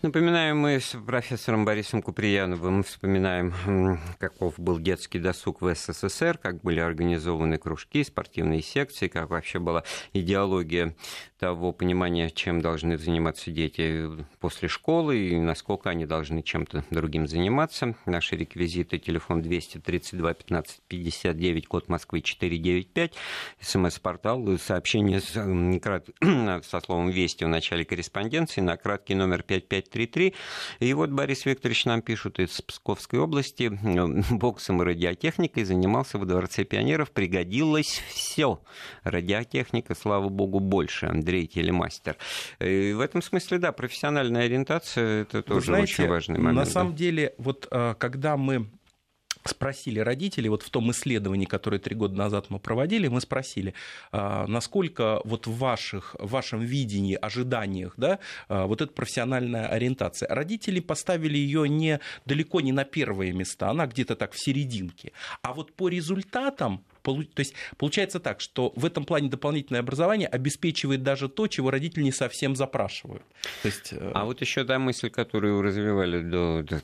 Напоминаю, 0.06 0.54
мы 0.54 0.78
с 0.78 0.96
профессором 1.04 1.64
Борисом 1.64 2.00
Куприяновым 2.00 2.84
вспоминаем, 2.84 3.98
каков 4.20 4.56
был 4.56 4.78
детский 4.78 5.18
досуг 5.18 5.60
в 5.60 5.74
СССР, 5.74 6.38
как 6.38 6.60
были 6.60 6.78
организованы 6.78 7.58
кружки, 7.58 8.04
спортивные 8.04 8.62
секции, 8.62 9.08
как 9.08 9.30
вообще 9.30 9.58
была 9.58 9.82
идеология 10.12 10.94
того 11.38 11.72
понимания, 11.72 12.30
чем 12.30 12.60
должны 12.60 12.96
заниматься 12.96 13.50
дети 13.50 14.08
после 14.40 14.68
школы 14.68 15.18
и 15.18 15.36
насколько 15.38 15.90
они 15.90 16.06
должны 16.06 16.42
чем-то 16.42 16.84
другим 16.90 17.26
заниматься. 17.26 17.94
Наши 18.06 18.36
реквизиты 18.36 18.98
телефон 18.98 19.42
232 19.42 20.34
15 20.34 20.80
59, 20.88 21.66
код 21.66 21.88
Москвы 21.88 22.22
495, 22.22 23.12
смс-портал, 23.60 24.58
сообщение 24.58 25.20
с, 25.20 25.32
со 26.64 26.80
словом 26.80 27.10
«Вести» 27.10 27.44
в 27.44 27.48
начале 27.48 27.84
корреспонденции 27.84 28.62
на 28.62 28.76
краткий 28.76 29.14
номер 29.14 29.42
5533. 29.42 30.34
И 30.80 30.94
вот 30.94 31.10
Борис 31.10 31.44
Викторович 31.44 31.84
нам 31.84 32.00
пишет 32.00 32.38
из 32.40 32.62
Псковской 32.62 33.18
области, 33.18 33.70
боксом 34.30 34.80
и 34.80 34.84
радиотехникой 34.84 35.64
занимался 35.64 36.18
в 36.18 36.24
Дворце 36.24 36.64
пионеров, 36.64 37.10
пригодилось 37.10 38.02
все. 38.08 38.62
Радиотехника, 39.02 39.94
слава 39.94 40.28
богу, 40.28 40.60
больше. 40.60 41.12
Андрей 41.26 41.48
Телемастер. 41.48 42.16
И 42.60 42.92
в 42.92 43.00
этом 43.00 43.20
смысле, 43.20 43.58
да, 43.58 43.72
профессиональная 43.72 44.44
ориентация 44.44 45.22
это 45.22 45.42
тоже 45.42 45.66
знаете, 45.66 45.92
очень 45.92 46.08
важный 46.08 46.38
момент. 46.38 46.56
На 46.56 46.64
самом 46.66 46.92
да. 46.92 46.98
деле, 46.98 47.34
вот 47.38 47.66
а, 47.72 47.94
когда 47.94 48.36
мы 48.36 48.68
спросили 49.48 49.98
родителей, 49.98 50.48
вот 50.48 50.62
в 50.62 50.70
том 50.70 50.90
исследовании, 50.90 51.46
которое 51.46 51.78
три 51.78 51.96
года 51.96 52.16
назад 52.16 52.46
мы 52.48 52.58
проводили, 52.58 53.08
мы 53.08 53.20
спросили, 53.20 53.74
а, 54.12 54.46
насколько 54.46 55.20
вот 55.24 55.46
в, 55.46 55.56
ваших, 55.56 56.14
в 56.18 56.30
вашем 56.30 56.60
видении, 56.60 57.16
ожиданиях, 57.20 57.94
да, 57.96 58.20
а, 58.48 58.66
вот 58.66 58.80
эта 58.82 58.92
профессиональная 58.92 59.66
ориентация. 59.66 60.32
Родители 60.32 60.80
поставили 60.80 61.38
ее 61.38 61.68
не, 61.68 62.00
далеко 62.24 62.60
не 62.60 62.72
на 62.72 62.84
первые 62.84 63.32
места, 63.32 63.70
она 63.70 63.86
где-то 63.86 64.14
так 64.14 64.32
в 64.32 64.38
серединке. 64.38 65.12
А 65.42 65.52
вот 65.52 65.72
по 65.72 65.88
результатам 65.88 66.84
то 67.14 67.40
есть 67.40 67.54
получается 67.76 68.20
так, 68.20 68.40
что 68.40 68.72
в 68.76 68.84
этом 68.84 69.04
плане 69.04 69.28
дополнительное 69.28 69.80
образование 69.80 70.28
обеспечивает 70.28 71.02
даже 71.02 71.28
то, 71.28 71.46
чего 71.46 71.70
родители 71.70 72.02
не 72.02 72.12
совсем 72.12 72.56
запрашивают. 72.56 73.22
То 73.62 73.68
есть... 73.68 73.92
Э, 73.92 74.12
а 74.14 74.24
вот 74.24 74.40
еще 74.40 74.64
та 74.64 74.78
мысль, 74.78 75.10
которую 75.10 75.62
развивали 75.62 76.20
до, 76.20 76.62
до, 76.62 76.82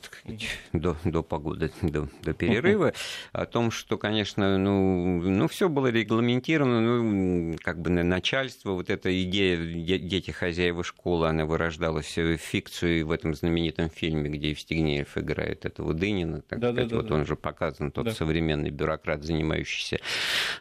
до, 0.73 0.97
до 1.03 1.23
погоды, 1.23 1.71
до, 1.81 2.07
до 2.21 2.33
перерыва, 2.33 2.93
о 3.31 3.45
том, 3.45 3.71
что, 3.71 3.97
конечно, 3.97 4.57
ну, 4.57 5.21
ну 5.21 5.47
все 5.47 5.69
было 5.69 5.87
регламентировано, 5.87 6.81
ну, 6.81 7.57
как 7.61 7.81
бы 7.81 7.89
начальство, 7.89 8.71
вот 8.71 8.89
эта 8.89 9.23
идея 9.23 9.57
дети 9.57 10.31
хозяева 10.31 10.83
школы, 10.83 11.27
она 11.27 11.45
вырождалась 11.45 12.17
в 12.17 12.37
фикцию 12.37 13.05
в 13.07 13.11
этом 13.11 13.33
знаменитом 13.33 13.89
фильме, 13.89 14.29
где 14.29 14.49
Евстигнеев 14.51 15.17
играет 15.17 15.65
этого 15.65 15.93
Дынина, 15.93 16.41
так 16.41 16.59
да, 16.59 16.71
сказать, 16.71 16.89
да, 16.89 16.95
вот 16.97 17.07
да. 17.07 17.15
он 17.15 17.25
же 17.25 17.35
показан, 17.35 17.91
тот 17.91 18.05
да. 18.05 18.11
современный 18.11 18.69
бюрократ, 18.69 19.23
занимающийся 19.23 19.99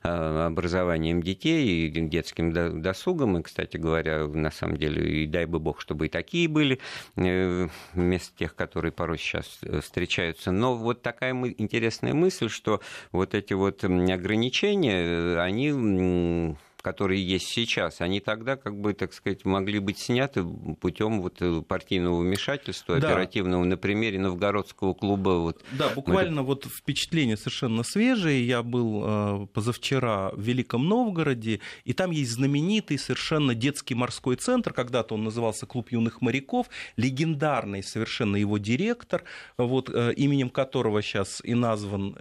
образованием 0.03 1.22
детей 1.22 1.86
и 1.86 2.00
детским 2.09 2.53
досугом. 2.82 3.38
И, 3.38 3.42
кстати 3.42 3.76
говоря, 3.76 4.26
на 4.26 4.50
самом 4.50 4.76
деле, 4.76 5.22
и 5.22 5.26
дай 5.26 5.46
бы 5.46 5.59
бог, 5.59 5.80
чтобы 5.80 6.07
и 6.07 6.09
такие 6.09 6.48
были, 6.48 6.78
э, 7.16 7.68
вместо 7.94 8.36
тех, 8.36 8.55
которые 8.55 8.92
порой 8.92 9.18
сейчас 9.18 9.59
э, 9.62 9.80
встречаются. 9.80 10.53
Но 10.53 10.76
вот 10.76 11.03
такая 11.03 11.32
интересная 11.32 12.14
мысль, 12.14 12.48
что 12.48 12.80
вот 13.12 13.34
эти 13.34 13.55
вот 13.55 13.84
ограничения, 13.84 15.38
они 15.40 16.57
которые 16.83 17.24
есть 17.24 17.47
сейчас, 17.47 18.01
они 18.01 18.20
тогда, 18.20 18.57
как 18.57 18.78
бы, 18.78 18.93
так 18.93 19.14
сказать, 19.14 19.45
могли 19.45 19.78
быть 19.78 20.01
сняты 20.01 20.45
путем 20.80 21.22
вот 21.22 21.37
э, 21.41 21.62
партийного 21.62 22.20
вмешательства, 22.20 22.99
да. 22.99 23.09
оперативного, 23.09 23.62
на 23.64 23.76
примере 23.76 24.18
новгородского 24.18 24.93
клуба. 24.93 25.30
Вот. 25.41 25.62
Да, 25.70 25.91
буквально 25.91 26.43
Мы... 26.43 26.49
вот 26.49 26.66
впечатление 26.66 27.37
совершенно 27.37 27.85
свежее. 27.85 28.45
Я 28.45 28.64
был 28.64 29.03
э, 29.05 29.47
позавчера 29.55 30.30
в 30.33 30.41
Великом 30.41 30.89
Новгороде, 30.89 31.61
и 31.85 31.93
там 31.93 32.11
есть 32.11 32.33
знаменитый 32.33 32.99
совершенно 32.99 33.55
детский 33.55 33.95
морской 33.95 34.35
центр, 34.35 34.72
когда-то 34.72 35.14
он 35.14 35.22
назывался 35.22 35.66
Клуб 35.66 35.93
юных 35.93 36.20
моряков, 36.20 36.66
легендарный 36.97 37.85
совершенно 37.85 38.37
его 38.37 38.59
директор, 38.59 39.22
вот, 39.57 39.89
э, 39.89 40.12
именем 40.14 40.51
которого 40.51 41.01
сейчас 41.01 41.41
и 41.45 41.55
назван 41.55 42.16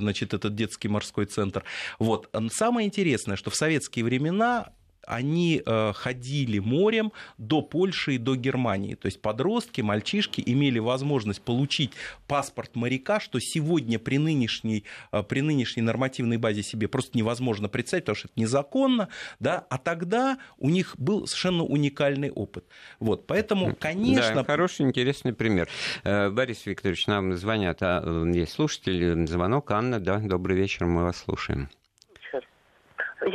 значит, 0.00 0.32
этот 0.32 0.54
детский 0.54 0.88
морской 0.88 1.26
центр. 1.26 1.64
Вот. 1.98 2.30
Самое 2.50 2.86
интересное, 2.86 3.36
что 3.36 3.50
в 3.50 3.54
советские 3.54 4.05
времена 4.06 4.72
они 5.06 5.62
э, 5.64 5.92
ходили 5.94 6.58
морем 6.58 7.12
до 7.38 7.62
Польши 7.62 8.16
и 8.16 8.18
до 8.18 8.36
Германии. 8.36 8.94
То 8.94 9.06
есть 9.06 9.22
подростки, 9.22 9.80
мальчишки 9.80 10.42
имели 10.44 10.78
возможность 10.78 11.40
получить 11.40 11.92
паспорт 12.26 12.74
моряка, 12.74 13.20
что 13.20 13.38
сегодня 13.38 13.98
при 13.98 14.18
нынешней, 14.18 14.84
э, 15.12 15.22
при 15.22 15.40
нынешней 15.40 15.82
нормативной 15.82 16.36
базе 16.36 16.62
себе 16.62 16.88
просто 16.88 17.16
невозможно 17.16 17.68
представить, 17.68 18.04
потому 18.04 18.16
что 18.16 18.28
это 18.28 18.40
незаконно. 18.40 19.08
Да? 19.38 19.64
А 19.70 19.78
тогда 19.78 20.38
у 20.58 20.68
них 20.68 20.94
был 20.98 21.26
совершенно 21.26 21.62
уникальный 21.62 22.30
опыт. 22.30 22.64
Вот, 22.98 23.26
поэтому, 23.26 23.76
конечно... 23.78 24.34
Да, 24.34 24.44
хороший, 24.44 24.86
интересный 24.86 25.32
пример. 25.32 25.68
Э, 26.02 26.30
Борис 26.30 26.66
Викторович, 26.66 27.06
нам 27.06 27.36
звонят, 27.36 27.78
а 27.80 28.26
есть 28.34 28.52
слушатель, 28.52 29.26
звонок. 29.26 29.70
Анна, 29.70 30.00
да, 30.00 30.18
добрый 30.18 30.56
вечер, 30.56 30.86
мы 30.86 31.04
вас 31.04 31.18
слушаем. 31.18 31.70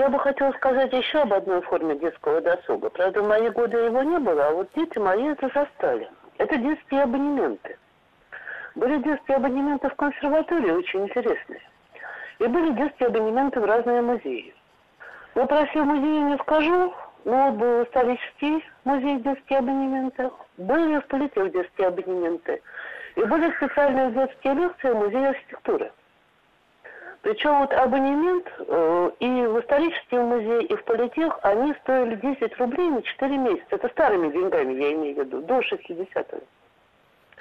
Я 0.02 0.10
бы 0.10 0.18
хотела 0.18 0.52
сказать 0.54 0.92
еще 0.94 1.20
об 1.20 1.32
одной 1.32 1.62
форме 1.62 1.96
детского 1.96 2.42
досуга. 2.42 2.90
Правда, 2.90 3.22
в 3.22 3.28
мои 3.28 3.50
годы 3.50 3.78
его 3.78 4.02
не 4.02 4.18
было, 4.18 4.48
а 4.48 4.52
вот 4.52 4.68
дети 4.76 4.98
мои 4.98 5.26
это 5.26 5.48
застали. 5.54 6.10
Это 6.40 6.58
детские 6.58 7.04
абонементы. 7.04 7.78
Были 8.74 8.98
детские 9.04 9.38
абонементы 9.38 9.90
в 9.90 9.96
консерватории, 9.96 10.72
очень 10.72 11.04
интересные. 11.04 11.62
И 12.40 12.48
были 12.48 12.72
детские 12.72 13.10
абонементы 13.10 13.60
в 13.60 13.66
разные 13.66 14.02
музеи. 14.02 14.56
Но 15.36 15.46
про 15.46 15.68
все 15.68 15.84
музеи 15.84 16.32
не 16.32 16.38
скажу, 16.40 16.96
но 17.24 17.52
был 17.52 17.84
исторический 17.84 18.66
музей 18.86 19.20
детские 19.20 19.60
абонементы, 19.60 20.32
были 20.58 21.00
в 21.00 21.06
политех 21.10 21.52
детские 21.52 21.90
абонементы. 21.90 22.60
И 23.18 23.24
были 23.24 23.52
специальные 23.52 24.10
детские 24.14 24.56
лекции 24.56 24.90
в 24.90 24.96
музее 24.96 25.30
архитектуры. 25.30 25.92
Причем 27.22 27.60
вот 27.60 27.72
абонемент 27.74 28.52
э, 28.58 29.12
и 29.20 29.28
в 29.28 29.60
исторический 29.60 30.18
музей, 30.18 30.64
и 30.66 30.76
в 30.76 30.84
политех, 30.86 31.38
они 31.44 31.74
стоили 31.82 32.16
10 32.16 32.58
рублей 32.58 32.90
на 32.90 33.02
4 33.04 33.38
месяца. 33.38 33.68
Это 33.70 33.90
старыми 33.90 34.32
деньгами, 34.32 34.74
я 34.74 34.94
имею 34.94 35.16
в 35.16 35.20
виду, 35.20 35.42
до 35.42 35.60
60-го. 35.60 36.40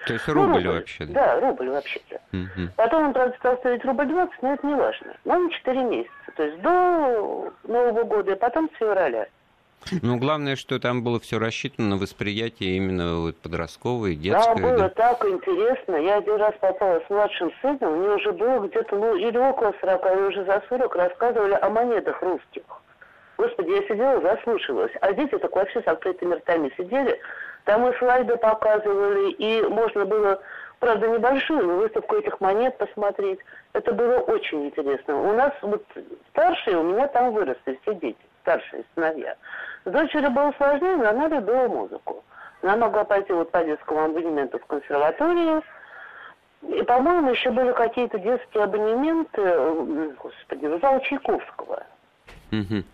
То 0.07 0.13
есть 0.13 0.29
рубль, 0.29 0.49
ну, 0.49 0.55
рубль 0.55 0.69
вообще? 0.69 1.05
Да, 1.07 1.35
да 1.37 1.41
рубль 1.41 1.71
вообще-то. 1.71 2.21
Угу. 2.33 2.69
Потом 2.77 3.05
он, 3.07 3.13
правда, 3.15 3.37
стал 3.39 3.57
стоить 3.59 3.85
рубль 3.85 4.07
20, 4.07 4.43
но 4.43 4.53
это 4.53 4.67
не 4.67 4.75
важно. 4.75 5.17
Но 5.25 5.39
на 5.39 5.51
4 5.51 5.83
месяца. 5.85 6.13
То 6.37 6.43
есть 6.43 6.61
до 6.61 7.53
Нового 7.65 8.05
года, 8.05 8.33
и 8.33 8.37
потом 8.37 8.71
с 8.75 8.79
февраля. 8.79 9.29
Ну, 10.03 10.19
главное, 10.19 10.57
что 10.57 10.79
там 10.79 11.03
было 11.03 11.19
все 11.21 11.39
рассчитано 11.39 11.91
на 11.91 11.97
восприятие 11.97 12.77
именно 12.77 13.21
вот 13.21 13.37
подростковое, 13.37 14.15
детское. 14.15 14.55
Да, 14.55 14.63
было 14.63 14.77
да. 14.77 14.89
так 14.91 15.25
интересно. 15.25 15.97
Я 15.97 16.19
один 16.19 16.37
раз 16.37 16.55
попала 16.61 17.01
с 17.07 17.11
младшим 17.11 17.51
сыном, 17.61 17.99
мне 17.99 18.09
уже 18.11 18.33
было 18.33 18.67
где-то, 18.67 18.97
ну, 18.97 19.17
или 19.17 19.39
около 19.39 19.75
40, 19.81 20.07
или 20.07 20.23
уже 20.23 20.45
за 20.45 20.63
40, 20.69 20.95
рассказывали 20.95 21.55
о 21.55 21.71
монетах 21.71 22.23
русских. 22.23 22.63
Господи, 23.41 23.71
я 23.71 23.83
сидела, 23.89 24.21
заслушивалась. 24.21 24.93
А 25.01 25.15
дети 25.15 25.39
так 25.39 25.57
вообще 25.57 25.81
с 25.81 25.87
открытыми 25.87 26.35
ртами 26.35 26.71
сидели. 26.77 27.19
Там 27.65 27.89
и 27.89 27.97
слайды 27.97 28.37
показывали, 28.37 29.31
и 29.33 29.63
можно 29.63 30.05
было, 30.05 30.43
правда, 30.79 31.09
небольшую, 31.09 31.67
но 31.67 31.77
выставку 31.77 32.17
этих 32.17 32.39
монет 32.41 32.77
посмотреть. 32.77 33.39
Это 33.73 33.93
было 33.93 34.19
очень 34.19 34.67
интересно. 34.67 35.17
У 35.23 35.33
нас 35.33 35.53
вот 35.63 35.83
старшие, 36.33 36.77
у 36.77 36.83
меня 36.83 37.09
там 37.09 37.33
выросли 37.33 37.79
все 37.81 37.95
дети, 37.95 38.19
старшие 38.43 38.85
сыновья. 38.95 39.35
С 39.85 39.91
дочерью 39.91 40.31
было 40.31 40.53
сложнее, 40.57 40.97
но 40.97 41.09
она 41.09 41.29
любила 41.29 41.69
музыку. 41.69 42.23
Она 42.63 42.77
могла 42.77 43.05
пойти 43.05 43.33
вот 43.33 43.51
по 43.51 43.65
детскому 43.65 44.05
абонементу 44.05 44.59
в 44.59 44.67
консерваторию. 44.67 45.63
И, 46.63 46.83
по-моему, 46.83 47.31
еще 47.31 47.51
были 47.51 47.73
какие-то 47.73 48.19
детские 48.19 48.65
абонементы, 48.65 50.13
господи, 50.23 50.67
в 50.67 50.81
зал 50.81 51.01
Чайковского. 51.01 51.85
Угу. 52.53 52.85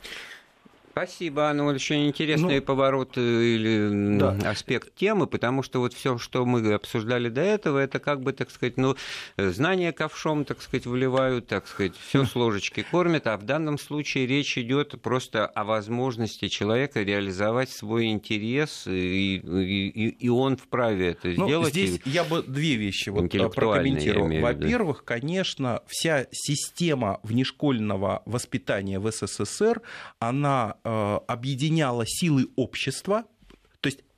Спасибо, 0.99 1.53
ну 1.53 1.67
очень 1.67 2.07
интересный 2.07 2.55
ну, 2.55 2.63
поворот 2.63 3.19
э, 3.19 3.21
или 3.21 4.17
да. 4.19 4.31
аспект 4.49 4.95
темы, 4.95 5.27
потому 5.27 5.63
что 5.63 5.81
вот 5.81 5.93
все, 5.93 6.17
что 6.17 6.47
мы 6.47 6.73
обсуждали 6.73 7.29
до 7.29 7.43
этого, 7.43 7.79
это 7.79 7.99
как 7.99 8.23
бы, 8.23 8.33
так 8.33 8.51
сказать, 8.51 8.79
ну, 8.79 8.97
знания 9.37 9.93
ковшом, 9.93 10.47
так 10.47 10.63
сказать, 10.63 10.87
выливают, 10.87 11.49
так 11.49 11.67
сказать, 11.69 11.93
все 11.99 12.25
с 12.25 12.35
ложечки 12.35 12.83
кормят, 12.91 13.27
а 13.27 13.37
в 13.37 13.43
данном 13.43 13.77
случае 13.77 14.27
речь 14.27 14.57
идет 14.57 14.99
просто 15.03 15.45
о 15.45 15.65
возможности 15.65 16.49
человека 16.49 17.03
реализовать 17.03 17.69
свой 17.69 18.07
интерес, 18.07 18.87
и, 18.87 19.37
и, 19.37 20.09
и 20.09 20.29
он 20.31 20.57
вправе 20.57 21.09
это 21.09 21.29
ну, 21.29 21.47
сделать. 21.47 21.75
Здесь 21.75 22.01
я 22.07 22.25
бы 22.25 22.43
две 22.43 22.77
вещи 22.77 23.11
вот 23.11 23.31
прокомментировал. 23.31 24.31
Во-первых, 24.41 25.05
конечно, 25.05 25.83
вся 25.89 26.27
система 26.31 27.21
внешкольного 27.23 28.23
воспитания 28.25 28.99
в 28.99 29.13
СССР, 29.13 29.83
она 30.21 30.77
Э, 30.86 30.86
объединяла 30.87 32.07
силы 32.07 32.49
общества, 32.57 33.25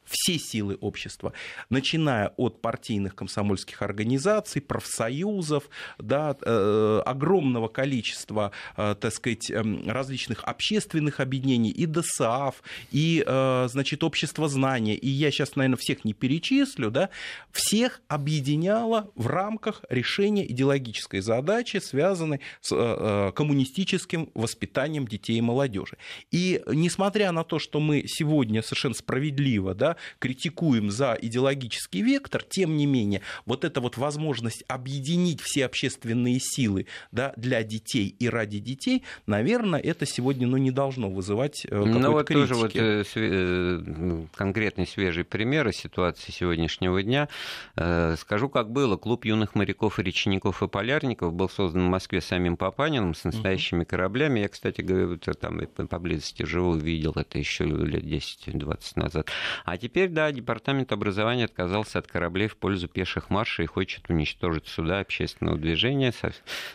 все 0.09 0.39
силы 0.39 0.77
общества, 0.81 1.33
начиная 1.71 2.29
от 2.37 2.61
партийных 2.61 3.15
комсомольских 3.15 3.83
организаций, 3.83 4.61
профсоюзов, 4.63 5.69
да, 5.99 6.37
э, 6.41 7.03
огромного 7.05 7.69
количества, 7.69 8.53
э, 8.77 8.95
так 8.99 9.13
сказать, 9.13 9.51
эм, 9.51 9.89
различных 9.89 10.45
общественных 10.45 11.21
объединений, 11.21 11.71
и 11.71 11.87
ДСАФ, 11.87 12.63
и, 12.91 13.23
э, 13.27 13.69
значит, 13.71 14.03
общество 14.03 14.49
знания, 14.49 14.95
и 14.95 15.09
я 15.09 15.31
сейчас, 15.31 15.57
наверное, 15.57 15.77
всех 15.77 16.05
не 16.05 16.15
перечислю, 16.15 16.91
да, 16.91 17.11
всех 17.53 18.01
объединяло 18.09 19.11
в 19.15 19.27
рамках 19.27 19.85
решения 19.91 20.51
идеологической 20.51 21.21
задачи, 21.21 21.79
связанной 21.79 22.41
с 22.61 23.33
коммунистическим 23.35 24.31
воспитанием 24.35 25.07
детей 25.07 25.39
и 25.39 25.41
молодежи. 25.41 25.97
И 26.31 26.63
несмотря 26.67 27.33
на 27.33 27.45
то, 27.45 27.59
что 27.59 27.81
мы 27.81 28.05
сегодня 28.07 28.63
совершенно 28.63 28.95
справедливо, 28.95 29.75
да, 29.75 29.97
критикуем 30.18 30.90
за 30.90 31.16
идеологический 31.20 32.03
вектор, 32.03 32.42
тем 32.42 32.76
не 32.76 32.86
менее, 32.86 33.22
вот 33.46 33.64
эта 33.64 33.80
вот 33.80 33.96
возможность 33.96 34.64
объединить 34.68 35.40
все 35.40 35.66
общественные 35.66 36.38
силы 36.40 36.86
да, 37.12 37.32
для 37.36 37.62
детей 37.62 38.14
и 38.18 38.28
ради 38.28 38.59
детей, 38.59 39.05
наверное, 39.26 39.80
это 39.80 40.07
сегодня 40.07 40.46
ну, 40.46 40.57
не 40.57 40.70
должно 40.70 41.11
вызывать 41.11 41.64
э, 41.64 41.68
какой-то 41.68 41.99
Ну 41.99 42.12
вот 42.12 42.26
критики. 42.26 42.49
тоже 42.49 42.55
вот 42.55 42.76
э, 42.76 43.05
э, 43.14 43.82
ну, 43.84 44.28
конкретный 44.34 44.86
свежий 44.86 45.24
пример 45.24 45.72
ситуации 45.72 46.32
сегодняшнего 46.32 47.03
дня. 47.03 47.28
Скажу, 47.74 48.49
как 48.49 48.70
было. 48.70 48.96
Клуб 48.96 49.24
юных 49.24 49.55
моряков 49.55 49.99
и 49.99 50.03
речников 50.03 50.62
и 50.62 50.68
полярников 50.68 51.32
был 51.32 51.49
создан 51.49 51.86
в 51.86 51.90
Москве 51.90 52.20
самим 52.20 52.57
Папаниным 52.57 53.14
с 53.14 53.24
настоящими 53.24 53.84
кораблями. 53.84 54.40
Я, 54.40 54.49
кстати, 54.49 54.80
говорю, 54.80 55.18
там 55.18 55.61
поблизости 55.88 56.44
живу, 56.44 56.74
видел 56.74 57.12
это 57.16 57.38
еще 57.38 57.64
лет 57.64 58.05
10-20 58.05 58.78
назад. 58.96 59.28
А 59.64 59.76
теперь 59.76 59.88
теперь, 59.89 60.11
да, 60.11 60.30
Департамент 60.30 60.93
образования 60.93 61.47
отказался 61.47 61.99
от 61.99 62.07
кораблей 62.07 62.49
в 62.49 62.59
пользу 62.59 62.89
пеших 62.89 63.30
маршей 63.30 63.64
и 63.64 63.68
хочет 63.68 64.11
уничтожить 64.11 64.66
суда 64.66 65.01
общественного 65.01 65.57
движения. 65.57 66.12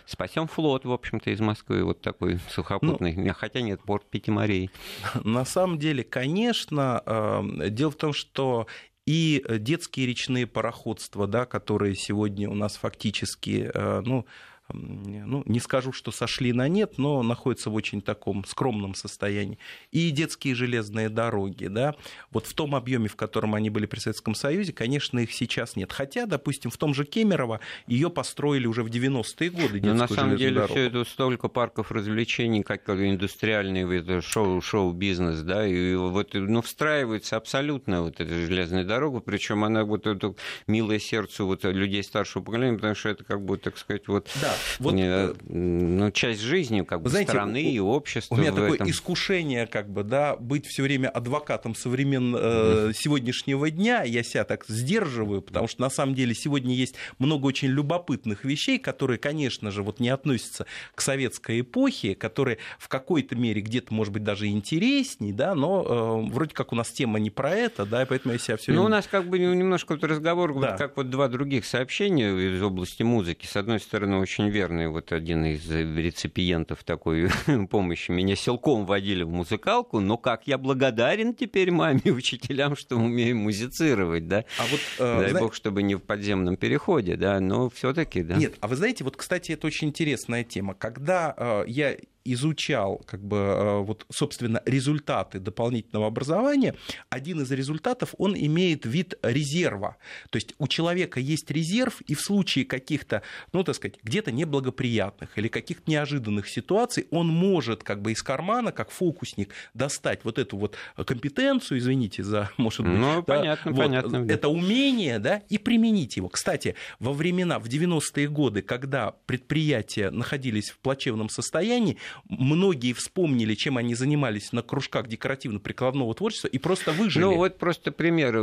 Спасем 0.07 0.47
флот, 0.47 0.83
в 0.83 0.91
общем-то, 0.91 1.29
из 1.29 1.39
Москвы, 1.39 1.83
вот 1.83 2.01
такой 2.01 2.39
сухопутный, 2.49 3.15
ну, 3.15 3.33
хотя 3.35 3.61
нет, 3.61 3.81
порт 3.83 4.03
Пяти 4.09 4.31
морей. 4.31 4.71
На 5.23 5.45
самом 5.45 5.77
деле, 5.77 6.03
конечно, 6.03 7.03
э, 7.05 7.69
дело 7.69 7.91
в 7.91 7.95
том, 7.95 8.13
что 8.13 8.65
и 9.05 9.43
детские 9.47 10.07
речные 10.07 10.47
пароходства, 10.47 11.27
да, 11.27 11.45
которые 11.45 11.93
сегодня 11.93 12.49
у 12.49 12.55
нас 12.55 12.77
фактически, 12.77 13.69
э, 13.71 14.01
ну, 14.03 14.25
ну, 14.71 15.43
не 15.45 15.59
скажу, 15.59 15.91
что 15.91 16.11
сошли 16.11 16.53
на 16.53 16.67
нет, 16.67 16.97
но 16.97 17.21
находятся 17.21 17.69
в 17.69 17.75
очень 17.75 18.01
таком 18.01 18.45
скромном 18.45 18.95
состоянии. 18.95 19.59
И 19.91 20.09
детские 20.11 20.55
железные 20.55 21.09
дороги, 21.09 21.67
да, 21.67 21.95
вот 22.31 22.47
в 22.47 22.53
том 22.53 22.75
объеме, 22.75 23.07
в 23.09 23.15
котором 23.15 23.55
они 23.55 23.69
были 23.69 23.85
при 23.85 23.99
Советском 23.99 24.35
Союзе, 24.35 24.73
конечно, 24.73 25.19
их 25.19 25.33
сейчас 25.33 25.75
нет. 25.75 25.91
Хотя, 25.91 26.25
допустим, 26.25 26.71
в 26.71 26.77
том 26.77 26.93
же 26.93 27.05
Кемерово 27.05 27.59
ее 27.87 28.09
построили 28.09 28.65
уже 28.65 28.83
в 28.83 28.87
90-е 28.87 29.49
годы. 29.49 29.81
Но 29.81 29.93
на 29.93 30.07
самом 30.07 30.37
деле 30.37 30.55
дорогу. 30.55 30.73
все 30.73 30.83
это 30.83 31.03
столько 31.03 31.47
парков 31.49 31.91
развлечений, 31.91 32.63
как 32.63 32.89
индустриальный 32.89 34.21
шоу, 34.21 34.61
шоу-бизнес, 34.61 35.41
да, 35.41 35.67
и 35.67 35.95
вот 35.95 36.33
ну, 36.33 36.61
встраивается 36.61 37.35
абсолютно 37.35 38.03
вот 38.03 38.19
эта 38.19 38.33
железная 38.33 38.85
дорога, 38.85 39.19
причем 39.19 39.63
она 39.63 39.83
вот 39.83 40.07
это 40.07 40.35
милое 40.67 40.99
сердцу 40.99 41.45
вот 41.45 41.63
людей 41.63 42.03
старшего 42.03 42.43
поколения, 42.43 42.75
потому 42.75 42.95
что 42.95 43.09
это 43.09 43.23
как 43.23 43.43
бы, 43.43 43.57
так 43.57 43.77
сказать, 43.77 44.07
вот 44.07 44.29
да, 44.41 44.52
вот, 44.79 44.95
э, 44.97 45.33
ну, 45.47 46.11
часть 46.11 46.41
жизни 46.41 46.81
как 46.81 47.01
бы 47.01 47.09
знаете, 47.09 47.31
страны 47.31 47.61
и 47.61 47.79
общества. 47.79 48.35
У 48.35 48.37
меня 48.37 48.51
такое 48.51 48.75
этом. 48.75 48.89
искушение, 48.89 49.67
как 49.67 49.89
бы, 49.89 50.03
да, 50.03 50.35
быть 50.35 50.65
все 50.65 50.83
время 50.83 51.09
адвокатом 51.09 51.75
современного 51.75 52.89
э, 52.89 52.93
сегодняшнего 52.93 53.69
дня. 53.69 54.03
Я 54.03 54.23
себя 54.23 54.43
так 54.43 54.65
сдерживаю, 54.67 55.41
потому 55.41 55.67
что 55.67 55.81
на 55.81 55.89
самом 55.89 56.15
деле 56.15 56.33
сегодня 56.33 56.73
есть 56.73 56.95
много 57.19 57.45
очень 57.45 57.69
любопытных 57.69 58.45
вещей, 58.45 58.79
которые, 58.79 59.17
конечно 59.17 59.71
же, 59.71 59.83
вот 59.83 59.99
не 59.99 60.09
относятся 60.09 60.65
к 60.95 61.01
советской 61.01 61.61
эпохе, 61.61 62.15
которые 62.15 62.57
в 62.79 62.87
какой-то 62.87 63.35
мере 63.35 63.61
где-то, 63.61 63.93
может 63.93 64.13
быть, 64.13 64.23
даже 64.23 64.47
интересней, 64.47 65.31
да, 65.31 65.55
но 65.55 66.25
э, 66.27 66.31
вроде 66.31 66.53
как 66.53 66.73
у 66.73 66.75
нас 66.75 66.89
тема 66.89 67.19
не 67.19 67.29
про 67.29 67.51
это, 67.51 67.85
да, 67.85 68.03
и 68.03 68.05
поэтому 68.05 68.33
я 68.33 68.39
себя 68.39 68.57
все 68.57 68.71
время... 68.71 68.81
Ну, 68.81 68.85
у 68.87 68.89
нас 68.89 69.07
как 69.09 69.27
бы 69.27 69.39
немножко 69.39 69.93
вот 69.93 70.03
разговор, 70.03 70.53
да. 70.53 70.71
вот 70.71 70.77
как 70.77 70.97
вот 70.97 71.09
два 71.09 71.27
других 71.27 71.65
сообщения 71.65 72.31
из 72.31 72.61
области 72.61 73.03
музыки. 73.03 73.45
С 73.45 73.55
одной 73.55 73.79
стороны, 73.79 74.17
очень 74.17 74.42
очень 74.43 74.53
верный 74.53 74.87
вот 74.87 75.11
один 75.11 75.45
из 75.45 75.69
реципиентов 75.69 76.83
такой 76.83 77.29
помощи. 77.69 78.11
Меня 78.11 78.35
силком 78.35 78.85
водили 78.85 79.23
в 79.23 79.29
музыкалку, 79.29 79.99
но 79.99 80.17
как 80.17 80.47
я 80.47 80.57
благодарен 80.57 81.33
теперь 81.33 81.71
маме 81.71 82.01
и 82.03 82.11
учителям, 82.11 82.75
что 82.75 82.97
умею 82.97 83.37
музицировать, 83.37 84.27
да? 84.27 84.45
А 84.57 84.63
вот, 84.63 84.79
э, 84.99 85.19
Дай 85.21 85.29
зна... 85.31 85.39
бог, 85.39 85.53
чтобы 85.53 85.83
не 85.83 85.95
в 85.95 85.99
подземном 85.99 86.57
переходе, 86.57 87.15
да, 87.15 87.39
но 87.39 87.69
все 87.69 87.93
таки 87.93 88.23
да. 88.23 88.35
Нет, 88.35 88.55
а 88.59 88.67
вы 88.67 88.75
знаете, 88.75 89.03
вот, 89.03 89.17
кстати, 89.17 89.51
это 89.53 89.67
очень 89.67 89.89
интересная 89.89 90.43
тема. 90.43 90.73
Когда 90.73 91.33
э, 91.37 91.63
я 91.67 91.95
изучал, 92.25 93.01
как 93.05 93.23
бы, 93.23 93.37
э, 93.37 93.79
вот, 93.79 94.05
собственно, 94.11 94.61
результаты 94.65 95.39
дополнительного 95.39 96.07
образования, 96.07 96.75
один 97.09 97.41
из 97.41 97.51
результатов, 97.51 98.15
он 98.17 98.35
имеет 98.35 98.85
вид 98.85 99.15
резерва. 99.21 99.97
То 100.29 100.37
есть 100.37 100.53
у 100.57 100.67
человека 100.67 101.19
есть 101.19 101.51
резерв, 101.51 102.01
и 102.01 102.15
в 102.15 102.21
случае 102.21 102.65
каких-то, 102.65 103.21
ну, 103.51 103.63
так 103.63 103.75
сказать, 103.75 103.97
где-то 104.03 104.31
неблагоприятных 104.31 105.37
или 105.37 105.47
каких-то 105.47 105.89
неожиданных 105.89 106.47
ситуаций, 106.47 107.07
он 107.11 107.27
может 107.27 107.83
как 107.83 108.01
бы 108.01 108.11
из 108.11 108.23
кармана, 108.23 108.71
как 108.71 108.91
фокусник, 108.91 109.53
достать 109.73 110.23
вот 110.23 110.37
эту 110.37 110.57
вот 110.57 110.75
компетенцию, 111.05 111.79
извините 111.79 112.23
за, 112.23 112.49
может 112.57 112.81
быть, 112.81 112.99
ну, 112.99 113.15
да, 113.15 113.21
понятно, 113.21 113.71
вот, 113.71 113.79
понятно. 113.79 114.25
это 114.29 114.47
умение, 114.49 115.19
да, 115.19 115.41
и 115.49 115.57
применить 115.57 116.17
его. 116.17 116.29
Кстати, 116.29 116.75
во 116.99 117.13
времена, 117.13 117.59
в 117.59 117.65
90-е 117.65 118.27
годы, 118.29 118.61
когда 118.61 119.11
предприятия 119.25 120.09
находились 120.09 120.69
в 120.69 120.79
плачевном 120.79 121.29
состоянии, 121.29 121.97
многие 122.25 122.93
вспомнили, 122.93 123.55
чем 123.55 123.77
они 123.77 123.95
занимались 123.95 124.51
на 124.51 124.61
кружках 124.61 125.07
декоративно-прикладного 125.07 126.13
творчества 126.13 126.47
и 126.47 126.57
просто 126.57 126.91
выжили. 126.91 127.23
Ну, 127.23 127.35
вот 127.35 127.57
просто 127.57 127.91
пример. 127.91 128.33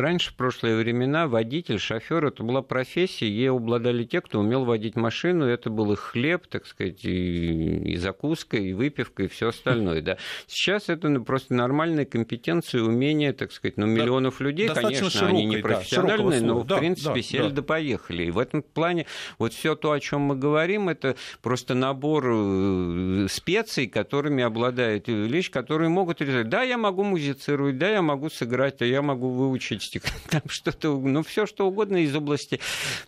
Раньше, 0.00 0.30
в 0.30 0.34
прошлые 0.34 0.76
времена, 0.76 1.28
водитель, 1.28 1.78
шофер 1.78 2.26
это 2.26 2.42
была 2.42 2.62
профессия, 2.62 3.28
ей 3.28 3.50
обладали 3.50 4.04
те, 4.04 4.20
кто 4.20 4.40
умел 4.40 4.64
водить 4.64 4.96
машину, 4.96 5.44
это 5.44 5.70
был 5.70 5.92
их 5.92 6.00
хлеб, 6.00 6.46
так 6.46 6.66
сказать, 6.66 7.04
и, 7.04 7.92
и 7.92 7.96
закуска, 7.96 8.56
и 8.56 8.72
выпивка, 8.72 9.24
и 9.24 9.28
все 9.28 9.48
остальное. 9.48 10.02
Да. 10.02 10.18
Сейчас 10.46 10.88
это 10.88 11.08
ну, 11.08 11.24
просто 11.24 11.54
нормальная 11.54 12.04
компетенция, 12.04 12.82
умение, 12.82 13.32
так 13.32 13.52
сказать, 13.52 13.76
ну, 13.76 13.86
миллионов 13.86 14.40
людей, 14.40 14.68
конечно, 14.68 15.10
широкой, 15.10 15.30
они 15.30 15.46
не 15.46 15.56
профессиональные, 15.58 16.40
да, 16.40 16.46
но, 16.46 16.58
в 16.60 16.66
да, 16.66 16.78
принципе, 16.78 17.14
да, 17.14 17.22
сели 17.22 17.48
да. 17.48 17.50
да 17.50 17.62
поехали. 17.62 18.24
И 18.24 18.30
в 18.30 18.38
этом 18.38 18.62
плане 18.62 19.06
вот 19.38 19.52
все 19.52 19.74
то, 19.74 19.92
о 19.92 20.00
чем 20.00 20.22
мы 20.22 20.36
говорим, 20.36 20.88
это 20.88 21.16
просто 21.42 21.74
набор 21.74 22.26
э, 22.26 23.17
специй, 23.28 23.86
которыми 23.86 24.42
обладает 24.42 25.08
Ильич, 25.08 25.50
которые 25.50 25.88
могут 25.88 26.20
резать. 26.20 26.48
Да, 26.48 26.62
я 26.62 26.78
могу 26.78 27.04
музицировать, 27.04 27.78
да, 27.78 27.90
я 27.90 28.02
могу 28.02 28.30
сыграть, 28.30 28.78
да, 28.78 28.84
я 28.84 29.02
могу 29.02 29.30
выучить 29.30 29.98
там 30.30 30.42
что-то, 30.48 30.98
ну, 30.98 31.22
все 31.22 31.46
что 31.46 31.66
угодно 31.66 31.96
из 31.96 32.14
области 32.14 32.60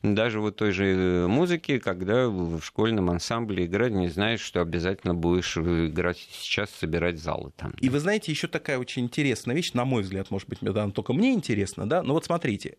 даже 0.02 0.40
вот 0.40 0.56
той 0.56 0.72
же 0.72 1.26
музыки, 1.28 1.78
когда 1.78 2.28
в 2.28 2.60
школьном 2.62 3.10
ансамбле 3.10 3.66
играть, 3.66 3.92
не 3.92 4.08
знаешь, 4.08 4.40
что 4.40 4.60
обязательно 4.60 5.14
будешь 5.14 5.56
играть 5.56 6.18
сейчас, 6.32 6.70
собирать 6.70 7.18
залы 7.18 7.52
там. 7.56 7.74
И 7.80 7.88
вы 7.88 8.00
знаете, 8.00 8.32
еще 8.32 8.48
такая 8.48 8.78
очень 8.78 9.02
интересная 9.04 9.54
вещь, 9.54 9.72
на 9.72 9.84
мой 9.84 10.02
взгляд, 10.02 10.30
может 10.30 10.48
быть, 10.48 10.58
да, 10.60 10.88
только 10.90 11.12
мне 11.12 11.32
интересно, 11.32 11.88
да, 11.88 12.02
но 12.02 12.14
вот 12.14 12.24
смотрите, 12.24 12.76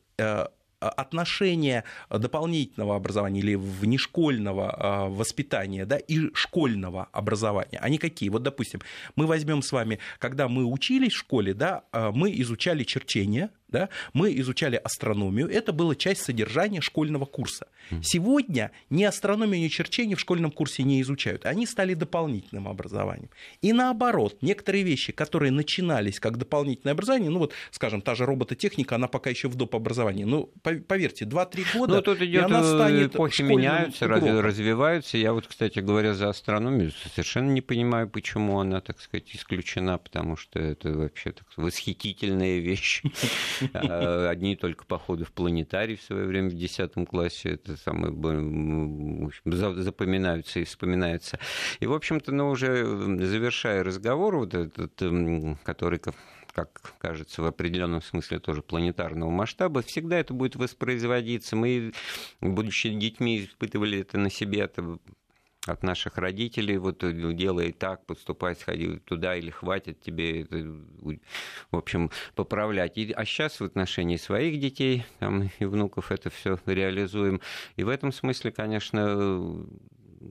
э, 0.81 0.85
отношения 0.85 1.83
дополнительного 2.09 2.95
образования 2.95 3.39
или 3.39 3.55
внешкольного 3.55 4.75
а, 4.77 5.09
воспитания 5.09 5.85
да, 5.85 5.97
и 5.97 6.33
школьного 6.33 7.07
образования, 7.11 7.79
они 7.79 7.97
какие? 7.97 8.29
Вот, 8.29 8.43
допустим, 8.43 8.81
мы 9.15 9.27
возьмем 9.27 9.61
с 9.61 9.71
вами, 9.71 9.99
когда 10.19 10.47
мы 10.47 10.65
учились 10.65 11.13
в 11.13 11.17
школе, 11.17 11.53
да, 11.53 11.83
а, 11.91 12.11
мы 12.11 12.31
изучали 12.41 12.83
черчение, 12.83 13.49
да, 13.71 13.89
мы 14.13 14.33
изучали 14.39 14.75
астрономию, 14.75 15.49
это 15.49 15.73
была 15.73 15.95
часть 15.95 16.21
содержания 16.21 16.81
школьного 16.81 17.25
курса. 17.25 17.67
Сегодня 18.01 18.71
ни 18.89 19.03
астрономию, 19.03 19.61
ни 19.61 19.67
черчение 19.67 20.15
в 20.15 20.19
школьном 20.19 20.51
курсе 20.51 20.83
не 20.83 21.01
изучают, 21.01 21.45
они 21.45 21.65
стали 21.65 21.93
дополнительным 21.93 22.67
образованием. 22.67 23.29
И 23.61 23.73
наоборот, 23.73 24.37
некоторые 24.41 24.83
вещи, 24.83 25.11
которые 25.11 25.51
начинались 25.51 26.19
как 26.19 26.37
дополнительное 26.37 26.93
образование, 26.93 27.29
ну 27.29 27.39
вот, 27.39 27.53
скажем, 27.71 28.01
та 28.01 28.15
же 28.15 28.25
робототехника, 28.25 28.95
она 28.95 29.07
пока 29.07 29.29
еще 29.29 29.47
в 29.47 29.55
доп. 29.55 29.75
образовании, 29.75 30.23
ну, 30.23 30.51
поверьте, 30.61 31.25
2-3 31.25 31.65
года, 31.73 31.95
ну, 31.95 32.01
тут 32.01 32.21
идет, 32.21 32.41
и 32.41 32.45
она 32.45 32.61
э, 32.61 32.63
станет 32.63 33.15
эпохи 33.15 33.41
меняются, 33.41 34.05
уроком. 34.05 34.39
развиваются. 34.39 35.17
Я 35.17 35.33
вот, 35.33 35.47
кстати 35.47 35.79
говоря, 35.79 36.13
за 36.13 36.29
астрономию 36.29 36.91
совершенно 37.13 37.51
не 37.51 37.61
понимаю, 37.61 38.09
почему 38.09 38.59
она, 38.59 38.81
так 38.81 38.99
сказать, 39.01 39.33
исключена, 39.33 39.97
потому 39.97 40.37
что 40.37 40.59
это 40.59 40.91
вообще 40.91 41.31
так, 41.31 41.45
восхитительная 41.55 42.59
вещь. 42.59 43.03
А, 43.73 44.29
одни 44.29 44.55
только 44.55 44.85
походы 44.85 45.25
в 45.25 45.31
планетарий 45.31 45.95
в 45.95 46.01
свое 46.01 46.25
время 46.25 46.49
в 46.49 46.53
10 46.53 47.07
классе, 47.07 47.51
это 47.51 47.77
самое 47.77 48.11
запоминаются 49.45 50.59
и 50.59 50.63
вспоминаются. 50.63 51.39
И, 51.79 51.87
в 51.87 51.93
общем-то, 51.93 52.31
ну, 52.31 52.49
уже 52.49 52.85
завершая 53.25 53.83
разговор, 53.83 54.37
вот 54.37 54.53
этот, 54.53 55.01
который 55.63 55.99
как 56.53 56.93
кажется, 56.97 57.41
в 57.41 57.45
определенном 57.45 58.01
смысле 58.01 58.39
тоже 58.39 58.61
планетарного 58.61 59.29
масштаба, 59.29 59.81
всегда 59.81 60.19
это 60.19 60.33
будет 60.33 60.55
воспроизводиться. 60.55 61.55
Мы, 61.55 61.93
будучи 62.41 62.89
детьми, 62.89 63.45
испытывали 63.45 63.99
это 63.99 64.17
на 64.17 64.29
себе, 64.29 64.59
это 64.59 64.99
от 65.67 65.83
наших 65.83 66.17
родителей, 66.17 66.77
вот 66.77 67.03
э, 67.03 67.33
делай 67.33 67.71
так, 67.71 68.05
поступай, 68.05 68.55
сходи 68.55 68.97
туда 68.99 69.35
или 69.35 69.51
хватит 69.51 70.01
тебе, 70.01 70.41
это, 70.41 70.57
в 70.57 71.77
общем, 71.77 72.09
поправлять. 72.35 72.97
И, 72.97 73.11
а 73.11 73.25
сейчас 73.25 73.59
в 73.59 73.63
отношении 73.63 74.17
своих 74.17 74.59
детей 74.59 75.05
там, 75.19 75.49
и 75.59 75.65
внуков 75.65 76.11
это 76.11 76.29
все 76.29 76.57
реализуем. 76.65 77.41
И 77.75 77.83
в 77.83 77.89
этом 77.89 78.11
смысле, 78.11 78.51
конечно, 78.51 79.67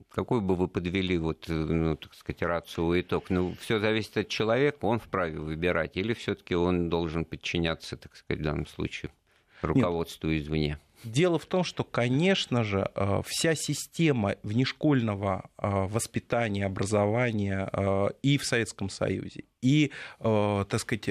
какой 0.09 0.41
бы 0.41 0.55
вы 0.55 0.67
подвели, 0.67 1.17
вот, 1.17 1.45
ну, 1.47 1.95
так 1.95 2.13
сказать, 2.13 2.41
рацию 2.41 2.99
итог? 2.99 3.29
Ну, 3.29 3.55
все 3.59 3.79
зависит 3.79 4.17
от 4.17 4.27
человека, 4.27 4.85
он 4.85 4.99
вправе 4.99 5.39
выбирать, 5.39 5.95
или 5.95 6.13
все-таки 6.13 6.55
он 6.55 6.89
должен 6.89 7.23
подчиняться, 7.23 7.95
так 7.95 8.15
сказать, 8.15 8.41
в 8.41 8.43
данном 8.43 8.67
случае 8.67 9.11
руководству 9.61 10.29
Нет. 10.29 10.43
извне? 10.43 10.79
Дело 11.03 11.39
в 11.39 11.45
том, 11.45 11.63
что, 11.63 11.83
конечно 11.83 12.63
же, 12.63 12.89
э, 12.93 13.21
вся 13.25 13.55
система 13.55 14.35
внешкольного 14.43 15.49
э, 15.57 15.67
воспитания, 15.67 16.65
образования 16.65 17.69
э, 17.71 18.09
и 18.21 18.37
в 18.37 18.45
Советском 18.45 18.89
Союзе, 18.89 19.45
и, 19.61 19.91
так 20.19 20.79
сказать, 20.79 21.05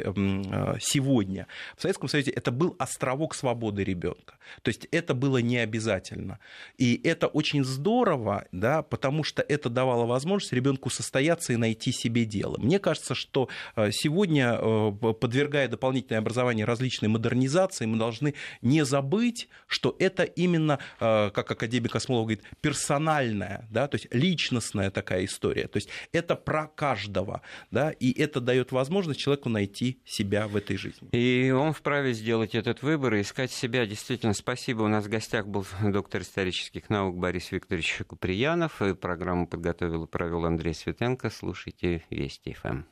сегодня 0.80 1.46
в 1.76 1.82
Советском 1.82 2.08
Союзе 2.08 2.30
это 2.32 2.50
был 2.50 2.76
островок 2.78 3.34
свободы 3.34 3.84
ребенка. 3.84 4.34
То 4.62 4.68
есть 4.70 4.86
это 4.90 5.14
было 5.14 5.38
не 5.38 5.58
обязательно. 5.58 6.38
И 6.78 7.00
это 7.04 7.26
очень 7.28 7.64
здорово, 7.64 8.46
да, 8.52 8.82
потому 8.82 9.24
что 9.24 9.42
это 9.42 9.68
давало 9.68 10.06
возможность 10.06 10.52
ребенку 10.52 10.90
состояться 10.90 11.52
и 11.52 11.56
найти 11.56 11.92
себе 11.92 12.24
дело. 12.24 12.56
Мне 12.58 12.78
кажется, 12.78 13.14
что 13.14 13.48
сегодня, 13.76 14.58
подвергая 14.92 15.68
дополнительное 15.68 16.20
образование 16.20 16.64
различной 16.64 17.08
модернизации, 17.08 17.86
мы 17.86 17.98
должны 17.98 18.34
не 18.62 18.84
забыть, 18.84 19.48
что 19.66 19.94
это 19.98 20.24
именно, 20.24 20.78
э, 20.98 21.30
как 21.30 21.50
академик 21.50 21.94
Осмолов 21.94 22.26
говорит, 22.26 22.44
персональная, 22.60 23.66
да, 23.70 23.86
то 23.86 23.96
есть 23.96 24.08
личностная 24.12 24.90
такая 24.90 25.24
история. 25.24 25.68
То 25.68 25.76
есть 25.76 25.88
это 26.12 26.34
про 26.36 26.66
каждого, 26.66 27.42
да, 27.70 27.90
и 27.90 28.10
это 28.40 28.46
дает 28.46 28.72
возможность 28.72 29.20
человеку 29.20 29.48
найти 29.48 30.00
себя 30.04 30.48
в 30.48 30.56
этой 30.56 30.76
жизни. 30.76 31.08
И 31.12 31.50
он 31.50 31.72
вправе 31.72 32.12
сделать 32.12 32.54
этот 32.54 32.82
выбор 32.82 33.14
и 33.14 33.20
искать 33.20 33.50
себя. 33.50 33.86
Действительно, 33.86 34.34
спасибо. 34.34 34.82
У 34.82 34.88
нас 34.88 35.04
в 35.04 35.08
гостях 35.08 35.46
был 35.46 35.66
доктор 35.82 36.22
исторических 36.22 36.90
наук 36.90 37.16
Борис 37.16 37.52
Викторович 37.52 38.02
Куприянов. 38.06 38.82
И 38.82 38.94
программу 38.94 39.46
подготовил 39.46 40.04
и 40.04 40.08
провел 40.08 40.44
Андрей 40.46 40.74
Светенко. 40.74 41.30
Слушайте 41.30 42.04
Вести 42.10 42.54
ФМ. 42.54 42.82